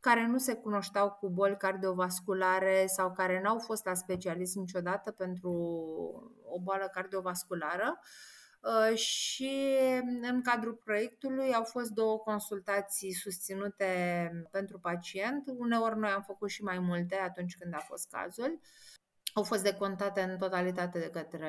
care 0.00 0.26
nu 0.26 0.38
se 0.38 0.54
cunoșteau 0.54 1.10
cu 1.10 1.28
boli 1.28 1.56
cardiovasculare 1.56 2.86
sau 2.86 3.12
care 3.12 3.40
n-au 3.40 3.58
fost 3.58 3.84
la 3.84 3.94
specialist 3.94 4.56
niciodată 4.56 5.10
pentru 5.10 5.52
o 6.44 6.60
boală 6.60 6.88
cardiovasculară. 6.92 8.00
Uh, 8.60 8.96
și 8.96 9.76
în 10.22 10.42
cadrul 10.42 10.74
proiectului 10.74 11.54
au 11.54 11.64
fost 11.64 11.90
două 11.90 12.18
consultații 12.18 13.12
susținute 13.12 13.86
pentru 14.50 14.78
pacient. 14.78 15.44
Uneori 15.56 15.98
noi 15.98 16.10
am 16.10 16.22
făcut 16.22 16.50
și 16.50 16.62
mai 16.62 16.78
multe 16.78 17.14
atunci 17.14 17.56
când 17.56 17.74
a 17.74 17.78
fost 17.78 18.08
cazul 18.10 18.60
au 19.34 19.42
fost 19.42 19.62
decontate 19.62 20.20
în 20.20 20.38
totalitate 20.38 20.98
de 20.98 21.10
către 21.10 21.48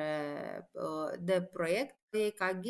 uh, 0.72 1.18
de 1.20 1.42
proiect. 1.52 1.96
EKG, 2.10 2.66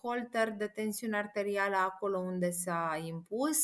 holter 0.00 0.50
de 0.50 0.66
tensiune 0.66 1.16
arterială 1.16 1.76
acolo 1.76 2.18
unde 2.18 2.50
s-a 2.50 3.00
impus, 3.04 3.58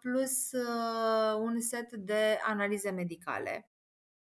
plus 0.00 0.52
uh, 0.52 1.34
un 1.38 1.60
set 1.60 1.92
de 1.92 2.38
analize 2.46 2.90
medicale 2.90 3.68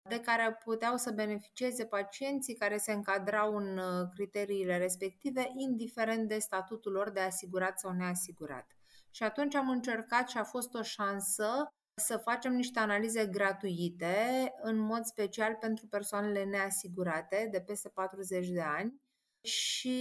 de 0.08 0.20
care 0.20 0.58
puteau 0.64 0.96
să 0.96 1.10
beneficieze 1.10 1.84
pacienții 1.84 2.54
care 2.54 2.76
se 2.76 2.92
încadrau 2.92 3.56
în 3.56 3.78
uh, 3.78 4.08
criteriile 4.14 4.78
respective, 4.78 5.52
indiferent 5.56 6.28
de 6.28 6.38
statutul 6.38 6.92
lor 6.92 7.10
de 7.10 7.20
asigurat 7.20 7.78
sau 7.78 7.92
neasigurat. 7.92 8.66
Și 9.10 9.22
atunci 9.22 9.54
am 9.54 9.68
încercat 9.68 10.28
și 10.28 10.38
a 10.38 10.44
fost 10.44 10.74
o 10.74 10.82
șansă 10.82 11.74
să 11.94 12.16
facem 12.16 12.52
niște 12.52 12.78
analize 12.78 13.26
gratuite, 13.26 14.52
în 14.62 14.78
mod 14.78 15.04
special 15.04 15.54
pentru 15.60 15.86
persoanele 15.86 16.44
neasigurate 16.44 17.48
de 17.50 17.60
peste 17.60 17.88
40 17.88 18.48
de 18.48 18.60
ani 18.60 19.00
și 19.42 19.98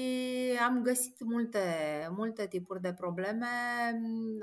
am 0.66 0.82
găsit 0.82 1.24
multe, 1.24 1.64
multe 2.12 2.48
tipuri 2.48 2.82
de 2.82 2.94
probleme. 2.94 3.48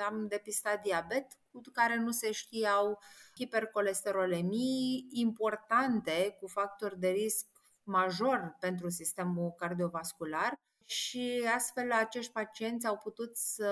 Am 0.08 0.26
depistat 0.28 0.82
diabet 0.82 1.26
cu 1.50 1.60
care 1.72 1.96
nu 1.96 2.10
se 2.10 2.32
știau, 2.32 2.98
hipercolesterolemii 3.38 5.06
importante 5.10 6.36
cu 6.40 6.46
factori 6.46 6.98
de 6.98 7.08
risc 7.08 7.46
major 7.82 8.56
pentru 8.60 8.88
sistemul 8.88 9.54
cardiovascular 9.56 10.54
și 10.84 11.48
astfel 11.54 11.92
acești 11.92 12.32
pacienți 12.32 12.86
au 12.86 12.96
putut 12.96 13.36
să 13.36 13.66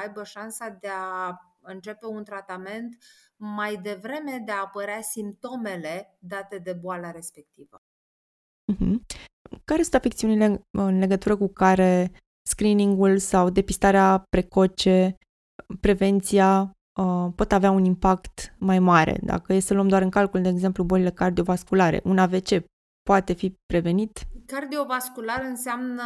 aibă 0.00 0.24
șansa 0.24 0.68
de 0.68 0.88
a 0.88 1.38
începe 1.68 2.06
un 2.06 2.24
tratament 2.24 2.96
mai 3.36 3.76
devreme 3.76 4.42
de 4.44 4.52
a 4.52 4.60
apărea 4.60 5.00
simptomele 5.00 6.16
date 6.18 6.58
de 6.58 6.72
boala 6.72 7.10
respectivă. 7.10 7.82
Uh-huh. 8.72 8.96
Care 9.64 9.82
sunt 9.82 9.94
afecțiunile 9.94 10.66
în 10.70 10.98
legătură 10.98 11.36
cu 11.36 11.48
care 11.48 12.10
screeningul 12.48 13.18
sau 13.18 13.50
depistarea 13.50 14.24
precoce, 14.28 15.16
prevenția 15.80 16.72
uh, 17.00 17.32
pot 17.34 17.52
avea 17.52 17.70
un 17.70 17.84
impact 17.84 18.54
mai 18.58 18.78
mare. 18.78 19.18
Dacă 19.22 19.52
e 19.52 19.60
să 19.60 19.74
luăm 19.74 19.88
doar 19.88 20.02
în 20.02 20.10
calcul, 20.10 20.42
de 20.42 20.48
exemplu, 20.48 20.84
bolile 20.84 21.10
cardiovasculare, 21.10 22.00
un 22.04 22.18
AVC 22.18 22.48
poate 23.02 23.32
fi 23.32 23.50
prevenit? 23.66 24.26
Cardiovascular 24.48 25.42
înseamnă 25.42 26.02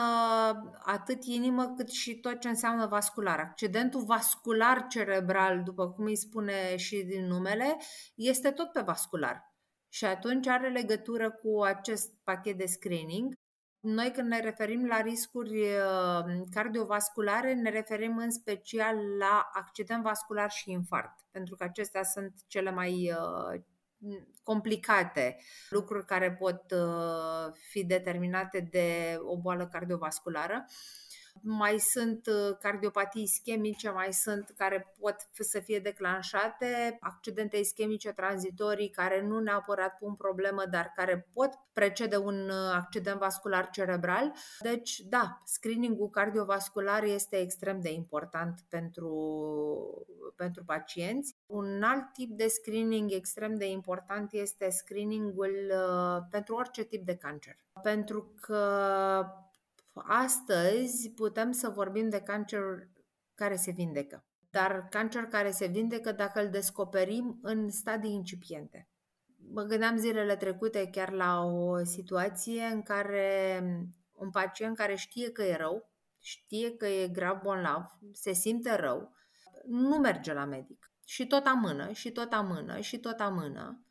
atât 0.78 1.24
inimă 1.24 1.74
cât 1.76 1.88
și 1.88 2.14
tot 2.20 2.40
ce 2.40 2.49
înseamnă 2.49 2.86
vascular. 2.86 3.38
Accidentul 3.38 4.05
vascular 4.05 4.86
cerebral, 4.86 5.62
după 5.62 5.90
cum 5.90 6.05
îi 6.05 6.16
spune 6.16 6.76
și 6.76 7.03
din 7.03 7.26
numele, 7.26 7.76
este 8.14 8.51
tot 8.51 8.72
pe 8.72 8.80
vascular. 8.80 9.53
Și 9.88 10.05
atunci 10.05 10.47
are 10.47 10.68
legătură 10.68 11.30
cu 11.30 11.62
acest 11.62 12.14
pachet 12.24 12.57
de 12.57 12.66
screening. 12.66 13.32
Noi 13.80 14.11
când 14.11 14.28
ne 14.28 14.40
referim 14.40 14.86
la 14.86 15.01
riscuri 15.01 15.61
uh, 15.61 16.43
cardiovasculare, 16.51 17.55
ne 17.55 17.70
referim 17.70 18.16
în 18.16 18.30
special 18.30 18.97
la 19.18 19.51
accident 19.53 20.03
vascular 20.03 20.51
și 20.51 20.70
infart, 20.70 21.12
pentru 21.30 21.55
că 21.55 21.64
acestea 21.64 22.03
sunt 22.03 22.34
cele 22.47 22.70
mai 22.70 23.12
uh, 23.12 23.61
complicate, 24.42 25.36
lucruri 25.68 26.07
care 26.07 26.32
pot 26.32 26.62
uh, 26.70 27.53
fi 27.70 27.84
determinate 27.84 28.68
de 28.70 29.18
o 29.24 29.40
boală 29.40 29.66
cardiovasculară 29.66 30.66
mai 31.40 31.78
sunt 31.78 32.26
uh, 32.26 32.57
cardiopatii 32.61 33.22
ischemice, 33.22 33.90
mai 33.90 34.12
sunt 34.12 34.55
care 34.57 34.94
pot 35.00 35.16
să 35.38 35.61
fie 35.61 35.78
declanșate, 35.78 36.96
accidente 37.00 37.57
ischemice 37.57 38.12
tranzitorii 38.12 38.90
care 38.90 39.22
nu 39.22 39.38
neapărat 39.38 39.98
pun 39.98 40.14
problemă, 40.14 40.64
dar 40.70 40.92
care 40.96 41.28
pot 41.32 41.50
precede 41.72 42.16
un 42.16 42.48
uh, 42.48 42.72
accident 42.72 43.18
vascular 43.18 43.70
cerebral. 43.70 44.32
Deci, 44.61 44.98
da, 44.98 45.40
screeningul 45.44 46.11
cardiovascular 46.11 47.03
este 47.03 47.36
extrem 47.36 47.80
de 47.80 47.92
important 47.92 48.61
pentru, 48.68 50.07
pentru 50.36 50.64
pacienți. 50.64 51.36
Un 51.53 51.82
alt 51.82 52.12
tip 52.12 52.30
de 52.36 52.46
screening 52.46 53.12
extrem 53.12 53.55
de 53.55 53.70
important 53.70 54.32
este 54.32 54.70
screeningul 54.70 55.57
uh, 55.70 56.22
pentru 56.30 56.55
orice 56.55 56.82
tip 56.82 57.05
de 57.05 57.16
cancer. 57.16 57.57
Pentru 57.82 58.34
că 58.40 58.66
Astăzi 59.94 61.11
putem 61.11 61.53
să 61.53 61.68
vorbim 61.68 62.09
de 62.09 62.20
cancer 62.20 62.88
care 63.34 63.57
se 63.57 63.70
vindecă, 63.70 64.24
dar 64.50 64.86
cancer 64.90 65.24
care 65.24 65.50
se 65.50 65.66
vindecă 65.66 66.12
dacă 66.12 66.42
îl 66.42 66.48
descoperim 66.50 67.38
în 67.42 67.70
stadii 67.70 68.12
incipiente. 68.12 68.88
Mă 69.53 69.62
gândeam 69.62 69.96
zilele 69.96 70.36
trecute 70.36 70.88
chiar 70.90 71.11
la 71.12 71.44
o 71.44 71.84
situație 71.84 72.62
în 72.62 72.82
care 72.82 73.61
un 74.12 74.30
pacient 74.30 74.76
care 74.76 74.94
știe 74.94 75.30
că 75.30 75.42
e 75.42 75.57
rău, 75.57 75.90
știe 76.18 76.76
că 76.76 76.86
e 76.86 77.09
grav 77.09 77.40
bolnav, 77.42 77.98
se 78.12 78.32
simte 78.32 78.74
rău, 78.76 79.12
nu 79.66 79.96
merge 79.96 80.32
la 80.32 80.44
medic. 80.44 80.81
Și 81.05 81.26
tot 81.26 81.46
amână, 81.46 81.92
și 81.92 82.12
tot 82.12 82.32
amână, 82.32 82.80
și 82.80 82.98
tot 82.98 83.20
amână. 83.20 83.86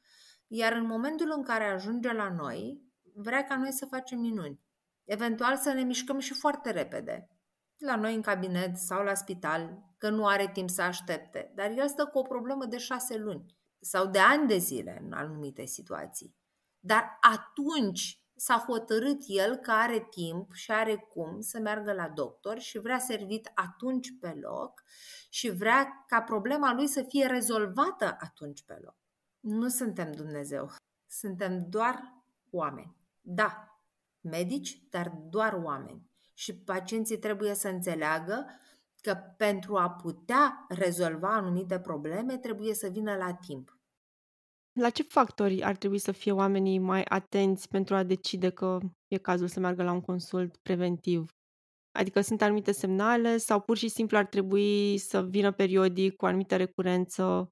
Iar 0.47 0.71
în 0.71 0.85
momentul 0.85 1.33
în 1.35 1.43
care 1.43 1.63
ajunge 1.63 2.13
la 2.13 2.29
noi, 2.29 2.81
vrea 3.15 3.43
ca 3.43 3.57
noi 3.57 3.71
să 3.71 3.85
facem 3.85 4.19
minuni. 4.19 4.61
Eventual 5.03 5.57
să 5.57 5.73
ne 5.73 5.83
mișcăm 5.83 6.19
și 6.19 6.33
foarte 6.33 6.71
repede, 6.71 7.27
la 7.77 7.95
noi 7.95 8.15
în 8.15 8.21
cabinet 8.21 8.77
sau 8.77 9.03
la 9.03 9.13
spital, 9.13 9.83
că 9.97 10.09
nu 10.09 10.27
are 10.27 10.49
timp 10.53 10.69
să 10.69 10.81
aștepte, 10.81 11.51
dar 11.55 11.71
el 11.77 11.87
stă 11.87 12.05
cu 12.05 12.17
o 12.19 12.21
problemă 12.21 12.65
de 12.65 12.77
șase 12.77 13.17
luni 13.17 13.45
sau 13.79 14.07
de 14.07 14.19
ani 14.19 14.47
de 14.47 14.57
zile 14.57 15.01
în 15.03 15.13
anumite 15.13 15.65
situații. 15.65 16.35
Dar 16.79 17.17
atunci 17.21 18.20
s-a 18.41 18.63
hotărât 18.67 19.21
el 19.27 19.55
că 19.55 19.71
are 19.71 20.07
timp 20.09 20.53
și 20.53 20.71
are 20.71 20.95
cum 20.95 21.41
să 21.41 21.59
meargă 21.59 21.93
la 21.93 22.09
doctor 22.09 22.59
și 22.59 22.79
vrea 22.79 22.99
servit 22.99 23.51
atunci 23.53 24.17
pe 24.19 24.37
loc 24.41 24.83
și 25.29 25.49
vrea 25.49 26.05
ca 26.07 26.21
problema 26.21 26.73
lui 26.73 26.87
să 26.87 27.05
fie 27.07 27.25
rezolvată 27.25 28.17
atunci 28.19 28.63
pe 28.63 28.79
loc. 28.83 28.95
Nu 29.39 29.67
suntem 29.67 30.11
Dumnezeu, 30.11 30.71
suntem 31.07 31.65
doar 31.69 32.23
oameni. 32.49 32.95
Da, 33.21 33.79
medici, 34.21 34.83
dar 34.89 35.09
doar 35.29 35.53
oameni. 35.53 36.09
Și 36.33 36.55
pacienții 36.55 37.17
trebuie 37.19 37.53
să 37.53 37.67
înțeleagă 37.67 38.45
că 39.01 39.15
pentru 39.37 39.77
a 39.77 39.89
putea 39.89 40.65
rezolva 40.69 41.33
anumite 41.33 41.79
probleme 41.79 42.37
trebuie 42.37 42.73
să 42.73 42.87
vină 42.87 43.15
la 43.15 43.33
timp. 43.33 43.80
La 44.81 44.89
ce 44.89 45.03
factori 45.03 45.63
ar 45.63 45.75
trebui 45.75 45.97
să 45.97 46.11
fie 46.11 46.31
oamenii 46.31 46.79
mai 46.79 47.03
atenți 47.03 47.67
pentru 47.67 47.95
a 47.95 48.03
decide 48.03 48.49
că 48.49 48.79
e 49.07 49.17
cazul 49.17 49.47
să 49.47 49.59
meargă 49.59 49.83
la 49.83 49.91
un 49.91 50.01
consult 50.01 50.57
preventiv? 50.57 51.25
Adică 51.91 52.21
sunt 52.21 52.41
anumite 52.41 52.71
semnale 52.71 53.37
sau 53.37 53.61
pur 53.61 53.77
și 53.77 53.87
simplu 53.87 54.17
ar 54.17 54.25
trebui 54.25 54.97
să 54.97 55.23
vină 55.23 55.51
periodic 55.51 56.15
cu 56.15 56.25
anumită 56.25 56.55
recurență, 56.55 57.51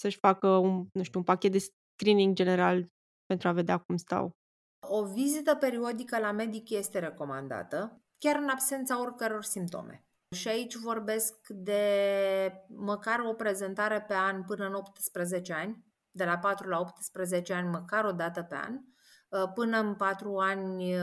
să-și 0.00 0.18
facă 0.18 0.48
un, 0.48 0.86
nu 0.92 1.02
știu, 1.02 1.18
un 1.18 1.24
pachet 1.24 1.52
de 1.52 1.58
screening 1.58 2.34
general 2.34 2.86
pentru 3.26 3.48
a 3.48 3.52
vedea 3.52 3.78
cum 3.78 3.96
stau? 3.96 4.30
O 4.88 5.04
vizită 5.04 5.54
periodică 5.54 6.18
la 6.18 6.32
medic 6.32 6.70
este 6.70 6.98
recomandată, 6.98 8.02
chiar 8.18 8.36
în 8.36 8.48
absența 8.48 9.00
oricăror 9.00 9.44
simptome. 9.44 10.04
Și 10.36 10.48
aici 10.48 10.74
vorbesc 10.74 11.48
de 11.48 11.82
măcar 12.68 13.20
o 13.20 13.32
prezentare 13.32 14.02
pe 14.02 14.14
an 14.14 14.44
până 14.44 14.66
în 14.66 14.74
18 14.74 15.52
ani, 15.52 15.93
de 16.14 16.24
la 16.24 16.38
4 16.38 16.68
la 16.68 16.80
18 16.80 17.52
ani 17.52 17.68
măcar 17.68 18.04
o 18.04 18.12
dată 18.12 18.42
pe 18.42 18.54
an, 18.54 18.78
până 19.54 19.78
în 19.78 19.94
4 19.94 20.36
ani 20.36 20.94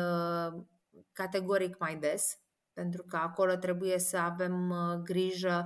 categoric 1.11 1.77
mai 1.79 1.95
des, 1.95 2.39
pentru 2.73 3.03
că 3.03 3.17
acolo 3.17 3.55
trebuie 3.55 3.99
să 3.99 4.17
avem 4.17 4.73
grijă 5.03 5.65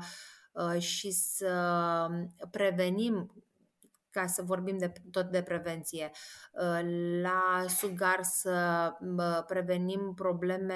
și 0.78 1.12
să 1.12 2.08
prevenim 2.52 3.45
ca 4.16 4.28
să 4.28 4.42
vorbim 4.42 4.78
de, 4.78 4.92
tot 5.12 5.32
de 5.32 5.42
prevenție. 5.42 6.12
Uh, 6.52 6.80
la 7.22 7.66
sugar 7.68 8.24
să 8.24 8.92
prevenim 9.48 10.14
probleme 10.16 10.76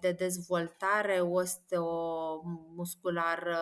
de 0.00 0.12
dezvoltare 0.12 1.20
osteomusculară, 1.20 3.58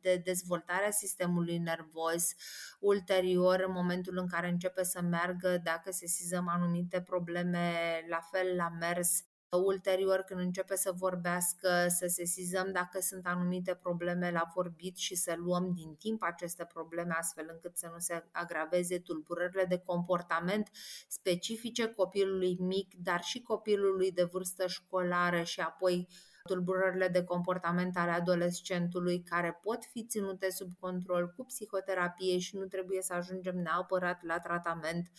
de 0.00 0.20
dezvoltare 0.24 0.86
a 0.86 0.90
sistemului 0.90 1.58
nervos. 1.58 2.34
Ulterior, 2.80 3.64
în 3.66 3.72
momentul 3.72 4.18
în 4.18 4.26
care 4.26 4.48
începe 4.48 4.84
să 4.84 5.02
meargă, 5.02 5.60
dacă 5.64 5.90
sesizăm 5.90 6.48
anumite 6.48 7.00
probleme, 7.00 7.70
la 8.08 8.20
fel 8.30 8.56
la 8.56 8.68
mers, 8.80 9.24
ulterior 9.56 10.20
când 10.20 10.40
începe 10.40 10.76
să 10.76 10.92
vorbească, 10.96 11.86
să 11.88 12.06
sesizăm 12.06 12.72
dacă 12.72 13.00
sunt 13.00 13.26
anumite 13.26 13.74
probleme 13.74 14.30
la 14.30 14.50
vorbit 14.54 14.96
și 14.96 15.14
să 15.14 15.34
luăm 15.36 15.72
din 15.74 15.94
timp 15.94 16.22
aceste 16.22 16.64
probleme 16.64 17.14
astfel 17.18 17.48
încât 17.52 17.76
să 17.76 17.88
nu 17.92 17.98
se 17.98 18.24
agraveze 18.32 18.98
tulburările 18.98 19.64
de 19.64 19.78
comportament 19.78 20.70
specifice 21.08 21.86
copilului 21.86 22.56
mic, 22.60 22.94
dar 22.94 23.22
și 23.22 23.42
copilului 23.42 24.12
de 24.12 24.24
vârstă 24.24 24.66
școlară 24.66 25.42
și 25.42 25.60
apoi 25.60 26.08
tulburările 26.42 27.08
de 27.08 27.24
comportament 27.24 27.96
ale 27.96 28.10
adolescentului 28.10 29.22
care 29.22 29.58
pot 29.62 29.84
fi 29.84 30.06
ținute 30.06 30.50
sub 30.50 30.72
control 30.80 31.32
cu 31.36 31.44
psihoterapie 31.44 32.38
și 32.38 32.56
nu 32.56 32.64
trebuie 32.64 33.02
să 33.02 33.12
ajungem 33.12 33.56
neapărat 33.56 34.22
la 34.22 34.38
tratament 34.38 35.10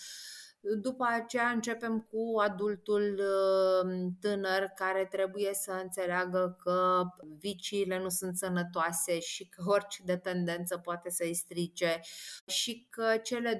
după 0.63 1.05
aceea 1.09 1.47
începem 1.47 1.99
cu 1.99 2.39
adultul 2.39 3.19
uh, 3.19 3.91
tânăr 4.21 4.71
care 4.75 5.07
trebuie 5.11 5.49
să 5.53 5.71
înțeleagă 5.83 6.57
că 6.63 7.01
viciile 7.39 7.99
nu 7.99 8.09
sunt 8.09 8.37
sănătoase 8.37 9.19
și 9.19 9.49
că 9.49 9.63
orice 9.75 10.01
dependență 10.05 10.77
poate 10.77 11.09
să-i 11.09 11.33
strice 11.33 11.99
și 12.47 12.87
că 12.89 13.17
cele 13.23 13.55
2-3 13.55 13.59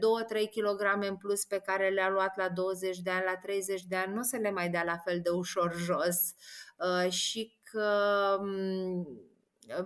kg 0.50 1.08
în 1.10 1.16
plus 1.16 1.46
pe 1.46 1.60
care 1.60 1.90
le-a 1.90 2.10
luat 2.10 2.38
la 2.38 2.50
20 2.50 2.98
de 2.98 3.10
ani, 3.10 3.26
la 3.26 3.38
30 3.38 3.84
de 3.84 3.96
ani, 3.96 4.14
nu 4.14 4.22
se 4.22 4.38
le 4.38 4.52
mai 4.52 4.70
dea 4.70 4.84
la 4.84 4.98
fel 4.98 5.20
de 5.24 5.30
ușor 5.30 5.76
jos 5.76 6.36
uh, 6.78 7.12
și 7.12 7.58
că 7.64 7.88
mm, 8.42 9.08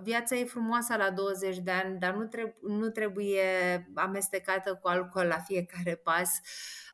viața 0.02 0.36
e 0.36 0.44
frumoasă 0.44 0.96
la 0.96 1.10
20 1.10 1.58
de 1.58 1.70
ani, 1.70 1.98
dar 1.98 2.14
nu, 2.14 2.24
treb- 2.24 2.60
nu 2.60 2.88
trebuie 2.88 3.42
amestecată 3.94 4.78
cu 4.82 4.88
alcool 4.88 5.26
la 5.26 5.38
fiecare 5.38 5.94
pas. 5.94 6.28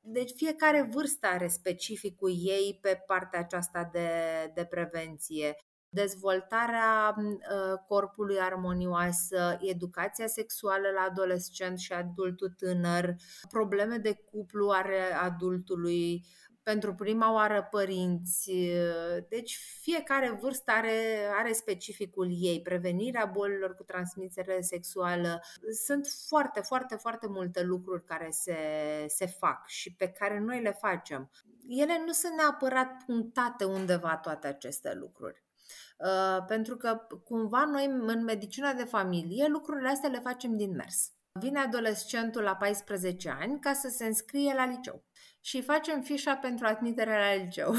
Deci 0.07 0.33
fiecare 0.37 0.89
vârstă 0.93 1.27
are 1.27 1.49
specificul 1.49 2.31
ei 2.31 2.79
pe 2.83 3.03
partea 3.07 3.39
aceasta 3.39 3.89
de, 3.93 4.09
de 4.55 4.65
prevenție. 4.65 5.57
Dezvoltarea 5.89 7.09
ă, 7.09 7.85
corpului 7.89 8.39
armonioasă, 8.41 9.59
educația 9.61 10.27
sexuală 10.27 10.89
la 10.95 11.01
adolescent 11.01 11.79
și 11.79 11.93
adultul 11.93 12.55
tânăr, 12.57 13.15
probleme 13.51 13.97
de 13.97 14.13
cuplu 14.31 14.69
ale 14.69 15.01
adultului, 15.23 16.27
pentru 16.65 16.95
prima 16.95 17.33
oară 17.33 17.69
părinți. 17.71 18.53
Deci 19.29 19.59
fiecare 19.81 20.39
vârstă 20.41 20.71
are, 20.71 21.29
are 21.39 21.53
specificul 21.53 22.29
ei. 22.31 22.63
Prevenirea 22.63 23.25
bolilor 23.25 23.75
cu 23.75 23.83
transmitere 23.83 24.61
sexuală. 24.61 25.43
Sunt 25.85 26.07
foarte, 26.29 26.61
foarte, 26.61 26.95
foarte 26.95 27.27
multe 27.27 27.63
lucruri 27.63 28.05
care 28.05 28.29
se, 28.31 28.57
se 29.07 29.27
fac 29.27 29.67
și 29.67 29.95
pe 29.95 30.09
care 30.09 30.39
noi 30.39 30.63
le 30.63 30.73
facem. 30.73 31.31
Ele 31.69 32.03
nu 32.07 32.13
sunt 32.13 32.33
neapărat 32.37 33.05
punctate 33.07 33.65
undeva 33.65 34.17
toate 34.17 34.47
aceste 34.47 34.95
lucruri. 34.95 35.43
Uh, 35.99 36.45
pentru 36.47 36.77
că 36.77 37.07
cumva 37.25 37.65
noi 37.65 37.85
în 37.85 38.25
medicina 38.25 38.73
de 38.73 38.85
familie 38.85 39.47
lucrurile 39.47 39.89
astea 39.89 40.09
le 40.09 40.19
facem 40.19 40.57
din 40.57 40.75
mers. 40.75 41.13
Vine 41.41 41.59
adolescentul 41.59 42.43
la 42.43 42.57
14 42.57 43.31
ani 43.41 43.61
ca 43.61 43.73
să 43.73 43.89
se 43.89 44.05
înscrie 44.05 44.55
la 44.55 44.67
liceu 44.67 45.05
și 45.45 45.63
facem 45.63 46.03
fișa 46.03 46.37
pentru 46.37 46.67
admiterea 46.67 47.19
la 47.19 47.43
liceu. 47.43 47.75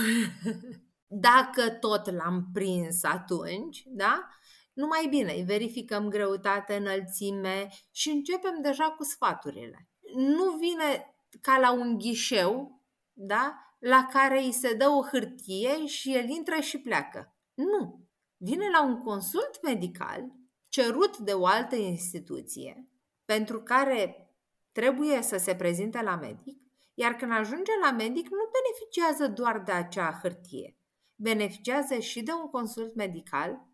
Dacă 1.30 1.70
tot 1.70 2.12
l-am 2.12 2.50
prins 2.54 3.04
atunci, 3.04 3.84
da? 3.86 4.28
Numai 4.74 5.08
bine, 5.10 5.34
îi 5.34 5.44
verificăm 5.44 6.10
greutate, 6.10 6.76
înălțime 6.76 7.68
și 7.92 8.10
începem 8.10 8.62
deja 8.62 8.84
cu 8.84 9.04
sfaturile. 9.04 9.90
Nu 10.16 10.52
vine 10.52 11.16
ca 11.42 11.58
la 11.58 11.72
un 11.72 11.98
ghișeu, 11.98 12.82
da? 13.14 13.56
La 13.80 14.08
care 14.12 14.44
îi 14.44 14.52
se 14.52 14.74
dă 14.74 14.88
o 14.88 15.04
hârtie 15.12 15.86
și 15.86 16.16
el 16.16 16.30
intră 16.30 16.60
și 16.60 16.78
pleacă. 16.78 17.36
Nu. 17.54 18.08
Vine 18.38 18.70
la 18.70 18.84
un 18.84 18.98
consult 18.98 19.64
medical 19.64 20.32
cerut 20.70 21.18
de 21.18 21.34
o 21.34 21.46
altă 21.46 21.76
instituție 21.76 22.90
pentru 23.26 23.64
care 23.64 24.30
trebuie 24.72 25.22
să 25.22 25.38
se 25.38 25.56
prezinte 25.56 26.02
la 26.02 26.16
medic, 26.16 26.65
iar 26.98 27.16
când 27.16 27.32
ajunge 27.32 27.72
la 27.82 27.92
medic 27.92 28.30
nu 28.30 28.50
beneficiază 28.58 29.28
doar 29.28 29.60
de 29.60 29.72
acea 29.72 30.20
hârtie, 30.22 30.78
beneficiază 31.22 32.00
și 32.00 32.24
de 32.24 32.32
un 32.32 32.50
consult 32.50 32.96
medical, 32.96 33.68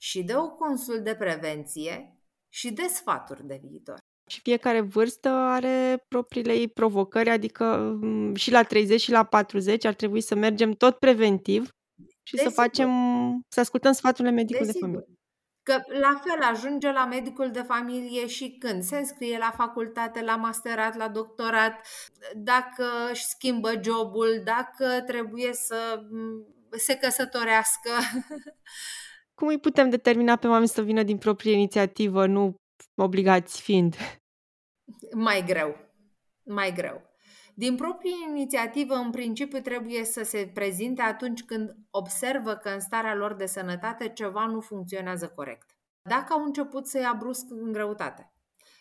și 0.00 0.22
de 0.22 0.36
un 0.36 0.48
consult 0.48 1.04
de 1.04 1.14
prevenție 1.14 2.18
și 2.48 2.72
de 2.72 2.82
sfaturi 2.82 3.46
de 3.46 3.60
viitor. 3.62 3.96
Și 4.30 4.40
fiecare 4.40 4.80
vârstă 4.80 5.28
are 5.28 6.04
propriile 6.08 6.52
ei 6.52 6.68
provocări, 6.68 7.30
adică 7.30 7.76
mm, 8.00 8.34
și 8.34 8.50
la 8.50 8.62
30 8.62 9.00
și 9.00 9.10
la 9.10 9.24
40 9.24 9.84
ar 9.84 9.94
trebui 9.94 10.20
să 10.20 10.34
mergem 10.34 10.72
tot 10.72 10.98
preventiv 10.98 11.70
și 12.22 12.34
Desigur. 12.34 12.52
să 12.52 12.60
facem, 12.60 12.90
să 13.48 13.60
ascultăm 13.60 13.92
sfaturile 13.92 14.34
medicului 14.34 14.66
Desigur. 14.66 14.88
de 14.88 14.94
familie. 14.94 15.17
Că 15.68 15.82
la 15.86 16.20
fel 16.24 16.42
ajunge 16.42 16.92
la 16.92 17.04
medicul 17.04 17.50
de 17.50 17.62
familie 17.62 18.26
și 18.26 18.56
când 18.58 18.82
se 18.82 18.96
înscrie 18.96 19.38
la 19.38 19.50
facultate, 19.56 20.22
la 20.22 20.36
masterat, 20.36 20.96
la 20.96 21.08
doctorat, 21.08 21.86
dacă 22.36 22.84
își 23.10 23.24
schimbă 23.24 23.72
jobul, 23.82 24.40
dacă 24.44 25.02
trebuie 25.06 25.52
să 25.52 26.02
mm, 26.10 26.46
se 26.70 26.96
căsătorească. 26.96 27.90
Cum 29.38 29.48
îi 29.48 29.58
putem 29.58 29.90
determina 29.90 30.36
pe 30.36 30.46
oameni 30.46 30.68
să 30.68 30.82
vină 30.82 31.02
din 31.02 31.18
proprie 31.18 31.52
inițiativă, 31.52 32.26
nu 32.26 32.54
obligați 32.94 33.62
fiind? 33.62 33.96
Mai 35.14 35.44
greu. 35.46 35.76
Mai 36.42 36.72
greu. 36.72 37.07
Din 37.58 37.76
proprie 37.76 38.14
inițiativă, 38.28 38.94
în 38.94 39.10
principiu, 39.10 39.60
trebuie 39.60 40.04
să 40.04 40.22
se 40.22 40.50
prezinte 40.54 41.02
atunci 41.02 41.42
când 41.44 41.76
observă 41.90 42.54
că 42.54 42.68
în 42.68 42.80
starea 42.80 43.14
lor 43.14 43.34
de 43.34 43.46
sănătate 43.46 44.08
ceva 44.08 44.46
nu 44.46 44.60
funcționează 44.60 45.28
corect. 45.28 45.76
Dacă 46.02 46.32
au 46.32 46.44
început 46.44 46.86
să 46.86 46.98
ia 46.98 47.16
brusc 47.18 47.44
în 47.48 47.72
greutate 47.72 48.32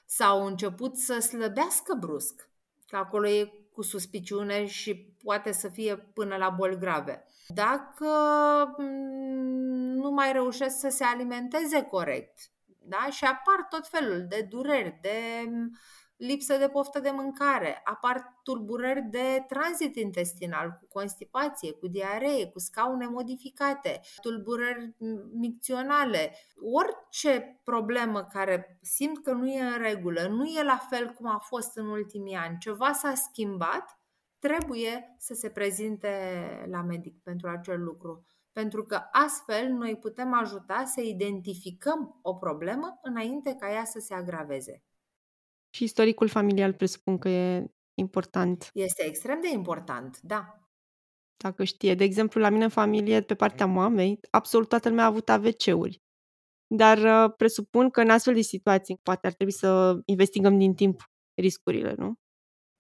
sau 0.06 0.40
au 0.40 0.46
început 0.46 0.98
să 0.98 1.20
slăbească 1.20 1.96
brusc, 2.00 2.50
că 2.88 2.96
acolo 2.96 3.28
e 3.28 3.52
cu 3.74 3.82
suspiciune 3.82 4.66
și 4.66 4.96
poate 5.24 5.52
să 5.52 5.68
fie 5.68 5.96
până 5.96 6.36
la 6.36 6.50
boli 6.50 6.78
grave. 6.78 7.26
Dacă 7.48 8.08
mm, 8.78 9.96
nu 9.96 10.10
mai 10.12 10.32
reușesc 10.32 10.80
să 10.80 10.90
se 10.90 11.04
alimenteze 11.04 11.82
corect, 11.82 12.40
da? 12.66 13.08
și 13.12 13.24
apar 13.24 13.66
tot 13.70 13.88
felul 13.88 14.26
de 14.30 14.48
dureri, 14.50 15.00
de 15.02 15.50
lipsă 16.18 16.58
de 16.58 16.68
poftă 16.68 17.00
de 17.00 17.10
mâncare, 17.10 17.82
apar 17.84 18.40
tulburări 18.44 19.02
de 19.02 19.46
tranzit 19.48 19.96
intestinal, 19.96 20.78
cu 20.80 20.88
constipație, 20.88 21.72
cu 21.72 21.88
diaree, 21.88 22.48
cu 22.48 22.60
scaune 22.60 23.08
modificate, 23.08 24.02
tulburări 24.22 24.96
micționale, 25.32 26.36
orice 26.74 27.62
problemă 27.64 28.24
care 28.24 28.80
simt 28.82 29.24
că 29.24 29.32
nu 29.32 29.48
e 29.48 29.62
în 29.62 29.78
regulă, 29.78 30.28
nu 30.28 30.46
e 30.46 30.64
la 30.64 30.78
fel 30.90 31.10
cum 31.10 31.28
a 31.28 31.38
fost 31.38 31.78
în 31.78 31.88
ultimii 31.88 32.36
ani, 32.36 32.58
ceva 32.58 32.92
s-a 32.92 33.14
schimbat, 33.14 34.00
trebuie 34.40 35.16
să 35.18 35.34
se 35.34 35.50
prezinte 35.50 36.10
la 36.70 36.82
medic 36.82 37.22
pentru 37.24 37.50
acel 37.50 37.84
lucru. 37.84 38.26
Pentru 38.52 38.84
că 38.84 39.02
astfel 39.12 39.68
noi 39.68 39.98
putem 39.98 40.34
ajuta 40.34 40.84
să 40.86 41.02
identificăm 41.02 42.20
o 42.22 42.34
problemă 42.34 43.00
înainte 43.02 43.56
ca 43.56 43.72
ea 43.72 43.84
să 43.84 44.00
se 44.00 44.14
agraveze. 44.14 44.84
Și 45.70 45.84
istoricul 45.84 46.28
familial 46.28 46.74
presupun 46.74 47.18
că 47.18 47.30
e 47.30 47.72
important. 47.94 48.70
Este 48.74 49.06
extrem 49.06 49.42
de 49.42 49.50
important, 49.54 50.20
da. 50.22 50.62
Dacă 51.38 51.64
știe. 51.64 51.96
De 51.96 52.04
exemplu, 52.04 52.42
la 52.42 52.50
mine 52.50 52.64
în 52.64 52.70
familie, 52.70 53.22
pe 53.22 53.36
partea 53.36 53.66
mamei, 53.66 54.20
absolut 54.30 54.70
toată 54.70 54.90
lumea 54.90 55.04
a 55.04 55.08
avut 55.08 55.30
AVC-uri. 55.30 56.02
Dar 56.68 56.98
uh, 56.98 57.34
presupun 57.38 57.90
că 57.90 58.02
în 58.02 58.10
astfel 58.10 58.34
de 58.34 58.42
situații 58.42 59.00
poate 59.04 59.28
ar 59.28 59.34
trebui 59.34 59.54
să 59.54 60.00
investigăm 60.06 60.58
din 60.58 60.74
timp 60.74 61.02
riscurile, 61.34 61.94
nu? 61.98 62.14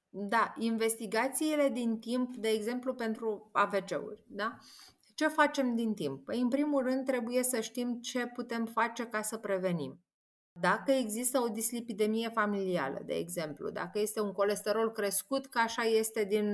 Da, 0.10 0.54
investigațiile 0.58 1.70
din 1.70 2.00
timp, 2.00 2.36
de 2.36 2.48
exemplu, 2.48 2.94
pentru 2.94 3.50
AVC-uri, 3.52 4.24
da? 4.28 4.58
Ce 5.16 5.28
facem 5.28 5.76
din 5.76 5.94
timp? 5.94 6.26
Păi, 6.26 6.40
în 6.40 6.48
primul 6.48 6.84
rând, 6.84 7.06
trebuie 7.06 7.44
să 7.44 7.60
știm 7.62 8.00
ce 8.02 8.28
putem 8.28 8.66
face 8.66 9.06
ca 9.06 9.22
să 9.22 9.38
prevenim. 9.38 10.02
Dacă 10.60 10.92
există 10.92 11.40
o 11.40 11.48
dislipidemie 11.48 12.30
familială, 12.30 13.02
de 13.06 13.14
exemplu, 13.14 13.70
dacă 13.70 14.00
este 14.00 14.22
un 14.22 14.32
colesterol 14.32 14.92
crescut, 14.92 15.46
ca 15.46 15.60
așa 15.60 15.82
este 15.82 16.24
din 16.24 16.48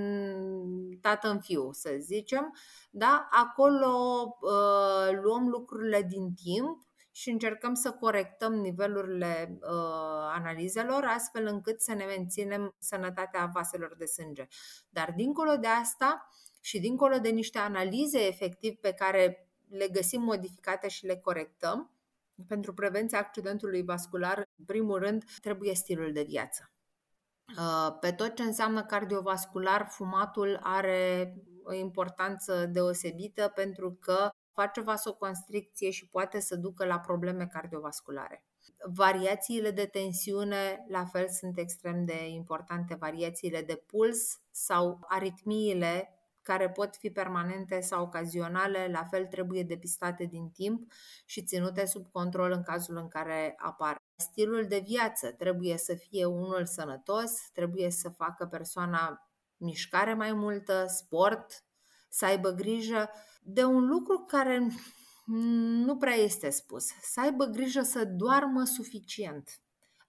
tată 1.01 1.30
în 1.30 1.39
fiu, 1.39 1.72
să 1.72 1.95
zicem, 1.99 2.56
da? 2.91 3.28
acolo 3.32 3.88
uh, 4.41 5.20
luăm 5.22 5.47
lucrurile 5.47 6.01
din 6.01 6.34
timp 6.34 6.88
și 7.12 7.30
încercăm 7.30 7.74
să 7.74 7.91
corectăm 7.91 8.54
nivelurile 8.54 9.58
uh, 9.62 9.70
analizelor 10.36 11.04
astfel 11.16 11.45
încât 11.45 11.82
să 11.82 11.93
ne 11.93 12.04
menținem 12.04 12.76
sănătatea 12.80 13.49
vaselor 13.54 13.95
de 13.97 14.06
sânge. 14.06 14.47
Dar 14.89 15.14
dincolo 15.16 15.56
de 15.56 15.68
asta 15.68 16.30
și 16.62 16.80
dincolo 16.80 17.18
de 17.18 17.30
niște 17.30 17.58
analize 17.58 18.28
efectiv 18.28 18.76
pe 18.76 18.93
care 18.93 19.47
le 19.70 19.88
găsim 19.88 20.22
modificate 20.22 20.88
și 20.88 21.06
le 21.06 21.16
corectăm, 21.16 21.91
pentru 22.48 22.74
prevenția 22.74 23.20
accidentului 23.20 23.84
vascular, 23.84 24.38
în 24.38 24.66
primul 24.66 25.00
rând, 25.00 25.24
trebuie 25.42 25.74
stilul 25.76 26.14
de 26.14 26.24
viață. 26.24 26.72
Uh, 27.58 27.98
pe 28.00 28.12
tot 28.12 28.36
ce 28.36 28.44
înseamnă 28.44 28.84
cardiovascular, 28.84 29.88
fumatul 29.90 30.60
are 30.64 31.34
o 31.64 31.74
importanță 31.74 32.66
deosebită 32.66 33.52
pentru 33.56 33.98
că 34.02 34.30
face 34.54 34.82
vasoconstricție 34.82 35.90
și 35.90 36.08
poate 36.08 36.40
să 36.40 36.56
ducă 36.56 36.86
la 36.86 37.00
probleme 37.00 37.48
cardiovasculare. 37.48 38.44
Variațiile 38.94 39.72
de 39.72 39.86
tensiune, 39.86 40.86
la 40.88 41.06
fel, 41.06 41.30
sunt 41.30 41.58
extrem 41.58 42.06
de 42.06 42.28
importante. 42.28 42.96
Variațiile 42.96 43.62
de 43.62 43.84
puls 43.86 44.42
sau 44.52 45.00
aritmiile 45.02 46.10
care 46.44 46.70
pot 46.70 46.96
fi 46.96 47.10
permanente 47.10 47.80
sau 47.80 48.04
ocazionale, 48.04 48.88
la 48.91 49.04
fel 49.04 49.26
trebuie 49.26 49.64
depistate 49.64 50.24
din 50.24 50.50
timp 50.50 50.91
și 51.26 51.44
ținute 51.44 51.86
sub 51.86 52.12
control 52.12 52.52
în 52.52 52.64
cazul 52.64 52.96
în 52.96 53.08
care 53.08 53.54
apar. 53.58 53.96
Stilul 54.16 54.66
de 54.68 54.82
viață 54.86 55.32
trebuie 55.32 55.78
să 55.78 55.94
fie 55.94 56.26
unul 56.26 56.66
sănătos, 56.66 57.32
trebuie 57.54 57.89
să 57.89 58.10
facă 58.10 58.46
persoana 58.46 59.30
mișcare 59.58 60.14
mai 60.14 60.34
multă, 60.34 60.86
sport, 60.88 61.64
să 62.10 62.26
aibă 62.26 62.50
grijă 62.50 63.10
de 63.41 63.64
un 63.64 63.86
lucru 63.86 64.20
care 64.20 64.68
nu 65.86 65.98
prea 65.98 66.14
este 66.14 66.50
spus, 66.50 66.86
să 67.02 67.20
aibă 67.20 67.46
grijă 67.46 67.82
să 67.82 68.06
doarmă 68.06 68.64
suficient. 68.64 69.50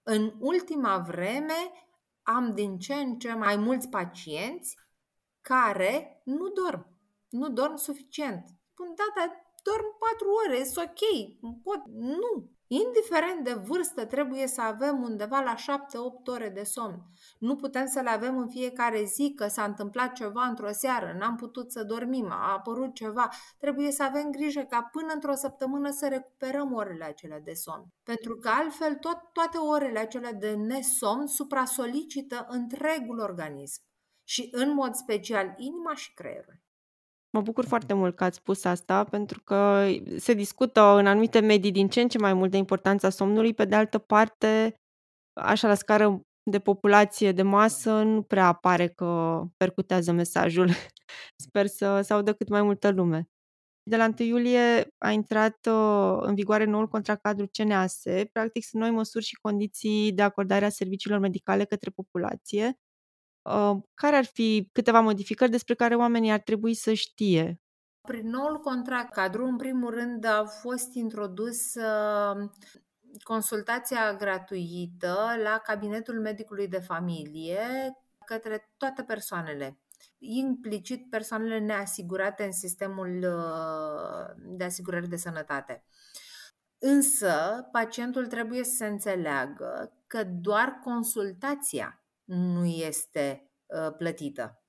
În 0.03 0.33
ultima 0.39 0.97
vreme 0.97 1.71
am 2.23 2.53
din 2.53 2.77
ce 2.77 2.93
în 2.93 3.17
ce 3.17 3.33
mai 3.33 3.55
mulți 3.55 3.89
pacienți 3.89 4.75
care 5.49 6.21
nu 6.23 6.47
dorm. 6.49 6.87
Nu 7.29 7.49
dorm 7.49 7.75
suficient. 7.75 8.45
Spun, 8.71 8.93
da, 8.95 9.07
dar 9.15 9.29
dorm 9.63 9.85
patru 10.03 10.27
ore, 10.45 10.57
e 10.57 10.71
ok, 10.75 11.01
pot. 11.63 11.81
Nu. 11.93 12.53
Indiferent 12.67 13.43
de 13.43 13.53
vârstă, 13.53 14.05
trebuie 14.05 14.47
să 14.47 14.61
avem 14.61 15.01
undeva 15.03 15.39
la 15.39 15.55
7-8 15.55 16.25
ore 16.25 16.49
de 16.49 16.63
somn. 16.63 17.01
Nu 17.39 17.55
putem 17.55 17.85
să 17.85 17.99
le 17.99 18.09
avem 18.09 18.37
în 18.37 18.49
fiecare 18.49 19.03
zi 19.03 19.33
că 19.35 19.47
s-a 19.47 19.63
întâmplat 19.63 20.13
ceva 20.13 20.45
într-o 20.45 20.71
seară, 20.71 21.15
n-am 21.19 21.35
putut 21.35 21.71
să 21.71 21.83
dormim, 21.83 22.31
a 22.31 22.53
apărut 22.53 22.93
ceva. 22.93 23.29
Trebuie 23.59 23.91
să 23.91 24.03
avem 24.03 24.31
grijă 24.31 24.61
ca 24.61 24.89
până 24.91 25.13
într-o 25.13 25.33
săptămână 25.33 25.89
să 25.91 26.07
recuperăm 26.07 26.73
orele 26.73 27.03
acelea 27.03 27.39
de 27.39 27.53
somn. 27.53 27.85
Pentru 28.03 28.35
că 28.35 28.49
altfel 28.49 28.95
tot, 28.95 29.17
toate 29.33 29.57
orele 29.57 29.99
acelea 29.99 30.33
de 30.33 30.51
nesomn 30.51 31.27
supra-solicită 31.27 32.45
întregul 32.49 33.19
organism 33.19 33.81
și 34.27 34.49
în 34.51 34.73
mod 34.73 34.93
special 34.93 35.55
inima 35.57 35.95
și 35.95 36.13
creierul. 36.13 36.63
Mă 37.29 37.41
bucur 37.41 37.65
foarte 37.65 37.93
mult 37.93 38.15
că 38.15 38.23
ați 38.23 38.37
spus 38.37 38.63
asta, 38.63 39.03
pentru 39.03 39.41
că 39.43 39.87
se 40.17 40.33
discută 40.33 40.81
în 40.81 41.07
anumite 41.07 41.39
medii 41.39 41.71
din 41.71 41.87
ce 41.87 42.01
în 42.01 42.07
ce 42.07 42.17
mai 42.17 42.33
mult 42.33 42.51
de 42.51 42.57
importanța 42.57 43.09
somnului. 43.09 43.53
Pe 43.53 43.65
de 43.65 43.75
altă 43.75 43.97
parte, 43.97 44.75
așa 45.33 45.67
la 45.67 45.73
scară 45.73 46.21
de 46.51 46.59
populație 46.59 47.31
de 47.31 47.41
masă, 47.41 48.03
nu 48.03 48.21
prea 48.21 48.47
apare 48.47 48.87
că 48.87 49.41
percutează 49.57 50.11
mesajul. 50.11 50.69
Sper 51.45 51.67
să, 51.67 52.01
să 52.01 52.13
audă 52.13 52.33
cât 52.33 52.49
mai 52.49 52.61
multă 52.61 52.89
lume. 52.89 53.29
De 53.89 53.97
la 53.97 54.05
1 54.19 54.27
iulie 54.27 54.87
a 54.97 55.11
intrat, 55.11 55.65
uh, 55.65 56.17
în 56.19 56.35
vigoare 56.35 56.63
noul 56.63 56.87
contract 56.87 57.21
cadru 57.21 57.47
CNAS. 57.51 58.01
Practic 58.31 58.63
sunt 58.63 58.81
noi 58.81 58.91
măsuri 58.91 59.25
și 59.25 59.35
condiții 59.35 60.11
de 60.11 60.21
acordare 60.21 60.65
a 60.65 60.69
serviciilor 60.69 61.19
medicale 61.19 61.65
către 61.65 61.89
populație. 61.89 62.79
Uh, 63.45 63.77
care 63.93 64.15
ar 64.15 64.25
fi 64.25 64.69
câteva 64.71 64.99
modificări 64.99 65.51
despre 65.51 65.73
care 65.73 65.95
oamenii 65.95 66.31
ar 66.31 66.39
trebui 66.39 66.73
să 66.73 66.93
știe? 66.93 67.59
Prin 68.01 68.29
noul 68.29 68.59
contract 68.59 69.13
cadru, 69.13 69.45
în 69.45 69.57
primul 69.57 69.89
rând, 69.89 70.25
a 70.25 70.45
fost 70.45 70.93
introdus 70.93 71.73
uh, 71.75 72.49
consultația 73.23 74.13
gratuită 74.13 75.17
la 75.43 75.57
cabinetul 75.57 76.19
medicului 76.19 76.67
de 76.67 76.79
familie 76.79 77.59
către 78.25 78.73
toate 78.77 79.03
persoanele 79.03 79.79
implicit 80.17 81.09
persoanele 81.09 81.59
neasigurate 81.59 82.43
în 82.43 82.51
sistemul 82.51 83.23
uh, 83.23 84.35
de 84.57 84.63
asigurări 84.63 85.09
de 85.09 85.15
sănătate. 85.15 85.83
Însă, 86.79 87.67
pacientul 87.71 88.27
trebuie 88.27 88.63
să 88.63 88.75
se 88.75 88.85
înțeleagă 88.85 89.91
că 90.07 90.23
doar 90.23 90.79
consultația 90.83 92.04
nu 92.25 92.65
este 92.65 93.51
uh, 93.65 93.93
plătită. 93.97 94.63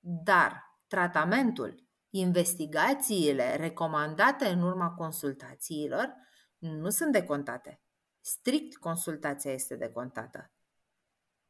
Dar 0.00 0.62
tratamentul, 0.86 1.86
investigațiile 2.10 3.56
recomandate 3.56 4.46
în 4.46 4.62
urma 4.62 4.90
consultațiilor 4.90 6.14
nu 6.58 6.90
sunt 6.90 7.12
decontate. 7.12 7.80
Strict 8.20 8.76
consultația 8.76 9.52
este 9.52 9.76
decontată. 9.76 10.52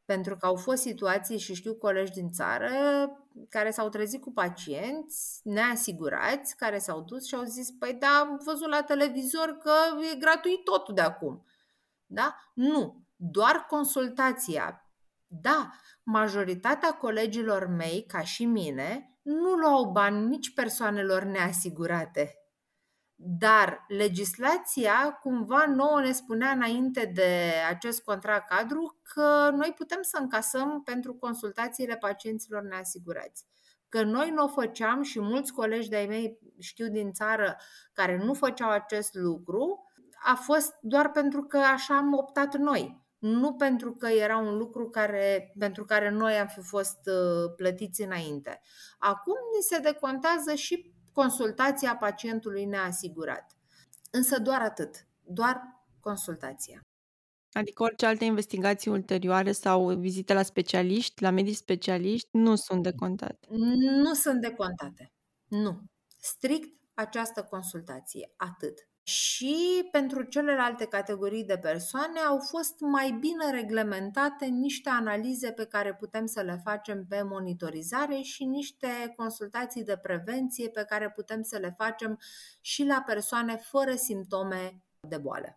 Pentru 0.04 0.36
că 0.36 0.46
au 0.46 0.56
fost 0.56 0.82
situații 0.82 1.38
și 1.38 1.54
știu 1.54 1.74
colegi 1.74 2.12
din 2.12 2.30
țară 2.30 2.70
care 3.48 3.70
s-au 3.70 3.88
trezit 3.88 4.20
cu 4.20 4.32
pacienți 4.32 5.40
neasigurați, 5.44 6.56
care 6.56 6.78
s-au 6.78 7.00
dus 7.00 7.26
și 7.26 7.34
au 7.34 7.42
zis, 7.42 7.70
păi 7.70 7.94
da, 7.94 8.08
am 8.08 8.40
văzut 8.44 8.68
la 8.68 8.82
televizor 8.82 9.58
că 9.58 9.72
e 10.12 10.18
gratuit 10.18 10.64
totul 10.64 10.94
de 10.94 11.00
acum. 11.00 11.46
Da? 12.06 12.36
Nu. 12.54 13.06
Doar 13.16 13.66
consultația. 13.68 14.81
Da, 15.40 15.70
majoritatea 16.02 16.92
colegilor 16.92 17.66
mei, 17.66 18.04
ca 18.06 18.20
și 18.20 18.44
mine, 18.44 19.18
nu 19.22 19.52
luau 19.52 19.90
bani 19.90 20.26
nici 20.26 20.54
persoanelor 20.54 21.22
neasigurate. 21.22 22.36
Dar 23.14 23.84
legislația 23.88 25.18
cumva 25.22 25.64
nouă 25.66 26.00
ne 26.00 26.12
spunea 26.12 26.50
înainte 26.50 27.10
de 27.14 27.52
acest 27.68 28.02
contract 28.02 28.48
cadru 28.48 29.00
că 29.02 29.50
noi 29.52 29.72
putem 29.76 29.98
să 30.02 30.18
încasăm 30.20 30.82
pentru 30.82 31.14
consultațiile 31.14 31.96
pacienților 31.96 32.62
neasigurați. 32.62 33.46
Că 33.88 34.02
noi 34.02 34.30
nu 34.30 34.44
o 34.44 34.48
făceam 34.48 35.02
și 35.02 35.20
mulți 35.20 35.52
colegi 35.52 35.88
de-ai 35.88 36.06
mei 36.06 36.38
știu 36.58 36.88
din 36.88 37.12
țară 37.12 37.56
care 37.92 38.16
nu 38.16 38.34
făceau 38.34 38.70
acest 38.70 39.14
lucru, 39.14 39.86
a 40.24 40.34
fost 40.34 40.74
doar 40.80 41.10
pentru 41.10 41.42
că 41.42 41.58
așa 41.58 41.96
am 41.96 42.14
optat 42.14 42.56
noi, 42.56 43.01
nu 43.22 43.54
pentru 43.54 43.94
că 43.94 44.06
era 44.06 44.38
un 44.38 44.56
lucru 44.56 44.90
care, 44.90 45.52
pentru 45.58 45.84
care 45.84 46.10
noi 46.10 46.34
am 46.34 46.46
fi 46.46 46.60
fost 46.60 46.98
uh, 47.06 47.52
plătiți 47.56 48.02
înainte. 48.02 48.60
Acum 48.98 49.34
ni 49.56 49.62
se 49.62 49.78
decontează 49.78 50.54
și 50.54 50.92
consultația 51.12 51.96
pacientului 51.96 52.64
neasigurat. 52.64 53.56
Însă 54.10 54.38
doar 54.38 54.60
atât, 54.60 55.06
doar 55.20 55.60
consultația. 56.00 56.80
Adică 57.52 57.82
orice 57.82 58.06
alte 58.06 58.24
investigații 58.24 58.90
ulterioare 58.90 59.52
sau 59.52 59.94
vizite 59.94 60.32
la 60.34 60.42
specialiști, 60.42 61.22
la 61.22 61.30
medici 61.30 61.56
specialiști, 61.56 62.28
nu 62.32 62.54
sunt 62.54 62.82
decontate. 62.82 63.46
Nu 64.02 64.14
sunt 64.14 64.40
decontate. 64.40 65.12
Nu. 65.48 65.82
Strict 66.18 66.78
această 66.94 67.42
consultație. 67.42 68.32
Atât 68.36 68.78
și 69.02 69.88
pentru 69.90 70.22
celelalte 70.22 70.84
categorii 70.84 71.44
de 71.44 71.58
persoane 71.58 72.18
au 72.20 72.38
fost 72.38 72.80
mai 72.80 73.10
bine 73.20 73.50
reglementate 73.50 74.44
niște 74.46 74.88
analize 74.88 75.52
pe 75.52 75.64
care 75.64 75.94
putem 75.94 76.26
să 76.26 76.40
le 76.40 76.60
facem 76.64 77.06
pe 77.08 77.22
monitorizare 77.22 78.20
și 78.20 78.44
niște 78.44 79.12
consultații 79.16 79.84
de 79.84 79.96
prevenție 79.96 80.68
pe 80.68 80.84
care 80.88 81.10
putem 81.10 81.42
să 81.42 81.58
le 81.58 81.74
facem 81.76 82.18
și 82.60 82.84
la 82.84 83.02
persoane 83.06 83.56
fără 83.56 83.94
simptome 83.94 84.82
de 85.08 85.18
boală. 85.18 85.56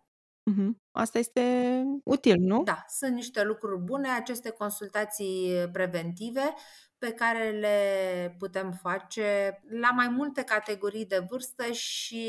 Mhm. 0.50 0.80
Asta 0.90 1.18
este 1.18 1.82
util, 2.04 2.36
nu? 2.38 2.62
Da, 2.62 2.84
sunt 2.88 3.14
niște 3.14 3.42
lucruri 3.42 3.80
bune, 3.80 4.08
aceste 4.08 4.50
consultații 4.50 5.68
preventive 5.72 6.54
pe 6.98 7.12
care 7.12 7.50
le 7.50 8.36
putem 8.38 8.72
face 8.72 9.60
la 9.68 9.90
mai 9.90 10.08
multe 10.08 10.42
categorii 10.42 11.06
de 11.06 11.26
vârstă 11.28 11.72
și 11.72 12.26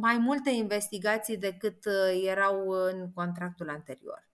mai 0.00 0.18
multe 0.18 0.50
investigații 0.50 1.36
decât 1.36 1.84
uh, 1.84 2.24
erau 2.26 2.68
în 2.68 3.12
contractul 3.14 3.68
anterior. 3.68 4.28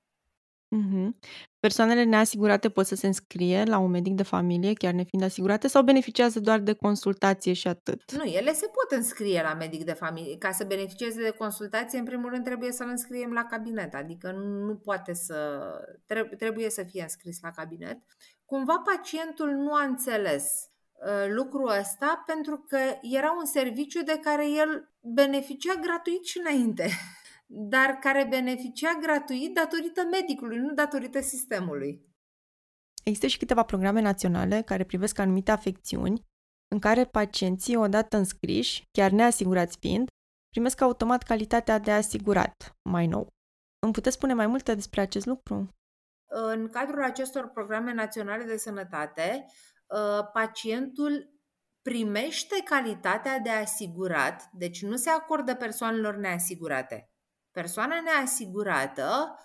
Mhm. 0.73 1.19
Persoanele 1.61 2.03
neasigurate 2.03 2.69
pot 2.69 2.87
să 2.87 2.95
se 2.95 3.07
înscrie 3.07 3.65
la 3.65 3.79
un 3.79 3.91
medic 3.91 4.15
de 4.15 4.23
familie, 4.23 4.73
chiar 4.73 4.93
nefiind 4.93 5.25
asigurate, 5.25 5.69
sau 5.69 5.83
beneficiază 5.83 6.41
doar 6.41 6.59
de 6.59 6.73
consultație 6.73 7.53
și 7.53 7.69
atât? 7.69 8.13
Nu, 8.13 8.25
ele 8.25 8.53
se 8.53 8.67
pot 8.67 8.99
înscrie 8.99 9.43
la 9.43 9.55
medic 9.55 9.85
de 9.85 9.93
familie. 9.93 10.39
Ca 10.39 10.51
să 10.51 10.65
beneficieze 10.65 11.23
de 11.23 11.31
consultație, 11.31 11.99
în 11.99 12.05
primul 12.05 12.31
rând 12.31 12.45
trebuie 12.45 12.73
să-l 12.73 12.89
înscriem 12.89 13.33
la 13.33 13.45
cabinet, 13.45 13.95
adică 13.95 14.31
nu 14.33 14.77
poate 14.77 15.13
să... 15.13 15.61
trebuie 16.39 16.71
să 16.71 16.83
fie 16.83 17.03
înscris 17.03 17.41
la 17.43 17.51
cabinet. 17.51 17.99
Cumva 18.45 18.83
pacientul 18.85 19.49
nu 19.49 19.73
a 19.75 19.83
înțeles 19.83 20.71
Uh, 20.71 20.80
lucrul 21.29 21.69
ăsta 21.69 22.23
pentru 22.27 22.59
că 22.69 22.79
era 23.03 23.31
un 23.39 23.45
serviciu 23.45 24.03
de 24.03 24.19
care 24.23 24.51
el 24.51 24.93
beneficia 25.01 25.75
gratuit 25.75 26.25
și 26.25 26.39
înainte, 26.39 26.89
dar 27.73 27.91
care 27.91 28.27
beneficia 28.31 28.99
gratuit 29.01 29.55
datorită 29.55 30.03
medicului, 30.11 30.59
nu 30.59 30.73
datorită 30.73 31.21
sistemului. 31.21 32.09
Există 33.05 33.27
și 33.27 33.39
câteva 33.39 33.63
programe 33.63 34.01
naționale 34.01 34.63
care 34.63 34.85
privesc 34.85 35.19
anumite 35.19 35.51
afecțiuni, 35.51 36.25
în 36.69 36.79
care 36.79 37.05
pacienții, 37.05 37.77
odată 37.77 38.17
înscriși, 38.17 38.85
chiar 38.91 39.11
neasigurați 39.11 39.77
fiind, 39.81 40.09
primesc 40.51 40.81
automat 40.81 41.23
calitatea 41.23 41.79
de 41.79 41.91
asigurat, 41.91 42.77
mai 42.91 43.07
nou. 43.07 43.29
Îmi 43.83 43.93
puteți 43.93 44.17
spune 44.17 44.35
mai 44.35 44.47
multe 44.47 44.75
despre 44.75 45.01
acest 45.01 45.27
lucru? 45.27 45.69
În 46.33 46.69
cadrul 46.69 47.03
acestor 47.03 47.49
programe 47.49 47.93
naționale 47.93 48.45
de 48.45 48.57
sănătate, 48.57 49.47
Uh, 49.47 49.70
pacientul 50.33 51.31
primește 51.83 52.63
calitatea 52.65 53.39
de 53.39 53.51
asigurat, 53.51 54.49
deci 54.53 54.83
nu 54.83 54.97
se 54.97 55.11
acordă 55.11 55.55
persoanelor 55.55 56.17
neasigurate. 56.17 57.11
Persoana 57.51 58.01
neasigurată 58.01 59.39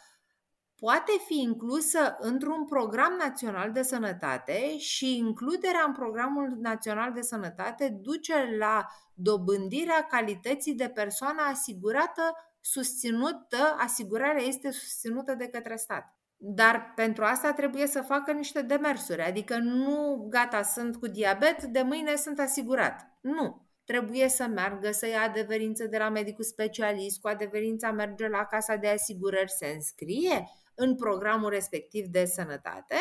poate 0.75 1.11
fi 1.25 1.41
inclusă 1.41 2.15
într-un 2.19 2.65
program 2.65 3.13
național 3.17 3.71
de 3.71 3.81
sănătate 3.81 4.77
și 4.77 5.17
includerea 5.17 5.83
în 5.87 5.93
programul 5.93 6.57
național 6.61 7.13
de 7.13 7.21
sănătate 7.21 7.89
duce 8.01 8.55
la 8.57 8.87
dobândirea 9.13 10.03
calității 10.03 10.75
de 10.75 10.89
persoană 10.89 11.41
asigurată 11.41 12.35
susținută, 12.61 13.75
asigurarea 13.77 14.43
este 14.43 14.71
susținută 14.71 15.35
de 15.35 15.47
către 15.47 15.75
stat. 15.75 16.15
Dar 16.47 16.91
pentru 16.95 17.23
asta 17.23 17.53
trebuie 17.53 17.87
să 17.87 18.01
facă 18.01 18.31
niște 18.31 18.61
demersuri, 18.61 19.21
adică 19.21 19.57
nu, 19.57 20.27
gata, 20.29 20.61
sunt 20.61 20.95
cu 20.95 21.07
diabet, 21.07 21.63
de 21.63 21.81
mâine 21.81 22.15
sunt 22.15 22.39
asigurat. 22.39 23.17
Nu. 23.21 23.63
Trebuie 23.83 24.29
să 24.29 24.47
meargă, 24.47 24.91
să 24.91 25.07
ia 25.07 25.21
adeverință 25.21 25.85
de 25.85 25.97
la 25.97 26.09
medicul 26.09 26.43
specialist, 26.43 27.21
cu 27.21 27.27
adeverința 27.27 27.91
merge 27.91 28.27
la 28.27 28.45
casa 28.45 28.75
de 28.75 28.87
asigurări, 28.87 29.51
se 29.51 29.67
înscrie 29.67 30.49
în 30.75 30.95
programul 30.95 31.49
respectiv 31.49 32.05
de 32.05 32.25
sănătate 32.25 32.95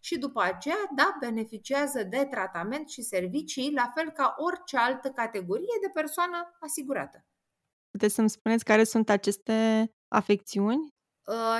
și 0.00 0.18
după 0.18 0.42
aceea, 0.42 0.90
da, 0.96 1.16
beneficiază 1.20 2.02
de 2.02 2.26
tratament 2.30 2.88
și 2.88 3.02
servicii, 3.02 3.72
la 3.74 3.92
fel 3.94 4.10
ca 4.10 4.34
orice 4.36 4.76
altă 4.76 5.08
categorie 5.08 5.78
de 5.80 5.90
persoană 5.94 6.56
asigurată. 6.60 7.24
Puteți 7.90 8.14
să-mi 8.14 8.30
spuneți 8.30 8.64
care 8.64 8.84
sunt 8.84 9.10
aceste 9.10 9.90
afecțiuni 10.08 10.98
Uh, 10.99 10.99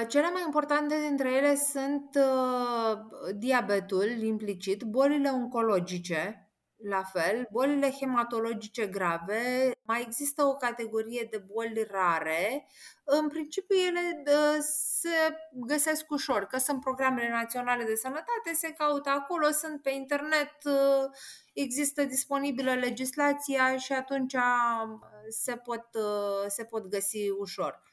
cele 0.08 0.30
mai 0.30 0.42
importante 0.44 1.00
dintre 1.08 1.32
ele 1.32 1.54
sunt 1.54 2.14
uh, 2.14 2.98
diabetul 3.34 4.08
implicit, 4.08 4.82
bolile 4.82 5.28
oncologice, 5.28 6.44
la 6.88 7.02
fel, 7.02 7.48
bolile 7.50 7.90
hematologice 7.90 8.86
grave, 8.86 9.70
mai 9.82 10.00
există 10.06 10.44
o 10.44 10.54
categorie 10.54 11.28
de 11.30 11.44
boli 11.52 11.86
rare. 11.90 12.66
În 13.04 13.28
principiu, 13.28 13.76
ele 13.76 14.22
uh, 14.26 14.58
se 14.60 15.36
găsesc 15.52 16.10
ușor, 16.10 16.44
că 16.44 16.58
sunt 16.58 16.80
programele 16.80 17.28
naționale 17.28 17.84
de 17.84 17.94
sănătate, 17.94 18.52
se 18.54 18.72
caută 18.72 19.10
acolo, 19.10 19.50
sunt 19.50 19.82
pe 19.82 19.90
internet, 19.90 20.56
există 21.52 22.04
disponibilă 22.04 22.74
legislația 22.74 23.76
și 23.76 23.92
atunci 23.92 24.36
se 25.28 25.56
pot, 25.56 25.86
se 26.48 26.64
pot 26.64 26.86
găsi 26.86 27.30
ușor. 27.38 27.89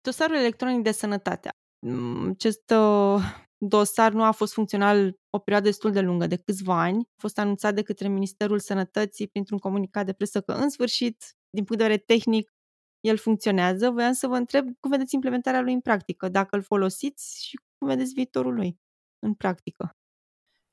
Dosarul 0.00 0.36
electronic 0.36 0.82
de 0.82 0.90
sănătate. 0.92 1.48
Mm, 1.86 2.30
acest 2.30 2.70
uh, 2.70 3.22
dosar 3.56 4.12
nu 4.12 4.22
a 4.22 4.30
fost 4.30 4.52
funcțional 4.52 5.18
o 5.30 5.38
perioadă 5.38 5.68
destul 5.68 5.92
de 5.92 6.00
lungă, 6.00 6.26
de 6.26 6.36
câțiva 6.36 6.80
ani. 6.82 6.98
A 6.98 7.20
fost 7.20 7.38
anunțat 7.38 7.74
de 7.74 7.82
către 7.82 8.08
Ministerul 8.08 8.58
Sănătății 8.58 9.28
printr-un 9.28 9.58
comunicat 9.58 10.06
de 10.06 10.12
presă 10.12 10.40
că, 10.40 10.52
în 10.52 10.68
sfârșit, 10.68 11.16
din 11.50 11.64
punct 11.64 11.82
de 11.82 11.88
vedere 11.88 12.02
tehnic, 12.06 12.50
el 13.00 13.16
funcționează. 13.16 13.90
Voiam 13.90 14.12
să 14.12 14.26
vă 14.26 14.36
întreb 14.36 14.68
cum 14.80 14.90
vedeți 14.90 15.14
implementarea 15.14 15.60
lui 15.60 15.72
în 15.72 15.80
practică, 15.80 16.28
dacă 16.28 16.56
îl 16.56 16.62
folosiți 16.62 17.46
și 17.46 17.60
cum 17.78 17.88
vedeți 17.88 18.12
viitorul 18.12 18.54
lui 18.54 18.78
în 19.18 19.34
practică. 19.34 19.94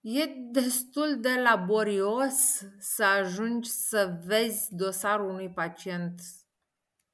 E 0.01 0.25
destul 0.51 1.17
de 1.19 1.30
laborios 1.43 2.63
să 2.80 3.03
ajungi 3.03 3.69
să 3.69 4.19
vezi 4.25 4.75
dosarul 4.75 5.30
unui 5.30 5.49
pacient 5.49 6.21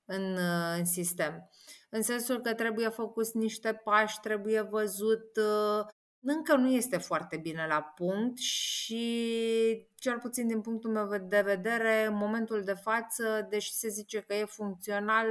în, 0.05 0.37
în 0.77 0.85
sistem. 0.85 1.49
În 1.95 2.01
sensul 2.01 2.39
că 2.39 2.53
trebuie 2.53 2.89
făcut 2.89 3.33
niște 3.33 3.73
pași, 3.73 4.19
trebuie 4.19 4.61
văzut. 4.61 5.37
Uh, 5.37 5.85
încă 6.19 6.55
nu 6.55 6.69
este 6.69 6.97
foarte 6.97 7.37
bine 7.37 7.65
la 7.67 7.81
punct 7.81 8.37
și, 8.37 9.87
cel 9.95 10.19
puțin 10.19 10.47
din 10.47 10.61
punctul 10.61 10.91
meu 10.91 11.07
de 11.27 11.41
vedere, 11.41 12.05
în 12.05 12.15
momentul 12.15 12.63
de 12.63 12.73
față, 12.73 13.47
deși 13.49 13.73
se 13.73 13.89
zice 13.89 14.19
că 14.19 14.33
e 14.33 14.45
funcțional, 14.45 15.27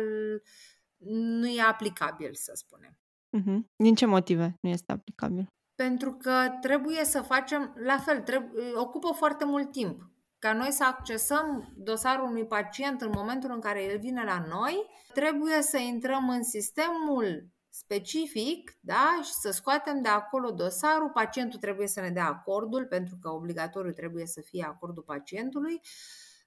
nu 1.41 1.47
e 1.47 1.63
aplicabil, 1.63 2.35
să 2.35 2.53
spunem. 2.55 2.99
Uh-huh. 3.39 3.67
Din 3.77 3.95
ce 3.95 4.07
motive 4.07 4.57
nu 4.61 4.69
este 4.69 4.93
aplicabil? 4.93 5.47
Pentru 5.75 6.13
că 6.13 6.49
trebuie 6.61 7.05
să 7.05 7.23
facem, 7.23 7.75
la 7.85 7.99
fel, 7.99 8.21
trebuie, 8.21 8.65
ocupă 8.75 9.13
foarte 9.13 9.45
mult 9.45 9.73
timp. 9.73 10.12
Ca 10.43 10.53
noi 10.53 10.73
să 10.73 10.85
accesăm 10.85 11.73
dosarul 11.77 12.29
unui 12.29 12.47
pacient 12.47 13.01
în 13.01 13.11
momentul 13.15 13.51
în 13.51 13.61
care 13.61 13.83
el 13.83 13.99
vine 13.99 14.25
la 14.25 14.45
noi, 14.49 14.87
trebuie 15.15 15.63
să 15.63 15.79
intrăm 15.79 16.29
în 16.29 16.43
sistemul 16.43 17.47
specific 17.69 18.77
da? 18.81 19.21
și 19.23 19.33
să 19.33 19.51
scoatem 19.51 20.03
de 20.03 20.09
acolo 20.09 20.51
dosarul. 20.51 21.11
Pacientul 21.11 21.59
trebuie 21.59 21.87
să 21.87 22.01
ne 22.01 22.11
dea 22.11 22.27
acordul, 22.27 22.87
pentru 22.87 23.17
că 23.21 23.31
obligatoriu 23.31 23.93
trebuie 23.93 24.27
să 24.27 24.41
fie 24.41 24.65
acordul 24.65 25.03
pacientului, 25.03 25.81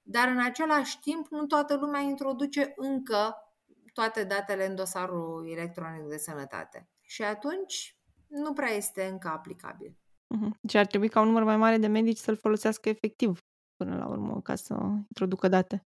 dar 0.02 0.28
în 0.28 0.44
același 0.44 1.00
timp 1.00 1.26
nu 1.30 1.46
toată 1.46 1.76
lumea 1.76 2.00
introduce 2.00 2.72
încă 2.76 3.36
toate 3.92 4.24
datele 4.24 4.66
în 4.66 4.74
dosarul 4.74 5.48
electronic 5.50 6.08
de 6.08 6.16
sănătate. 6.16 6.88
Și 7.00 7.22
atunci 7.22 7.98
nu 8.26 8.52
prea 8.52 8.70
este 8.70 9.04
încă 9.04 9.28
aplicabil. 9.28 9.96
Uh-huh. 10.34 10.68
Și 10.68 10.76
ar 10.76 10.86
trebui 10.86 11.08
ca 11.08 11.20
un 11.20 11.26
număr 11.26 11.42
mai 11.42 11.56
mare 11.56 11.76
de 11.78 11.86
medici 11.86 12.18
să-l 12.18 12.36
folosească 12.36 12.88
efectiv 12.88 13.40
până 13.76 13.96
la 13.96 14.08
urmă 14.08 14.40
ca 14.42 14.54
să 14.54 14.74
introducă 15.08 15.48
date. 15.48 15.86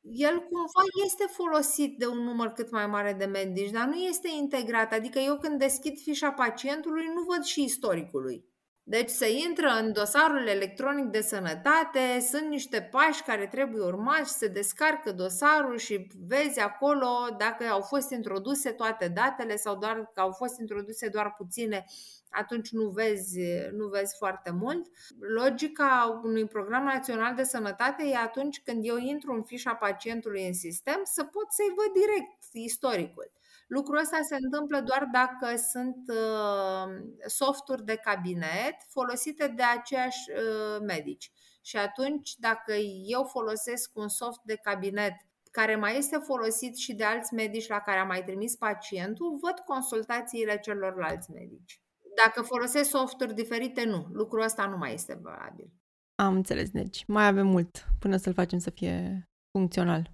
El 0.00 0.38
cumva 0.38 0.82
este 1.04 1.24
folosit 1.30 1.98
de 1.98 2.06
un 2.06 2.18
număr 2.18 2.48
cât 2.48 2.70
mai 2.70 2.86
mare 2.86 3.12
de 3.12 3.24
medici, 3.24 3.70
dar 3.70 3.86
nu 3.86 3.94
este 3.94 4.28
integrat. 4.38 4.92
Adică 4.92 5.18
eu 5.18 5.38
când 5.38 5.58
deschid 5.58 5.98
fișa 5.98 6.30
pacientului 6.30 7.06
nu 7.14 7.22
văd 7.22 7.42
și 7.44 7.62
istoricului. 7.62 8.44
Deci 8.82 9.08
se 9.08 9.30
intră 9.48 9.68
în 9.68 9.92
dosarul 9.92 10.46
electronic 10.46 11.04
de 11.04 11.20
sănătate, 11.20 12.20
sunt 12.30 12.48
niște 12.48 12.88
pași 12.90 13.22
care 13.22 13.46
trebuie 13.46 13.82
urmați, 13.82 14.38
se 14.38 14.46
descarcă 14.46 15.12
dosarul 15.12 15.78
și 15.78 16.06
vezi 16.26 16.60
acolo 16.60 17.08
dacă 17.38 17.64
au 17.64 17.80
fost 17.80 18.10
introduse 18.10 18.70
toate 18.70 19.08
datele 19.08 19.56
sau 19.56 19.76
doar 19.76 20.10
că 20.14 20.20
au 20.20 20.32
fost 20.32 20.58
introduse 20.58 21.08
doar 21.08 21.34
puține, 21.36 21.84
atunci 22.30 22.70
nu 22.70 22.88
vezi, 22.88 23.40
nu 23.72 23.86
vezi 23.86 24.16
foarte 24.18 24.50
mult. 24.50 24.86
Logica 25.18 26.20
unui 26.24 26.46
program 26.46 26.84
național 26.84 27.34
de 27.34 27.42
sănătate 27.42 28.04
e 28.06 28.16
atunci 28.16 28.60
când 28.64 28.80
eu 28.86 28.96
intru 28.96 29.32
în 29.32 29.42
fișa 29.42 29.74
pacientului 29.74 30.46
în 30.46 30.54
sistem 30.54 31.00
să 31.04 31.24
pot 31.24 31.46
să-i 31.52 31.74
văd 31.76 31.92
direct 31.92 32.38
istoricul. 32.52 33.32
Lucrul 33.66 33.98
ăsta 33.98 34.18
se 34.22 34.36
întâmplă 34.40 34.80
doar 34.80 35.08
dacă 35.12 35.56
sunt 35.56 35.96
uh, 36.08 36.96
softuri 37.26 37.84
de 37.84 37.96
cabinet 37.96 38.74
folosite 38.88 39.46
de 39.56 39.62
aceiași 39.62 40.30
uh, 40.30 40.80
medici. 40.86 41.32
Și 41.62 41.76
atunci, 41.76 42.34
dacă 42.36 42.72
eu 43.04 43.24
folosesc 43.24 43.90
un 43.94 44.08
soft 44.08 44.40
de 44.44 44.56
cabinet 44.56 45.12
care 45.50 45.76
mai 45.76 45.96
este 45.96 46.16
folosit 46.16 46.76
și 46.76 46.94
de 46.94 47.04
alți 47.04 47.34
medici 47.34 47.68
la 47.68 47.80
care 47.80 47.98
am 47.98 48.06
mai 48.06 48.24
trimis 48.24 48.56
pacientul, 48.56 49.38
văd 49.40 49.58
consultațiile 49.58 50.58
celorlalți 50.58 51.30
medici. 51.30 51.80
Dacă 52.24 52.42
folosesc 52.42 52.90
softuri 52.90 53.34
diferite, 53.34 53.84
nu. 53.84 54.08
Lucrul 54.12 54.42
ăsta 54.42 54.66
nu 54.66 54.76
mai 54.76 54.94
este 54.94 55.18
valabil. 55.22 55.72
Am 56.14 56.34
înțeles, 56.34 56.70
deci 56.70 57.04
mai 57.06 57.26
avem 57.26 57.46
mult 57.46 57.86
până 57.98 58.16
să-l 58.16 58.32
facem 58.32 58.58
să 58.58 58.70
fie 58.70 59.28
funcțional. 59.50 60.10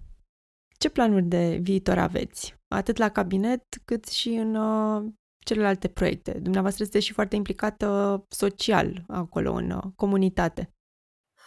Ce 0.77 0.89
planuri 0.89 1.25
de 1.25 1.57
viitor 1.61 1.97
aveți? 1.97 2.55
Atât 2.67 2.97
la 2.97 3.09
cabinet, 3.09 3.63
cât 3.85 4.05
și 4.05 4.29
în 4.29 4.55
uh, 4.55 5.11
celelalte 5.45 5.87
proiecte. 5.87 6.39
Dumneavoastră 6.39 6.83
sunteți 6.83 7.05
și 7.05 7.13
foarte 7.13 7.35
implicată 7.35 8.25
social 8.29 9.03
acolo, 9.07 9.53
în 9.53 9.71
uh, 9.71 9.83
comunitate. 9.95 10.73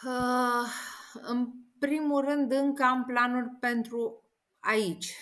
Uh, 0.04 0.68
în 1.22 1.48
primul 1.78 2.24
rând, 2.24 2.52
încă 2.52 2.82
am 2.82 3.04
planuri 3.04 3.48
pentru 3.60 4.27
aici. 4.60 5.16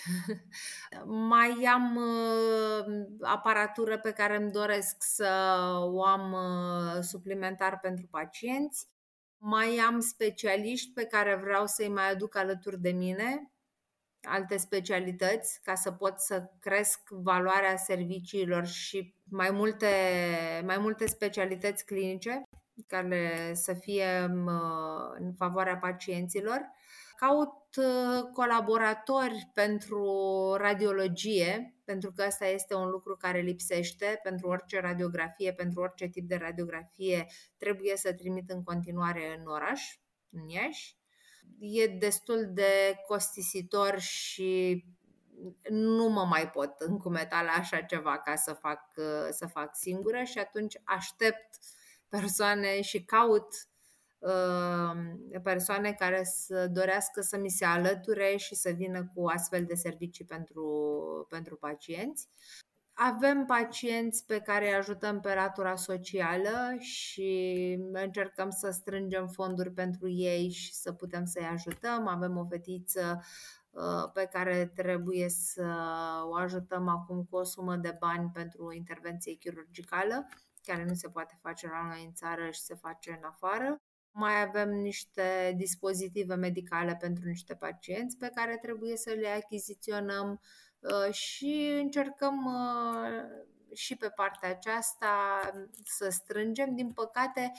Mai 1.28 1.68
am 1.72 1.96
uh, 1.96 3.06
aparatură 3.20 3.98
pe 3.98 4.10
care 4.12 4.36
îmi 4.36 4.50
doresc 4.50 4.96
să 4.98 5.58
o 5.82 6.04
am 6.04 6.32
uh, 6.32 7.02
suplimentar 7.02 7.78
pentru 7.80 8.06
pacienți. 8.10 8.88
Mai 9.38 9.76
am 9.76 10.00
specialiști 10.00 10.92
pe 10.92 11.04
care 11.04 11.34
vreau 11.34 11.66
să-i 11.66 11.88
mai 11.88 12.10
aduc 12.10 12.36
alături 12.36 12.80
de 12.80 12.90
mine 12.90 13.50
alte 14.26 14.56
specialități 14.56 15.60
ca 15.62 15.74
să 15.74 15.92
pot 15.92 16.20
să 16.20 16.50
cresc 16.60 17.08
valoarea 17.08 17.76
serviciilor 17.76 18.66
și 18.66 19.14
mai 19.30 19.50
multe, 19.50 19.86
mai 20.64 20.78
multe 20.78 21.06
specialități 21.06 21.84
clinice 21.84 22.42
care 22.86 23.52
să 23.54 23.74
fie 23.74 24.18
în 25.18 25.32
favoarea 25.36 25.76
pacienților. 25.76 26.70
Caut 27.16 27.76
uh, 27.76 28.30
colaboratori 28.32 29.50
pentru 29.54 30.04
radiologie, 30.56 31.74
pentru 31.84 32.12
că 32.12 32.22
asta 32.22 32.46
este 32.46 32.74
un 32.74 32.88
lucru 32.88 33.16
care 33.16 33.40
lipsește 33.40 34.20
pentru 34.22 34.48
orice 34.48 34.80
radiografie, 34.80 35.52
pentru 35.52 35.80
orice 35.80 36.06
tip 36.06 36.28
de 36.28 36.36
radiografie, 36.36 37.26
trebuie 37.56 37.96
să 37.96 38.12
trimit 38.12 38.50
în 38.50 38.62
continuare 38.62 39.36
în 39.38 39.46
oraș, 39.46 39.82
în 40.30 40.48
Iași. 40.48 40.96
E 41.58 41.86
destul 41.86 42.50
de 42.52 42.96
costisitor 43.06 43.98
și 43.98 44.84
nu 45.68 46.08
mă 46.08 46.24
mai 46.24 46.50
pot 46.50 46.74
încumeta 46.78 47.42
la 47.42 47.50
așa 47.50 47.80
ceva 47.80 48.18
ca 48.18 48.36
să 48.36 48.52
fac, 48.52 48.80
să 49.30 49.46
fac 49.46 49.76
singură 49.76 50.22
și 50.22 50.38
atunci 50.38 50.80
aștept 50.84 51.48
persoane 52.08 52.80
și 52.80 53.04
caut 53.04 53.48
uh, 53.48 53.75
persoane 55.42 55.92
care 55.92 56.24
să 56.24 56.68
dorească 56.72 57.20
să 57.20 57.38
mi 57.38 57.48
se 57.48 57.64
alăture 57.64 58.36
și 58.36 58.54
să 58.54 58.70
vină 58.70 59.10
cu 59.14 59.26
astfel 59.26 59.64
de 59.64 59.74
servicii 59.74 60.24
pentru, 60.24 60.66
pentru 61.28 61.56
pacienți. 61.56 62.28
Avem 62.98 63.44
pacienți 63.44 64.26
pe 64.26 64.40
care 64.40 64.68
îi 64.68 64.74
ajutăm 64.74 65.20
pe 65.20 65.34
latura 65.34 65.76
socială 65.76 66.76
și 66.78 67.78
încercăm 67.92 68.50
să 68.50 68.70
strângem 68.70 69.28
fonduri 69.28 69.72
pentru 69.72 70.08
ei 70.08 70.50
și 70.50 70.74
să 70.74 70.92
putem 70.92 71.24
să-i 71.24 71.44
ajutăm. 71.52 72.06
Avem 72.06 72.36
o 72.36 72.46
fetiță 72.46 73.24
uh, 73.70 74.10
pe 74.12 74.28
care 74.32 74.72
trebuie 74.74 75.28
să 75.28 75.66
o 76.30 76.34
ajutăm 76.34 76.88
acum 76.88 77.24
cu 77.30 77.36
o 77.36 77.42
sumă 77.42 77.76
de 77.76 77.96
bani 77.98 78.30
pentru 78.32 78.64
o 78.64 78.72
intervenție 78.72 79.34
chirurgicală, 79.34 80.28
care 80.62 80.84
nu 80.84 80.94
se 80.94 81.08
poate 81.08 81.38
face 81.42 81.66
la 81.66 81.86
noi 81.88 82.04
în 82.06 82.12
țară 82.12 82.50
și 82.50 82.60
se 82.60 82.74
face 82.74 83.10
în 83.10 83.28
afară. 83.28 83.80
Mai 84.18 84.42
avem 84.42 84.70
niște 84.70 85.54
dispozitive 85.56 86.34
medicale 86.34 86.96
pentru 87.00 87.28
niște 87.28 87.54
pacienți 87.54 88.16
pe 88.16 88.30
care 88.34 88.58
trebuie 88.62 88.96
să 88.96 89.10
le 89.10 89.28
achiziționăm 89.28 90.40
Uh, 90.80 91.12
și 91.12 91.78
încercăm 91.80 92.44
uh, 92.44 93.76
și 93.76 93.96
pe 93.96 94.08
partea 94.08 94.48
aceasta 94.48 95.40
să 95.84 96.08
strângem. 96.10 96.74
Din 96.74 96.92
păcate, 96.92 97.52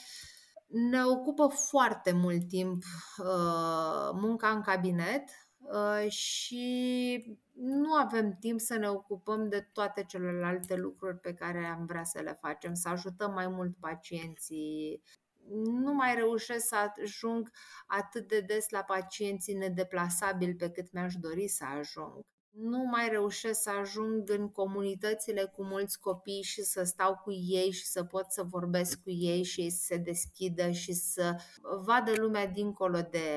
ne 0.67 1.03
ocupă 1.03 1.47
foarte 1.47 2.11
mult 2.11 2.47
timp 2.47 2.83
uh, 3.17 4.09
munca 4.13 4.49
în 4.49 4.61
cabinet 4.61 5.29
și 6.07 7.37
nu 7.53 7.93
avem 7.93 8.37
timp 8.39 8.59
să 8.59 8.77
ne 8.77 8.89
ocupăm 8.89 9.49
de 9.49 9.69
toate 9.73 10.03
celelalte 10.03 10.75
lucruri 10.75 11.17
pe 11.19 11.33
care 11.33 11.65
am 11.65 11.85
vrea 11.85 12.03
să 12.03 12.21
le 12.21 12.37
facem, 12.41 12.73
să 12.73 12.89
ajutăm 12.89 13.33
mai 13.33 13.47
mult 13.47 13.75
pacienții. 13.79 15.01
Nu 15.49 15.93
mai 15.93 16.15
reușesc 16.15 16.67
să 16.67 16.75
ajung 16.75 17.51
atât 17.87 18.27
de 18.27 18.39
des 18.39 18.69
la 18.69 18.83
pacienții 18.83 19.53
nedeplasabili 19.53 20.55
pe 20.55 20.69
cât 20.69 20.91
mi-aș 20.91 21.15
dori 21.15 21.47
să 21.47 21.65
ajung 21.79 22.25
nu 22.59 22.83
mai 22.83 23.09
reușesc 23.09 23.61
să 23.61 23.69
ajung 23.79 24.29
în 24.29 24.49
comunitățile 24.49 25.51
cu 25.55 25.63
mulți 25.63 25.99
copii 25.99 26.41
și 26.41 26.61
să 26.61 26.83
stau 26.83 27.15
cu 27.15 27.31
ei 27.31 27.71
și 27.71 27.85
să 27.85 28.03
pot 28.03 28.25
să 28.31 28.43
vorbesc 28.43 29.01
cu 29.03 29.09
ei 29.09 29.43
și 29.43 29.61
ei 29.61 29.69
să 29.69 29.83
se 29.85 29.97
deschidă 29.97 30.71
și 30.71 30.93
să 30.93 31.35
vadă 31.83 32.11
lumea 32.15 32.47
dincolo 32.47 32.99
de, 33.01 33.29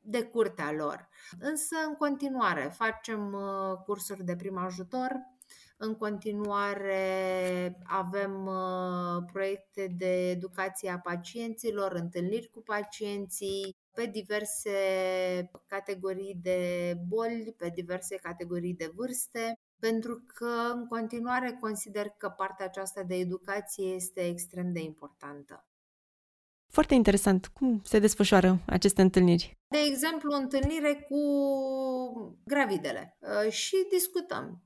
de 0.00 0.22
curtea 0.22 0.72
lor. 0.72 1.08
Însă, 1.40 1.76
în 1.86 1.94
continuare, 1.94 2.72
facem 2.76 3.32
uh, 3.32 3.78
cursuri 3.84 4.24
de 4.24 4.36
prim 4.36 4.56
ajutor, 4.58 5.12
În 5.76 5.94
continuare 5.94 7.78
avem 7.84 8.46
uh, 8.46 9.24
proiecte 9.32 9.94
de 9.96 10.30
educație 10.30 10.90
a 10.90 10.98
pacienților, 10.98 11.92
întâlniri 11.92 12.50
cu 12.50 12.62
pacienții, 12.62 13.76
pe 13.94 14.06
diverse 14.06 14.70
categorii 15.66 16.38
de 16.42 16.94
boli, 17.08 17.54
pe 17.58 17.70
diverse 17.74 18.16
categorii 18.16 18.74
de 18.74 18.90
vârste, 18.94 19.58
pentru 19.78 20.24
că 20.34 20.72
în 20.74 20.86
continuare 20.86 21.56
consider 21.60 22.08
că 22.08 22.28
partea 22.28 22.66
aceasta 22.66 23.02
de 23.02 23.14
educație 23.14 23.94
este 23.94 24.26
extrem 24.26 24.72
de 24.72 24.80
importantă. 24.80 25.66
Foarte 26.68 26.94
interesant. 26.94 27.46
Cum 27.46 27.80
se 27.84 27.98
desfășoară 27.98 28.62
aceste 28.66 29.02
întâlniri? 29.02 29.58
De 29.68 29.78
exemplu, 29.86 30.32
o 30.32 30.36
întâlnire 30.36 31.06
cu 31.08 31.20
gravidele 32.44 33.16
uh, 33.20 33.52
și 33.52 33.76
discutăm 33.90 34.62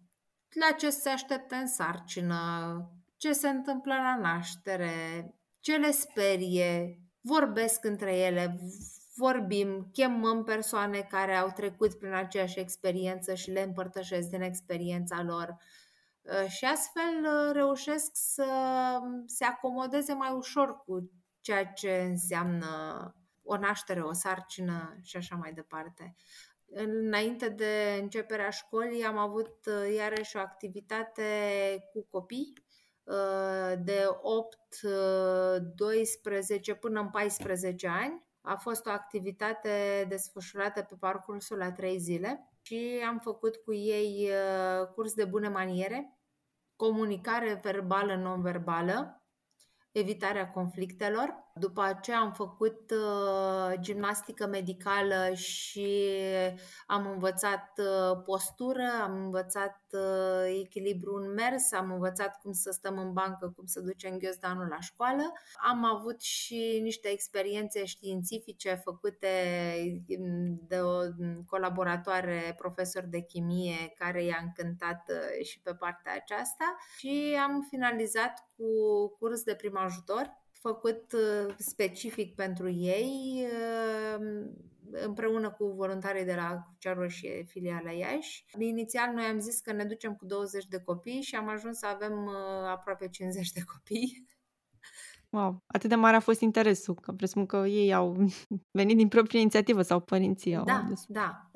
la 0.57 0.73
ce 0.73 0.91
se 0.91 1.09
așteptă 1.09 1.55
în 1.55 1.67
sarcină, 1.67 2.91
ce 3.17 3.33
se 3.33 3.49
întâmplă 3.49 3.95
la 3.95 4.17
naștere, 4.17 5.35
ce 5.61 5.77
le 5.77 5.91
sperie, 5.91 7.01
vorbesc 7.21 7.85
între 7.85 8.17
ele, 8.17 8.59
vorbim, 9.15 9.89
chemăm 9.93 10.45
persoane 10.45 11.01
care 11.01 11.35
au 11.35 11.51
trecut 11.51 11.99
prin 11.99 12.13
aceeași 12.13 12.59
experiență 12.59 13.35
și 13.35 13.51
le 13.51 13.61
împărtășesc 13.63 14.29
din 14.29 14.41
experiența 14.41 15.23
lor. 15.23 15.57
Uh, 16.23 16.49
și 16.49 16.65
astfel 16.65 17.25
uh, 17.25 17.53
reușesc 17.53 18.11
să 18.13 18.47
se 19.27 19.45
acomodeze 19.45 20.13
mai 20.13 20.33
ușor 20.33 20.77
cu 20.85 21.11
ceea 21.41 21.67
ce 21.67 22.07
înseamnă 22.11 22.67
o 23.43 23.57
naștere, 23.57 24.01
o 24.01 24.13
sarcină 24.13 24.99
și 25.03 25.17
așa 25.17 25.37
mai 25.37 25.53
departe. 25.53 26.17
Înainte 26.69 27.49
de 27.49 27.99
începerea 28.01 28.51
școlii 28.51 29.05
am 29.05 29.19
avut 29.19 29.67
uh, 29.67 29.95
iarăși 29.97 30.37
o 30.37 30.41
activitate 30.41 31.23
cu 31.93 32.07
copii 32.11 32.65
de 33.79 34.05
8, 34.23 34.81
12 35.75 36.75
până 36.75 37.01
în 37.01 37.11
14 37.11 37.89
ani 37.89 38.27
a 38.41 38.57
fost 38.57 38.87
o 38.87 38.91
activitate 38.91 40.07
desfășurată 40.09 40.83
pe 40.83 40.95
parcursul 40.95 41.63
a 41.63 41.73
trei 41.73 41.99
zile 41.99 42.51
și 42.63 43.05
am 43.09 43.19
făcut 43.19 43.57
cu 43.57 43.73
ei 43.73 44.31
uh, 44.31 44.87
curs 44.87 45.15
de 45.15 45.25
bune 45.25 45.49
maniere, 45.49 46.19
comunicare 46.77 47.61
verbală, 47.63 48.15
non-verbală, 48.15 49.25
evitarea 49.93 50.51
conflictelor. 50.51 51.45
După 51.59 51.81
aceea 51.81 52.19
am 52.19 52.33
făcut 52.33 52.91
uh, 52.91 53.73
gimnastică 53.81 54.47
medicală 54.47 55.35
și 55.35 56.11
am 56.87 57.11
învățat 57.11 57.73
uh, 57.79 58.23
postură, 58.25 58.85
am 59.03 59.25
învățat 59.25 59.81
uh, 59.91 60.59
echilibru 60.61 61.15
în 61.15 61.33
mers, 61.33 61.73
am 61.73 61.93
învățat 61.93 62.41
cum 62.41 62.53
să 62.53 62.71
stăm 62.71 62.99
în 62.99 63.13
bancă, 63.13 63.53
cum 63.57 63.67
să 63.67 63.81
ducem 63.81 64.19
ghiozdanul 64.19 64.67
la 64.69 64.81
școală. 64.81 65.33
Am 65.71 65.85
avut 65.85 66.21
și 66.21 66.81
niște 66.83 67.09
experiențe 67.09 67.85
științifice 67.85 68.81
făcute 68.85 69.29
mm, 70.19 70.61
de 70.69 70.81
o 70.81 70.99
colaboratoare 71.47 72.55
profesor 72.57 73.03
de 73.03 73.21
chimie 73.21 73.95
care 73.99 74.25
i-a 74.25 74.39
încântat 74.43 75.05
uh, 75.09 75.45
și 75.45 75.61
pe 75.61 75.75
partea 75.75 76.13
aceasta 76.15 76.77
și 76.97 77.39
am 77.43 77.67
finalizat 77.71 78.49
cu 78.57 78.67
curs 79.19 79.43
de 79.43 79.55
prim 79.55 79.77
ajutor 79.77 80.45
făcut 80.67 81.13
uh, 81.13 81.55
specific 81.59 82.35
pentru 82.35 82.71
ei 82.71 83.45
uh, 83.45 84.47
împreună 84.91 85.51
cu 85.51 85.67
voluntarii 85.67 86.25
de 86.25 86.35
la 86.35 86.67
Crucea 86.69 86.93
Roșie, 86.93 87.45
filiala 87.49 87.91
Iași. 87.91 88.45
Inițial 88.59 89.15
noi 89.15 89.25
am 89.25 89.39
zis 89.39 89.61
că 89.61 89.73
ne 89.73 89.85
ducem 89.85 90.15
cu 90.15 90.25
20 90.27 90.67
de 90.67 90.81
copii 90.85 91.23
și 91.23 91.35
am 91.35 91.49
ajuns 91.49 91.79
să 91.79 91.87
avem 91.87 92.25
uh, 92.25 92.69
aproape 92.69 93.09
50 93.09 93.53
de 93.53 93.61
copii. 93.73 94.27
Wow, 95.31 95.63
atât 95.67 95.89
de 95.89 95.95
mare 95.95 96.17
a 96.17 96.21
fost 96.21 96.41
interesul, 96.41 96.95
că 96.95 97.13
presupun 97.13 97.47
că 97.47 97.57
ei 97.57 97.95
au 97.95 98.17
venit 98.79 98.97
din 98.97 99.09
proprie 99.09 99.41
inițiativă 99.41 99.83
sau 99.83 100.01
părinții 100.01 100.57
au 100.57 100.65
Da, 100.65 100.75
adus. 100.75 101.05
da. 101.09 101.51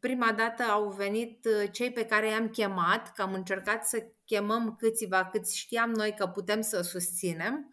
Prima 0.00 0.32
dată 0.36 0.62
au 0.62 0.90
venit 0.90 1.46
cei 1.70 1.92
pe 1.92 2.04
care 2.04 2.28
i-am 2.28 2.48
chemat, 2.48 3.12
că 3.12 3.22
am 3.22 3.32
încercat 3.32 3.86
să 3.86 4.06
chemăm 4.24 4.74
câțiva 4.78 5.28
cât 5.32 5.48
știam 5.48 5.90
noi 5.90 6.14
că 6.18 6.26
putem 6.26 6.60
să 6.60 6.80
susținem 6.80 7.70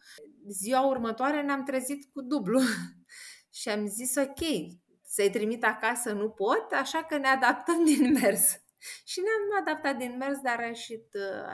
ziua 0.47 0.85
următoare 0.85 1.41
ne-am 1.41 1.63
trezit 1.63 2.11
cu 2.13 2.21
dublu 2.21 2.59
și 3.59 3.69
am 3.69 3.87
zis 3.87 4.15
ok, 4.15 4.39
să-i 5.05 5.29
trimit 5.29 5.63
acasă 5.63 6.11
nu 6.11 6.29
pot, 6.29 6.67
așa 6.71 7.03
că 7.03 7.17
ne 7.17 7.27
adaptăm 7.27 7.83
din 7.93 8.11
mers. 8.11 8.61
Și 9.05 9.19
ne-am 9.19 9.61
adaptat 9.61 9.97
din 9.97 10.17
mers, 10.17 10.39
dar 10.39 10.59
a 10.59 10.65
ieșit, 10.65 11.07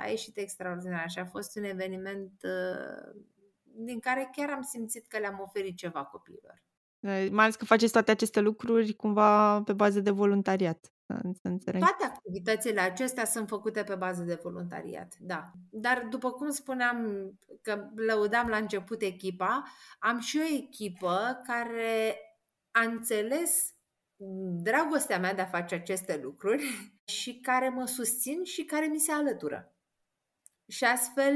a 0.04 0.08
ieșit 0.08 0.38
extraordinar 0.38 1.10
și 1.10 1.20
a 1.20 1.26
fost 1.26 1.56
un 1.56 1.64
eveniment 1.64 2.32
uh, 2.44 3.22
din 3.64 4.00
care 4.00 4.30
chiar 4.36 4.50
am 4.50 4.62
simțit 4.62 5.08
că 5.08 5.18
le-am 5.18 5.40
oferit 5.40 5.78
ceva 5.78 6.04
copiilor. 6.04 6.64
Mai 7.32 7.44
ales 7.44 7.56
că 7.56 7.66
faceți 7.66 7.92
toate 7.92 8.12
aceste 8.12 8.40
lucruri 8.40 8.94
cumva 8.94 9.62
pe 9.64 9.74
bază 9.74 10.00
de 10.00 10.12
voluntariat 10.12 10.92
să 11.14 11.48
înțeleg. 11.48 11.82
Toate 11.82 12.04
activitățile 12.04 12.80
acestea 12.80 13.26
sunt 13.26 13.48
făcute 13.48 13.84
pe 13.84 13.96
bază 13.96 14.24
de 14.24 14.40
voluntariat, 14.44 15.16
da. 15.20 15.52
Dar 15.70 16.08
după 16.10 16.32
cum 16.32 16.50
spuneam 16.50 17.30
că 17.62 17.90
lăudam 17.96 18.48
la 18.48 18.58
început 18.58 19.02
echipa, 19.02 19.64
am 20.00 20.20
și 20.20 20.38
o 20.38 20.56
echipă 20.58 21.42
care 21.44 22.18
a 22.72 22.82
înțeles 22.82 23.74
dragostea 24.62 25.20
mea 25.20 25.34
de 25.34 25.42
a 25.42 25.46
face 25.46 25.76
aceste 25.76 26.20
lucruri 26.24 26.64
și 27.18 27.40
care 27.40 27.70
mă 27.70 27.86
susțin 27.86 28.44
și 28.44 28.64
care 28.64 28.86
mi 28.86 29.00
se 29.00 29.12
alătură. 29.12 29.74
Și 30.68 30.84
astfel 30.84 31.34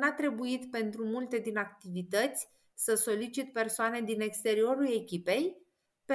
n-a 0.00 0.12
trebuit 0.12 0.70
pentru 0.70 1.04
multe 1.04 1.38
din 1.38 1.56
activități 1.56 2.48
să 2.74 2.94
solicit 2.94 3.52
persoane 3.52 4.00
din 4.00 4.20
exteriorul 4.20 4.94
echipei, 4.94 5.59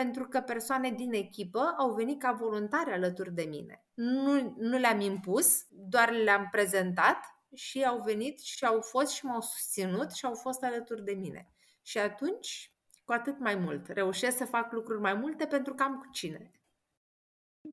pentru 0.01 0.27
că 0.27 0.39
persoane 0.39 0.91
din 0.91 1.13
echipă 1.13 1.73
au 1.77 1.93
venit 1.93 2.19
ca 2.19 2.31
voluntari 2.31 2.91
alături 2.91 3.33
de 3.33 3.43
mine. 3.49 3.85
Nu, 3.93 4.55
nu 4.57 4.77
le-am 4.77 4.99
impus, 4.99 5.65
doar 5.69 6.11
le-am 6.11 6.47
prezentat 6.51 7.17
și 7.53 7.83
au 7.83 8.01
venit 8.01 8.39
și 8.39 8.65
au 8.65 8.81
fost 8.81 9.11
și 9.11 9.25
m-au 9.25 9.41
susținut 9.41 10.11
și 10.11 10.25
au 10.25 10.33
fost 10.33 10.63
alături 10.63 11.03
de 11.03 11.11
mine. 11.11 11.53
Și 11.81 11.97
atunci, 11.97 12.73
cu 13.03 13.11
atât 13.11 13.39
mai 13.39 13.55
mult, 13.55 13.87
reușesc 13.87 14.37
să 14.37 14.45
fac 14.45 14.71
lucruri 14.71 15.01
mai 15.01 15.13
multe 15.13 15.45
pentru 15.45 15.73
că 15.73 15.83
am 15.83 15.97
cu 15.97 16.09
cine. 16.11 16.51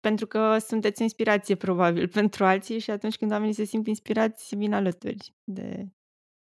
Pentru 0.00 0.26
că 0.26 0.58
sunteți 0.58 1.02
inspirație, 1.02 1.54
probabil, 1.54 2.08
pentru 2.20 2.44
alții 2.44 2.78
și 2.78 2.90
atunci 2.90 3.16
când 3.16 3.30
oamenii 3.30 3.54
se 3.54 3.64
simt 3.64 3.86
inspirați, 3.86 4.56
vin 4.56 4.72
alături 4.72 5.34
de 5.44 5.86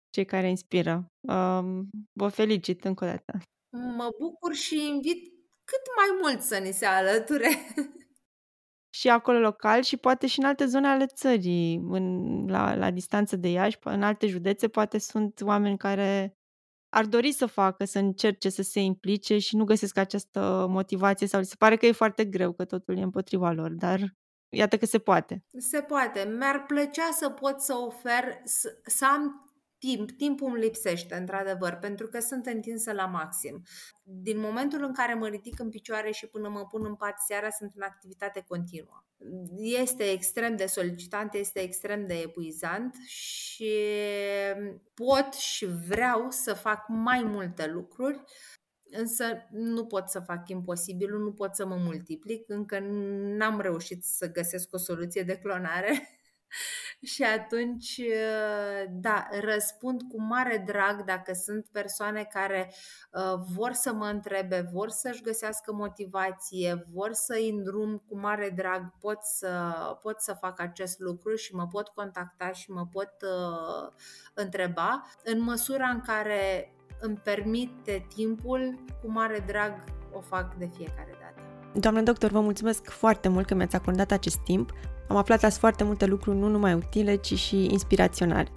cei 0.09 0.25
care 0.25 0.49
inspiră. 0.49 1.05
Um, 1.19 1.89
vă 2.13 2.27
felicit 2.27 2.83
încă 2.83 3.03
o 3.03 3.07
dată. 3.07 3.39
Mă 3.71 4.09
bucur 4.19 4.53
și 4.53 4.87
invit 4.87 5.38
cât 5.69 5.83
mai 5.95 6.19
mult 6.21 6.41
să 6.41 6.57
ni 6.57 6.71
se 6.71 6.85
alăture. 6.85 7.49
Și 8.91 9.09
acolo 9.09 9.39
local 9.39 9.81
și 9.81 9.97
poate 9.97 10.27
și 10.27 10.39
în 10.39 10.45
alte 10.45 10.65
zone 10.65 10.87
ale 10.87 11.05
țării, 11.05 11.81
în, 11.89 12.45
la, 12.47 12.75
la 12.75 12.91
distanță 12.91 13.35
de 13.35 13.47
Iași, 13.47 13.77
în 13.83 14.03
alte 14.03 14.27
județe, 14.27 14.67
poate 14.67 14.97
sunt 14.97 15.41
oameni 15.41 15.77
care 15.77 16.37
ar 16.89 17.05
dori 17.05 17.31
să 17.31 17.45
facă, 17.45 17.85
să 17.85 17.99
încerce 17.99 18.49
să 18.49 18.61
se 18.61 18.79
implice 18.79 19.37
și 19.37 19.55
nu 19.55 19.63
găsesc 19.63 19.97
această 19.97 20.65
motivație 20.69 21.27
sau 21.27 21.43
se 21.43 21.55
pare 21.57 21.75
că 21.75 21.85
e 21.85 21.91
foarte 21.91 22.25
greu, 22.25 22.53
că 22.53 22.65
totul 22.65 22.97
e 22.97 23.01
împotriva 23.01 23.51
lor, 23.51 23.71
dar 23.71 23.99
iată 24.49 24.77
că 24.77 24.85
se 24.85 24.99
poate. 24.99 25.43
Se 25.57 25.81
poate. 25.81 26.33
Mi-ar 26.37 26.63
plăcea 26.65 27.09
să 27.11 27.29
pot 27.29 27.59
să 27.59 27.73
ofer, 27.75 28.41
să, 28.43 28.69
să 28.85 29.05
am 29.05 29.48
timp, 29.79 30.11
timpul 30.11 30.47
îmi 30.47 30.59
lipsește, 30.59 31.15
într-adevăr, 31.15 31.73
pentru 31.73 32.07
că 32.07 32.19
sunt 32.19 32.45
întinsă 32.45 32.91
la 32.91 33.05
maxim. 33.05 33.63
Din 34.03 34.39
momentul 34.39 34.83
în 34.83 34.93
care 34.93 35.13
mă 35.13 35.27
ridic 35.27 35.59
în 35.59 35.69
picioare 35.69 36.11
și 36.11 36.27
până 36.27 36.49
mă 36.49 36.65
pun 36.65 36.85
în 36.85 36.95
pat 36.95 37.19
seara, 37.27 37.49
sunt 37.49 37.71
în 37.75 37.81
activitate 37.81 38.43
continuă. 38.47 39.03
Este 39.57 40.03
extrem 40.03 40.55
de 40.55 40.65
solicitant, 40.65 41.33
este 41.33 41.59
extrem 41.59 42.07
de 42.07 42.13
epuizant 42.13 42.95
și 43.05 43.73
pot 44.93 45.33
și 45.33 45.65
vreau 45.87 46.29
să 46.29 46.53
fac 46.53 46.85
mai 46.87 47.23
multe 47.23 47.67
lucruri, 47.67 48.23
însă 48.91 49.47
nu 49.51 49.85
pot 49.85 50.09
să 50.09 50.19
fac 50.19 50.49
imposibilul, 50.49 51.23
nu 51.23 51.31
pot 51.31 51.55
să 51.55 51.65
mă 51.65 51.75
multiplic, 51.75 52.49
încă 52.49 52.79
n-am 53.37 53.61
reușit 53.61 54.03
să 54.03 54.31
găsesc 54.31 54.73
o 54.73 54.77
soluție 54.77 55.23
de 55.23 55.37
clonare 55.37 56.18
și 57.11 57.23
atunci, 57.23 57.99
ă, 57.99 58.85
da, 58.89 59.27
răspund 59.41 60.01
cu 60.01 60.21
mare 60.21 60.63
drag 60.65 61.03
dacă 61.03 61.33
sunt 61.33 61.67
persoane 61.71 62.23
care 62.23 62.73
uh, 63.11 63.39
vor 63.55 63.71
să 63.71 63.93
mă 63.93 64.05
întrebe, 64.05 64.69
vor 64.73 64.89
să-și 64.89 65.21
găsească 65.21 65.73
motivație, 65.73 66.87
vor 66.93 67.13
să-i 67.13 67.49
îndrum 67.49 68.03
cu 68.07 68.19
mare 68.19 68.49
drag, 68.49 68.93
pot 68.99 69.19
să, 69.21 69.73
pot 70.01 70.21
să 70.21 70.33
fac 70.33 70.59
acest 70.59 70.99
lucru 70.99 71.35
și 71.35 71.55
mă 71.55 71.67
pot 71.67 71.87
contacta 71.87 72.51
și 72.51 72.71
mă 72.71 72.87
pot 72.91 73.13
uh, 73.21 73.91
întreba. 74.33 75.01
În 75.23 75.41
măsura 75.41 75.87
în 75.87 76.01
care 76.01 76.73
îmi 76.99 77.17
permite 77.17 78.05
timpul, 78.15 78.79
cu 79.01 79.11
mare 79.11 79.43
drag 79.47 79.83
o 80.11 80.21
fac 80.21 80.55
de 80.55 80.65
fiecare 80.65 81.11
dată. 81.11 81.28
Doamne 81.73 82.01
doctor, 82.01 82.31
vă 82.31 82.39
mulțumesc 82.39 82.89
foarte 82.89 83.27
mult 83.27 83.45
că 83.45 83.55
mi-ați 83.55 83.75
acordat 83.75 84.11
acest 84.11 84.37
timp. 84.37 84.71
Am 85.07 85.15
aflat 85.15 85.43
azi 85.43 85.59
foarte 85.59 85.83
multe 85.83 86.05
lucruri 86.05 86.37
nu 86.37 86.47
numai 86.47 86.73
utile, 86.73 87.15
ci 87.15 87.33
și 87.37 87.65
inspiraționale. 87.71 88.47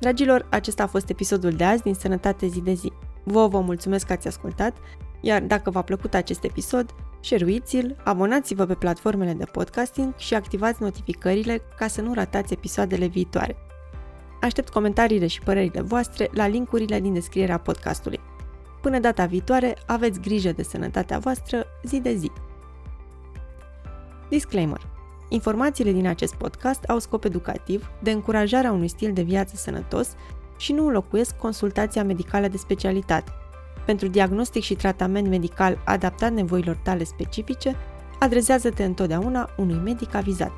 Dragilor, 0.00 0.46
acesta 0.50 0.82
a 0.82 0.86
fost 0.86 1.08
episodul 1.08 1.50
de 1.50 1.64
azi 1.64 1.82
din 1.82 1.94
Sănătate 1.94 2.46
zi 2.46 2.60
de 2.60 2.72
zi. 2.72 2.92
Vă 3.22 3.46
vă 3.46 3.60
mulțumesc 3.60 4.06
că 4.06 4.12
ați 4.12 4.26
ascultat, 4.26 4.76
iar 5.20 5.42
dacă 5.42 5.70
v-a 5.70 5.82
plăcut 5.82 6.14
acest 6.14 6.44
episod, 6.44 6.94
share-ul, 7.20 7.96
abonați-vă 8.04 8.64
pe 8.64 8.74
platformele 8.74 9.32
de 9.32 9.44
podcasting 9.44 10.14
și 10.16 10.34
activați 10.34 10.82
notificările 10.82 11.62
ca 11.78 11.86
să 11.86 12.00
nu 12.00 12.14
ratați 12.14 12.52
episoadele 12.52 13.06
viitoare. 13.06 13.56
Aștept 14.40 14.68
comentariile 14.68 15.26
și 15.26 15.40
părerile 15.40 15.80
voastre 15.80 16.30
la 16.32 16.46
linkurile 16.46 17.00
din 17.00 17.12
descrierea 17.12 17.58
podcastului. 17.58 18.20
Până 18.84 18.98
data 18.98 19.26
viitoare, 19.26 19.76
aveți 19.86 20.20
grijă 20.20 20.52
de 20.52 20.62
sănătatea 20.62 21.18
voastră 21.18 21.66
zi 21.82 22.00
de 22.00 22.14
zi. 22.14 22.30
Disclaimer. 24.28 24.80
Informațiile 25.28 25.92
din 25.92 26.06
acest 26.06 26.34
podcast 26.34 26.84
au 26.84 26.98
scop 26.98 27.24
educativ, 27.24 27.90
de 28.02 28.10
încurajarea 28.10 28.72
unui 28.72 28.88
stil 28.88 29.12
de 29.12 29.22
viață 29.22 29.56
sănătos 29.56 30.14
și 30.56 30.72
nu 30.72 30.86
înlocuiesc 30.86 31.36
consultația 31.36 32.04
medicală 32.04 32.48
de 32.48 32.56
specialitate. 32.56 33.32
Pentru 33.86 34.08
diagnostic 34.08 34.62
și 34.62 34.74
tratament 34.74 35.28
medical 35.28 35.82
adaptat 35.84 36.32
nevoilor 36.32 36.76
tale 36.82 37.04
specifice, 37.04 37.76
adresează-te 38.18 38.84
întotdeauna 38.84 39.50
unui 39.56 39.78
medic 39.84 40.14
avizat. 40.14 40.52